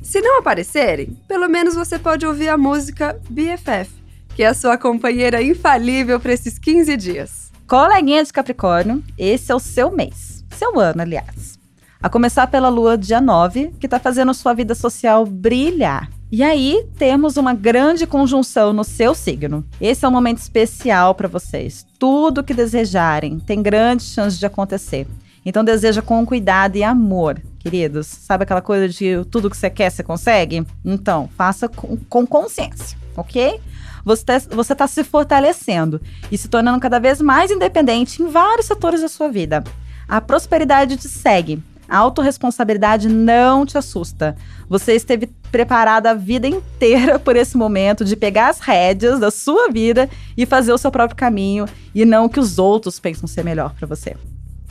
Se 0.00 0.20
não 0.20 0.38
aparecerem, 0.38 1.18
pelo 1.26 1.48
menos 1.48 1.74
você 1.74 1.98
pode 1.98 2.24
ouvir 2.24 2.50
a 2.50 2.56
música 2.56 3.18
BFF, 3.28 3.90
que 4.36 4.44
é 4.44 4.46
a 4.46 4.54
sua 4.54 4.78
companheira 4.78 5.42
infalível 5.42 6.20
para 6.20 6.32
esses 6.32 6.56
15 6.56 6.96
dias. 6.96 7.50
Coleguinha 7.66 8.22
de 8.22 8.32
Capricórnio, 8.32 9.02
esse 9.18 9.50
é 9.50 9.54
o 9.56 9.58
seu 9.58 9.90
mês. 9.90 10.35
Seu 10.50 10.78
ano, 10.78 11.02
aliás. 11.02 11.58
A 12.02 12.08
começar 12.08 12.46
pela 12.46 12.68
lua 12.68 12.96
dia 12.96 13.20
9, 13.20 13.72
que 13.80 13.86
está 13.86 13.98
fazendo 13.98 14.32
sua 14.34 14.54
vida 14.54 14.74
social 14.74 15.24
brilhar. 15.24 16.10
E 16.30 16.42
aí 16.42 16.86
temos 16.98 17.36
uma 17.36 17.54
grande 17.54 18.06
conjunção 18.06 18.72
no 18.72 18.84
seu 18.84 19.14
signo. 19.14 19.64
Esse 19.80 20.04
é 20.04 20.08
um 20.08 20.12
momento 20.12 20.38
especial 20.38 21.14
para 21.14 21.28
vocês. 21.28 21.86
Tudo 21.98 22.42
que 22.42 22.52
desejarem 22.52 23.38
tem 23.38 23.62
grande 23.62 24.02
chance 24.02 24.38
de 24.38 24.44
acontecer. 24.44 25.06
Então 25.44 25.64
deseja 25.64 26.02
com 26.02 26.26
cuidado 26.26 26.76
e 26.76 26.82
amor, 26.82 27.40
queridos. 27.60 28.06
Sabe 28.06 28.42
aquela 28.42 28.60
coisa 28.60 28.88
de 28.88 29.24
tudo 29.30 29.48
que 29.48 29.56
você 29.56 29.70
quer, 29.70 29.90
você 29.90 30.02
consegue? 30.02 30.66
Então, 30.84 31.30
faça 31.36 31.68
com, 31.68 31.96
com 32.08 32.26
consciência, 32.26 32.98
ok? 33.16 33.60
você 34.04 34.36
está 34.36 34.74
tá 34.76 34.86
se 34.86 35.02
fortalecendo 35.02 36.00
e 36.30 36.38
se 36.38 36.46
tornando 36.46 36.78
cada 36.78 37.00
vez 37.00 37.20
mais 37.20 37.50
independente 37.50 38.22
em 38.22 38.28
vários 38.28 38.66
setores 38.66 39.00
da 39.00 39.08
sua 39.08 39.28
vida. 39.28 39.64
A 40.08 40.20
prosperidade 40.20 40.96
te 40.96 41.08
segue. 41.08 41.62
A 41.88 41.98
autorresponsabilidade 41.98 43.08
não 43.08 43.64
te 43.64 43.78
assusta. 43.78 44.36
Você 44.68 44.94
esteve 44.94 45.28
preparada 45.50 46.10
a 46.10 46.14
vida 46.14 46.46
inteira 46.46 47.18
por 47.20 47.36
esse 47.36 47.56
momento 47.56 48.04
de 48.04 48.16
pegar 48.16 48.48
as 48.48 48.60
rédeas 48.60 49.20
da 49.20 49.30
sua 49.30 49.68
vida 49.68 50.08
e 50.36 50.44
fazer 50.44 50.72
o 50.72 50.78
seu 50.78 50.90
próprio 50.90 51.16
caminho 51.16 51.66
e 51.94 52.04
não 52.04 52.26
o 52.26 52.28
que 52.28 52.40
os 52.40 52.58
outros 52.58 52.98
pensam 52.98 53.26
ser 53.26 53.44
melhor 53.44 53.74
para 53.74 53.86
você. 53.86 54.16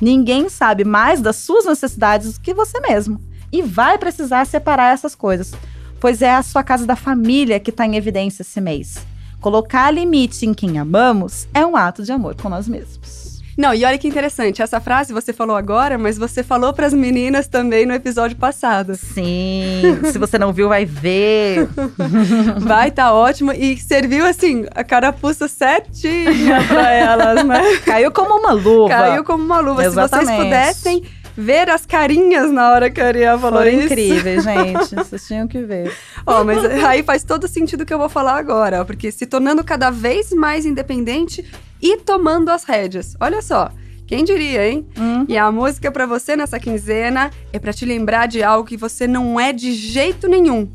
Ninguém 0.01 0.49
sabe 0.49 0.83
mais 0.83 1.21
das 1.21 1.37
suas 1.37 1.65
necessidades 1.65 2.33
do 2.33 2.41
que 2.41 2.53
você 2.53 2.79
mesmo. 2.81 3.19
E 3.51 3.61
vai 3.61 3.97
precisar 3.97 4.45
separar 4.45 4.93
essas 4.93 5.15
coisas, 5.15 5.53
pois 5.99 6.21
é 6.21 6.35
a 6.35 6.43
sua 6.43 6.63
casa 6.63 6.85
da 6.85 6.95
família 6.95 7.59
que 7.59 7.69
está 7.69 7.85
em 7.85 7.95
evidência 7.95 8.41
esse 8.41 8.59
mês. 8.59 9.05
Colocar 9.39 9.91
limite 9.91 10.45
em 10.45 10.53
quem 10.53 10.77
amamos 10.77 11.47
é 11.53 11.65
um 11.65 11.77
ato 11.77 12.03
de 12.03 12.11
amor 12.11 12.35
com 12.35 12.49
nós 12.49 12.67
mesmos. 12.67 13.24
Não, 13.57 13.73
e 13.73 13.85
olha 13.85 13.97
que 13.97 14.07
interessante, 14.07 14.61
essa 14.61 14.79
frase 14.79 15.13
você 15.13 15.31
falou 15.31 15.55
agora, 15.55 15.97
mas 15.97 16.17
você 16.17 16.43
falou 16.43 16.73
para 16.73 16.87
as 16.87 16.93
meninas 16.93 17.47
também 17.47 17.85
no 17.85 17.93
episódio 17.93 18.35
passado. 18.35 18.95
Sim, 18.95 19.99
se 20.11 20.17
você 20.17 20.37
não 20.37 20.51
viu, 20.51 20.67
vai 20.67 20.85
ver. 20.85 21.67
vai, 22.59 22.91
tá 22.91 23.13
ótimo. 23.13 23.51
E 23.53 23.77
serviu, 23.77 24.25
assim, 24.25 24.65
a 24.75 24.83
carapuça 24.83 25.47
certinha 25.47 26.63
para 26.67 26.91
elas, 26.91 27.45
né? 27.45 27.77
Caiu 27.85 28.11
como 28.11 28.39
uma 28.39 28.51
luva. 28.51 28.89
Caiu 28.89 29.23
como 29.23 29.43
uma 29.43 29.59
luva. 29.59 29.85
Exatamente. 29.85 30.27
Se 30.27 30.33
vocês 30.33 30.43
pudessem 30.43 31.03
ver 31.37 31.69
as 31.69 31.85
carinhas 31.85 32.49
na 32.51 32.71
hora 32.71 32.89
que 32.89 33.01
a 33.01 33.07
Ariel 33.07 33.37
falou 33.39 33.59
Foram 33.59 33.71
isso. 33.71 33.85
incríveis, 33.85 34.43
gente. 34.45 34.95
Vocês 34.95 35.27
tinham 35.27 35.47
que 35.47 35.61
ver. 35.61 35.93
Ó, 36.25 36.41
oh, 36.41 36.43
mas 36.43 36.63
aí 36.83 37.03
faz 37.03 37.23
todo 37.23 37.47
sentido 37.47 37.81
o 37.81 37.85
que 37.85 37.93
eu 37.93 37.97
vou 37.97 38.09
falar 38.09 38.37
agora, 38.37 38.85
porque 38.85 39.11
se 39.11 39.25
tornando 39.25 39.63
cada 39.63 39.89
vez 39.89 40.31
mais 40.31 40.65
independente 40.65 41.45
e 41.81 41.97
tomando 41.97 42.49
as 42.49 42.63
rédeas. 42.63 43.15
Olha 43.19 43.41
só. 43.41 43.71
Quem 44.07 44.23
diria, 44.23 44.67
hein? 44.67 44.87
Uhum. 44.97 45.25
E 45.27 45.37
a 45.37 45.51
música 45.51 45.91
para 45.91 46.05
você 46.05 46.35
nessa 46.35 46.59
quinzena 46.59 47.31
é 47.51 47.57
para 47.57 47.73
te 47.73 47.85
lembrar 47.85 48.27
de 48.27 48.43
algo 48.43 48.67
que 48.67 48.77
você 48.77 49.07
não 49.07 49.39
é 49.39 49.51
de 49.51 49.73
jeito 49.73 50.27
nenhum. 50.27 50.69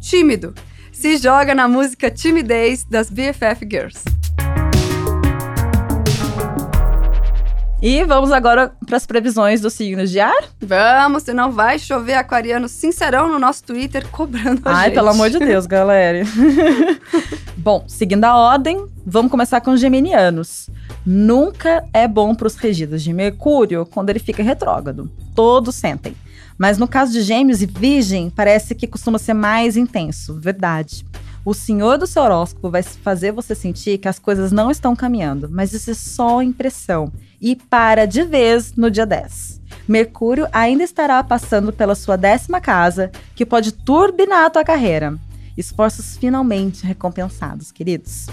Tímido. 0.00 0.54
Se 0.92 1.18
joga 1.18 1.54
na 1.54 1.68
música 1.68 2.10
Timidez 2.10 2.84
das 2.84 3.10
BFF 3.10 3.66
Girls. 3.70 4.19
E 7.82 8.04
vamos 8.04 8.30
agora 8.30 8.72
para 8.86 8.98
as 8.98 9.06
previsões 9.06 9.62
dos 9.62 9.72
signos 9.72 10.10
de 10.10 10.20
ar? 10.20 10.44
Vamos, 10.60 11.22
senão 11.22 11.50
vai 11.50 11.78
chover 11.78 12.12
aquariano 12.12 12.68
sincerão 12.68 13.26
no 13.26 13.38
nosso 13.38 13.64
Twitter 13.64 14.06
cobrando 14.08 14.60
a 14.66 14.72
Ai, 14.76 14.84
gente. 14.86 14.94
pelo 14.96 15.08
amor 15.08 15.30
de 15.30 15.38
Deus, 15.38 15.64
galera. 15.64 16.22
Bom, 17.56 17.84
seguindo 17.88 18.24
a 18.24 18.36
ordem, 18.36 18.86
vamos 19.06 19.30
começar 19.30 19.62
com 19.62 19.70
os 19.70 19.80
geminianos. 19.80 20.68
Nunca 21.06 21.82
é 21.94 22.06
bom 22.06 22.34
para 22.34 22.46
os 22.46 22.56
regidos 22.56 23.02
de 23.02 23.12
Mercúrio 23.12 23.86
quando 23.86 24.10
ele 24.10 24.18
fica 24.18 24.42
retrógrado. 24.42 25.10
Todos 25.34 25.74
sentem. 25.74 26.14
Mas 26.58 26.76
no 26.76 26.86
caso 26.86 27.12
de 27.12 27.22
Gêmeos 27.22 27.62
e 27.62 27.66
Virgem, 27.66 28.28
parece 28.28 28.74
que 28.74 28.86
costuma 28.86 29.18
ser 29.18 29.32
mais 29.32 29.78
intenso. 29.78 30.38
Verdade. 30.38 31.06
O 31.44 31.54
senhor 31.54 31.96
do 31.96 32.06
seu 32.06 32.22
horóscopo 32.22 32.70
vai 32.70 32.82
fazer 32.82 33.32
você 33.32 33.54
sentir 33.54 33.96
que 33.96 34.08
as 34.08 34.18
coisas 34.18 34.52
não 34.52 34.70
estão 34.70 34.94
caminhando, 34.94 35.48
mas 35.50 35.72
isso 35.72 35.90
é 35.90 35.94
só 35.94 36.42
impressão. 36.42 37.10
E 37.40 37.56
para 37.56 38.06
de 38.06 38.22
vez 38.22 38.74
no 38.74 38.90
dia 38.90 39.06
10. 39.06 39.60
Mercúrio 39.88 40.46
ainda 40.52 40.84
estará 40.84 41.24
passando 41.24 41.72
pela 41.72 41.94
sua 41.94 42.16
décima 42.16 42.60
casa, 42.60 43.10
que 43.34 43.46
pode 43.46 43.72
turbinar 43.72 44.44
a 44.44 44.50
tua 44.50 44.62
carreira. 44.62 45.18
Esforços 45.56 46.16
finalmente 46.16 46.86
recompensados, 46.86 47.72
queridos. 47.72 48.26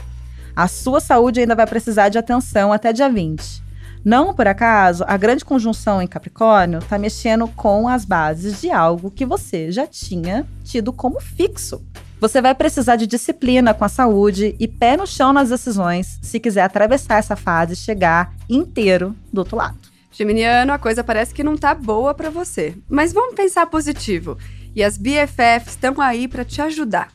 A 0.56 0.68
sua 0.68 1.00
saúde 1.00 1.40
ainda 1.40 1.56
vai 1.56 1.66
precisar 1.66 2.10
de 2.10 2.18
atenção 2.18 2.74
até 2.74 2.92
dia 2.92 3.10
20. 3.10 3.64
Não 4.04 4.34
por 4.34 4.48
acaso, 4.48 5.04
a 5.08 5.18
grande 5.18 5.44
conjunção 5.44 6.02
em 6.02 6.08
Capricórnio 6.08 6.80
está 6.80 6.98
mexendo 6.98 7.48
com 7.48 7.88
as 7.88 8.06
bases 8.06 8.62
de 8.62 8.70
algo 8.70 9.12
que 9.12 9.26
você 9.26 9.72
já 9.72 9.88
tinha 9.88 10.48
tido 10.64 10.94
como 10.94 11.20
fixo. 11.20 11.82
Você 12.20 12.42
vai 12.42 12.56
precisar 12.56 12.96
de 12.96 13.06
disciplina 13.06 13.76
com 13.76 13.86
a 13.86 13.90
saúde 13.90 14.56
e 14.60 14.68
pé 14.68 14.98
no 14.98 15.06
chão 15.06 15.32
nas 15.32 15.50
decisões 15.50 16.18
se 16.22 16.40
quiser 16.40 16.64
atravessar 16.64 17.18
essa 17.18 17.36
fase 17.36 17.74
e 17.74 17.78
chegar 17.78 18.34
inteiro 18.50 19.16
do 19.32 19.40
outro 19.40 19.56
lado. 19.56 19.78
Geminiano, 20.12 20.74
a 20.74 20.80
coisa 20.80 21.04
parece 21.04 21.32
que 21.32 21.44
não 21.44 21.56
tá 21.56 21.76
boa 21.76 22.16
para 22.16 22.32
você. 22.32 22.76
Mas 22.90 23.14
vamos 23.14 23.36
pensar 23.36 23.68
positivo. 23.68 24.36
E 24.76 24.84
as 24.84 24.98
BFFs 24.98 25.70
estão 25.70 26.02
aí 26.02 26.28
para 26.28 26.44
te 26.44 26.60
ajudar. 26.60 27.12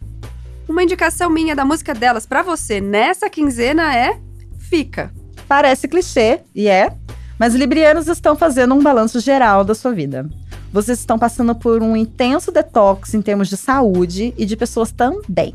Uma 0.68 0.84
indicação 0.84 1.28
minha 1.28 1.56
da 1.56 1.64
música 1.64 1.92
delas 1.92 2.24
para 2.24 2.42
você 2.42 2.80
nessa 2.80 3.28
quinzena 3.28 3.96
é 3.96 4.20
Fica. 4.56 5.12
Parece 5.48 5.88
clichê, 5.88 6.40
e 6.54 6.68
é, 6.68 6.96
mas 7.38 7.54
librianos 7.54 8.06
estão 8.06 8.36
fazendo 8.36 8.74
um 8.74 8.82
balanço 8.82 9.18
geral 9.18 9.64
da 9.64 9.74
sua 9.74 9.92
vida. 9.92 10.30
Vocês 10.72 11.00
estão 11.00 11.18
passando 11.18 11.54
por 11.54 11.82
um 11.82 11.94
intenso 11.94 12.50
detox 12.50 13.12
em 13.12 13.20
termos 13.20 13.48
de 13.48 13.58
saúde 13.58 14.32
e 14.38 14.46
de 14.46 14.56
pessoas 14.56 14.90
também. 14.90 15.54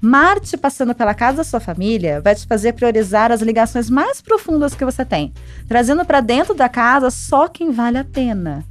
Marte 0.00 0.56
passando 0.56 0.92
pela 0.92 1.14
casa 1.14 1.38
da 1.38 1.44
sua 1.44 1.60
família 1.60 2.20
vai 2.20 2.34
te 2.34 2.44
fazer 2.46 2.72
priorizar 2.72 3.30
as 3.30 3.40
ligações 3.40 3.88
mais 3.88 4.20
profundas 4.20 4.74
que 4.74 4.84
você 4.84 5.04
tem, 5.04 5.32
trazendo 5.68 6.04
para 6.04 6.20
dentro 6.20 6.52
da 6.52 6.68
casa 6.68 7.10
só 7.10 7.46
quem 7.46 7.70
vale 7.70 7.96
a 7.96 8.04
pena. 8.04 8.64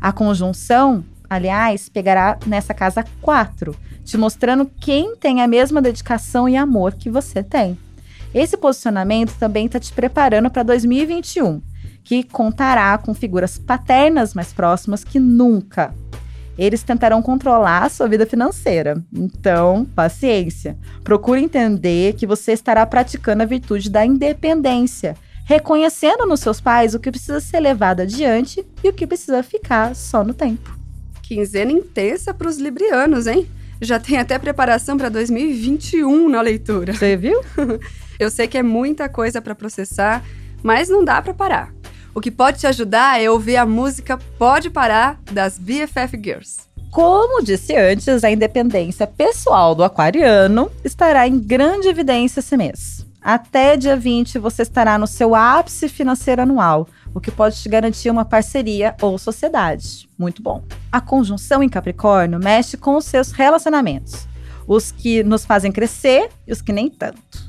A 0.00 0.12
conjunção, 0.12 1.04
aliás, 1.28 1.88
pegará 1.88 2.38
nessa 2.46 2.72
casa 2.72 3.04
4, 3.20 3.74
te 4.04 4.16
mostrando 4.16 4.70
quem 4.80 5.16
tem 5.16 5.42
a 5.42 5.48
mesma 5.48 5.82
dedicação 5.82 6.48
e 6.48 6.56
amor 6.56 6.94
que 6.94 7.10
você 7.10 7.42
tem. 7.42 7.76
Esse 8.32 8.56
posicionamento 8.56 9.36
também 9.36 9.66
está 9.66 9.80
te 9.80 9.92
preparando 9.92 10.48
para 10.48 10.62
2021, 10.62 11.60
que 12.10 12.24
contará 12.24 12.98
com 12.98 13.14
figuras 13.14 13.56
paternas 13.56 14.34
mais 14.34 14.52
próximas 14.52 15.04
que 15.04 15.20
nunca. 15.20 15.94
Eles 16.58 16.82
tentarão 16.82 17.22
controlar 17.22 17.84
a 17.84 17.88
sua 17.88 18.08
vida 18.08 18.26
financeira. 18.26 19.00
Então, 19.14 19.86
paciência. 19.94 20.76
Procure 21.04 21.40
entender 21.40 22.14
que 22.14 22.26
você 22.26 22.50
estará 22.50 22.84
praticando 22.84 23.44
a 23.44 23.46
virtude 23.46 23.88
da 23.88 24.04
independência, 24.04 25.16
reconhecendo 25.44 26.26
nos 26.26 26.40
seus 26.40 26.60
pais 26.60 26.96
o 26.96 26.98
que 26.98 27.12
precisa 27.12 27.38
ser 27.38 27.60
levado 27.60 28.00
adiante 28.00 28.66
e 28.82 28.88
o 28.88 28.92
que 28.92 29.06
precisa 29.06 29.40
ficar 29.44 29.94
só 29.94 30.24
no 30.24 30.34
tempo. 30.34 30.76
Quinzena 31.22 31.70
intensa 31.70 32.34
para 32.34 32.48
os 32.48 32.58
librianos, 32.58 33.28
hein? 33.28 33.48
Já 33.80 34.00
tem 34.00 34.18
até 34.18 34.36
preparação 34.36 34.98
para 34.98 35.10
2021 35.10 36.28
na 36.28 36.40
leitura. 36.40 36.92
Você 36.92 37.16
viu? 37.16 37.40
Eu 38.18 38.30
sei 38.30 38.48
que 38.48 38.58
é 38.58 38.64
muita 38.64 39.08
coisa 39.08 39.40
para 39.40 39.54
processar, 39.54 40.24
mas 40.60 40.88
não 40.88 41.04
dá 41.04 41.22
para 41.22 41.32
parar. 41.32 41.79
O 42.12 42.20
que 42.20 42.30
pode 42.30 42.58
te 42.58 42.66
ajudar 42.66 43.22
é 43.22 43.30
ouvir 43.30 43.56
a 43.56 43.64
música 43.64 44.18
Pode 44.36 44.68
Parar 44.68 45.20
das 45.30 45.58
BFF 45.58 46.20
Girls. 46.20 46.62
Como 46.90 47.40
disse 47.40 47.76
antes, 47.76 48.24
a 48.24 48.30
independência 48.30 49.06
pessoal 49.06 49.76
do 49.76 49.84
aquariano 49.84 50.68
estará 50.84 51.28
em 51.28 51.38
grande 51.38 51.86
evidência 51.86 52.40
esse 52.40 52.56
mês. 52.56 53.06
Até 53.22 53.76
dia 53.76 53.96
20 53.96 54.40
você 54.40 54.62
estará 54.62 54.98
no 54.98 55.06
seu 55.06 55.36
ápice 55.36 55.88
financeiro 55.88 56.42
anual, 56.42 56.88
o 57.14 57.20
que 57.20 57.30
pode 57.30 57.62
te 57.62 57.68
garantir 57.68 58.10
uma 58.10 58.24
parceria 58.24 58.96
ou 59.00 59.16
sociedade. 59.16 60.08
Muito 60.18 60.42
bom. 60.42 60.64
A 60.90 61.00
conjunção 61.00 61.62
em 61.62 61.68
Capricórnio 61.68 62.40
mexe 62.40 62.76
com 62.76 62.96
os 62.96 63.04
seus 63.04 63.30
relacionamentos, 63.30 64.26
os 64.66 64.90
que 64.90 65.22
nos 65.22 65.44
fazem 65.44 65.70
crescer 65.70 66.28
e 66.44 66.50
os 66.52 66.60
que 66.60 66.72
nem 66.72 66.90
tanto. 66.90 67.48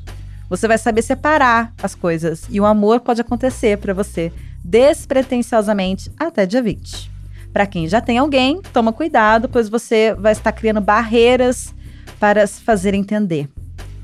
Você 0.51 0.67
vai 0.67 0.77
saber 0.77 1.01
separar 1.01 1.73
as 1.81 1.95
coisas 1.95 2.43
e 2.49 2.59
o 2.59 2.65
amor 2.65 2.99
pode 2.99 3.21
acontecer 3.21 3.77
para 3.77 3.93
você 3.93 4.31
despretensiosamente 4.63 6.11
até 6.19 6.45
dia 6.45 6.61
20. 6.61 7.11
Para 7.51 7.65
quem 7.65 7.87
já 7.87 7.99
tem 7.99 8.17
alguém, 8.17 8.61
toma 8.73 8.93
cuidado, 8.93 9.49
pois 9.49 9.67
você 9.67 10.13
vai 10.13 10.31
estar 10.31 10.51
criando 10.51 10.79
barreiras 10.79 11.73
para 12.19 12.45
se 12.47 12.61
fazer 12.61 12.93
entender. 12.93 13.49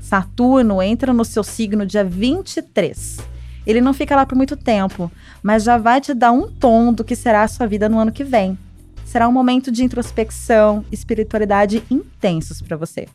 Saturno 0.00 0.82
entra 0.82 1.12
no 1.12 1.24
seu 1.24 1.42
signo 1.42 1.86
dia 1.86 2.04
23. 2.04 3.18
Ele 3.66 3.80
não 3.80 3.92
fica 3.92 4.16
lá 4.16 4.24
por 4.24 4.34
muito 4.34 4.56
tempo, 4.56 5.10
mas 5.42 5.62
já 5.62 5.76
vai 5.76 6.00
te 6.00 6.14
dar 6.14 6.32
um 6.32 6.50
tom 6.50 6.92
do 6.92 7.04
que 7.04 7.14
será 7.14 7.42
a 7.42 7.48
sua 7.48 7.66
vida 7.66 7.88
no 7.88 7.98
ano 7.98 8.12
que 8.12 8.24
vem. 8.24 8.58
Será 9.04 9.28
um 9.28 9.32
momento 9.32 9.70
de 9.70 9.84
introspecção, 9.84 10.84
espiritualidade 10.92 11.82
intensos 11.90 12.60
para 12.60 12.76
você. 12.76 13.06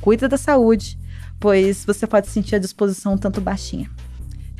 Cuida 0.00 0.28
da 0.28 0.36
saúde, 0.36 0.98
pois 1.38 1.84
você 1.84 2.06
pode 2.06 2.28
sentir 2.28 2.56
a 2.56 2.58
disposição 2.58 3.14
um 3.14 3.18
tanto 3.18 3.40
baixinha. 3.40 3.90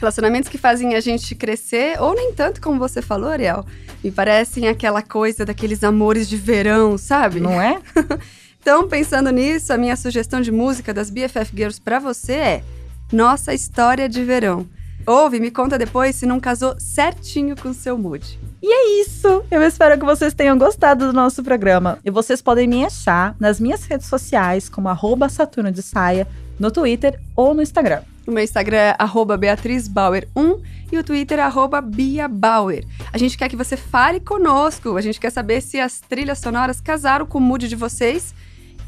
Relacionamentos 0.02 0.48
que 0.48 0.58
fazem 0.58 0.96
a 0.96 1.00
gente 1.00 1.32
crescer, 1.32 1.96
ou 2.02 2.12
nem 2.12 2.32
tanto 2.32 2.60
como 2.60 2.76
você 2.76 3.00
falou, 3.00 3.30
Ariel. 3.30 3.64
Me 4.02 4.10
parecem 4.10 4.66
aquela 4.66 5.00
coisa 5.00 5.44
daqueles 5.44 5.84
amores 5.84 6.28
de 6.28 6.36
verão, 6.36 6.98
sabe? 6.98 7.38
Não 7.38 7.62
é? 7.62 7.80
então, 8.60 8.88
pensando 8.88 9.30
nisso, 9.30 9.72
a 9.72 9.78
minha 9.78 9.94
sugestão 9.94 10.40
de 10.40 10.50
música 10.50 10.92
das 10.92 11.08
BFF 11.08 11.52
Girls 11.54 11.80
para 11.80 12.00
você 12.00 12.32
é 12.32 12.64
Nossa 13.12 13.54
História 13.54 14.08
de 14.08 14.24
Verão. 14.24 14.66
Ouve, 15.06 15.38
me 15.38 15.52
conta 15.52 15.78
depois 15.78 16.16
se 16.16 16.26
não 16.26 16.40
casou 16.40 16.74
certinho 16.80 17.54
com 17.54 17.68
o 17.68 17.74
seu 17.74 17.96
mood. 17.96 18.40
E 18.60 18.72
é 18.72 19.02
isso! 19.02 19.44
Eu 19.52 19.62
espero 19.62 19.96
que 20.00 20.04
vocês 20.04 20.34
tenham 20.34 20.58
gostado 20.58 21.06
do 21.06 21.12
nosso 21.12 21.44
programa. 21.44 22.00
E 22.04 22.10
vocês 22.10 22.42
podem 22.42 22.66
me 22.66 22.84
achar 22.84 23.36
nas 23.38 23.60
minhas 23.60 23.84
redes 23.84 24.08
sociais, 24.08 24.68
como 24.68 24.88
arroba 24.88 25.28
Saturno 25.28 25.70
de 25.70 25.80
Saia, 25.80 26.26
no 26.58 26.72
Twitter 26.72 27.20
ou 27.36 27.54
no 27.54 27.62
Instagram. 27.62 28.02
O 28.26 28.30
meu 28.30 28.44
Instagram 28.44 28.78
é 28.78 28.96
BeatrizBauer1 28.98 30.60
e 30.92 30.98
o 30.98 31.02
Twitter 31.02 31.40
é 31.40 31.80
BiaBauer. 31.82 32.84
A 33.12 33.18
gente 33.18 33.36
quer 33.36 33.48
que 33.48 33.56
você 33.56 33.76
fale 33.76 34.20
conosco, 34.20 34.96
a 34.96 35.00
gente 35.00 35.18
quer 35.18 35.30
saber 35.30 35.60
se 35.60 35.80
as 35.80 36.00
trilhas 36.00 36.38
sonoras 36.38 36.80
casaram 36.80 37.26
com 37.26 37.38
o 37.38 37.40
mood 37.40 37.68
de 37.68 37.74
vocês. 37.74 38.34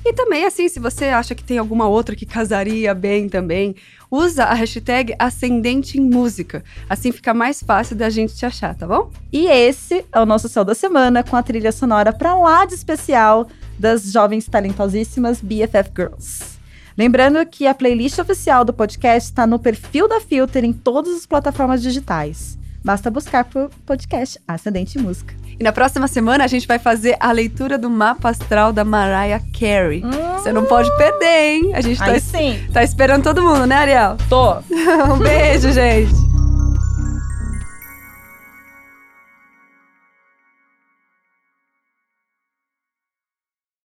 E 0.05 0.13
também, 0.13 0.45
assim, 0.45 0.69
se 0.69 0.79
você 0.79 1.07
acha 1.07 1.35
que 1.35 1.43
tem 1.43 1.57
alguma 1.57 1.89
outra 1.89 2.15
que 2.15 2.27
casaria 2.27 2.95
bem 2.95 3.27
também, 3.27 3.75
usa 4.11 4.45
a 4.45 4.53
hashtag 4.53 5.15
Ascendente 5.19 5.99
em 5.99 6.03
Música. 6.03 6.63
Assim 6.89 7.11
fica 7.11 7.33
mais 7.33 7.63
fácil 7.63 7.97
da 7.97 8.11
gente 8.11 8.35
te 8.35 8.45
achar, 8.45 8.75
tá 8.75 8.87
bom? 8.87 9.11
E 9.33 9.47
esse 9.47 10.05
é 10.13 10.21
o 10.21 10.27
nosso 10.27 10.49
céu 10.49 10.63
da 10.63 10.75
semana 10.75 11.25
com 11.25 11.37
a 11.37 11.43
trilha 11.43 11.73
sonora 11.73 12.13
para 12.13 12.35
lá 12.35 12.67
de 12.67 12.75
especial 12.75 13.49
das 13.79 14.13
jovens 14.13 14.47
talentosíssimas 14.47 15.41
BFF 15.41 15.91
Girls. 15.97 16.54
Lembrando 16.97 17.45
que 17.45 17.67
a 17.67 17.75
playlist 17.75 18.19
oficial 18.19 18.65
do 18.65 18.73
podcast 18.73 19.31
está 19.31 19.47
no 19.47 19.59
perfil 19.59 20.07
da 20.09 20.21
Filter 20.21 20.65
em 20.65 20.73
todas 20.73 21.15
as 21.15 21.27
plataformas 21.27 21.83
digitais. 21.83 22.57
Basta 22.85 23.11
buscar 23.11 23.45
por 23.45 23.71
podcast 23.85 24.39
Ascendente 24.47 24.99
Música. 24.99 25.35
E 25.59 25.65
na 25.65 25.73
próxima 25.73 26.07
semana 26.07 26.45
a 26.45 26.47
gente 26.47 26.69
vai 26.69 26.79
fazer 26.79 27.17
a 27.19 27.33
leitura 27.33 27.79
do 27.79 27.89
mapa 27.89 28.29
astral 28.29 28.73
da 28.73 28.85
Mariah 28.85 29.43
Carey. 29.59 30.05
Hum. 30.05 30.39
Você 30.39 30.53
não 30.53 30.67
pode 30.67 30.95
perder, 30.97 31.55
hein? 31.55 31.73
A 31.75 31.81
gente 31.81 31.99
tá, 31.99 32.19
sim. 32.21 32.61
tá 32.73 32.83
esperando 32.85 33.23
todo 33.23 33.43
mundo, 33.43 33.67
né, 33.67 33.77
Ariel? 33.77 34.17
Tô. 34.29 34.57
um 35.13 35.19
beijo, 35.19 35.73
gente. 35.73 36.34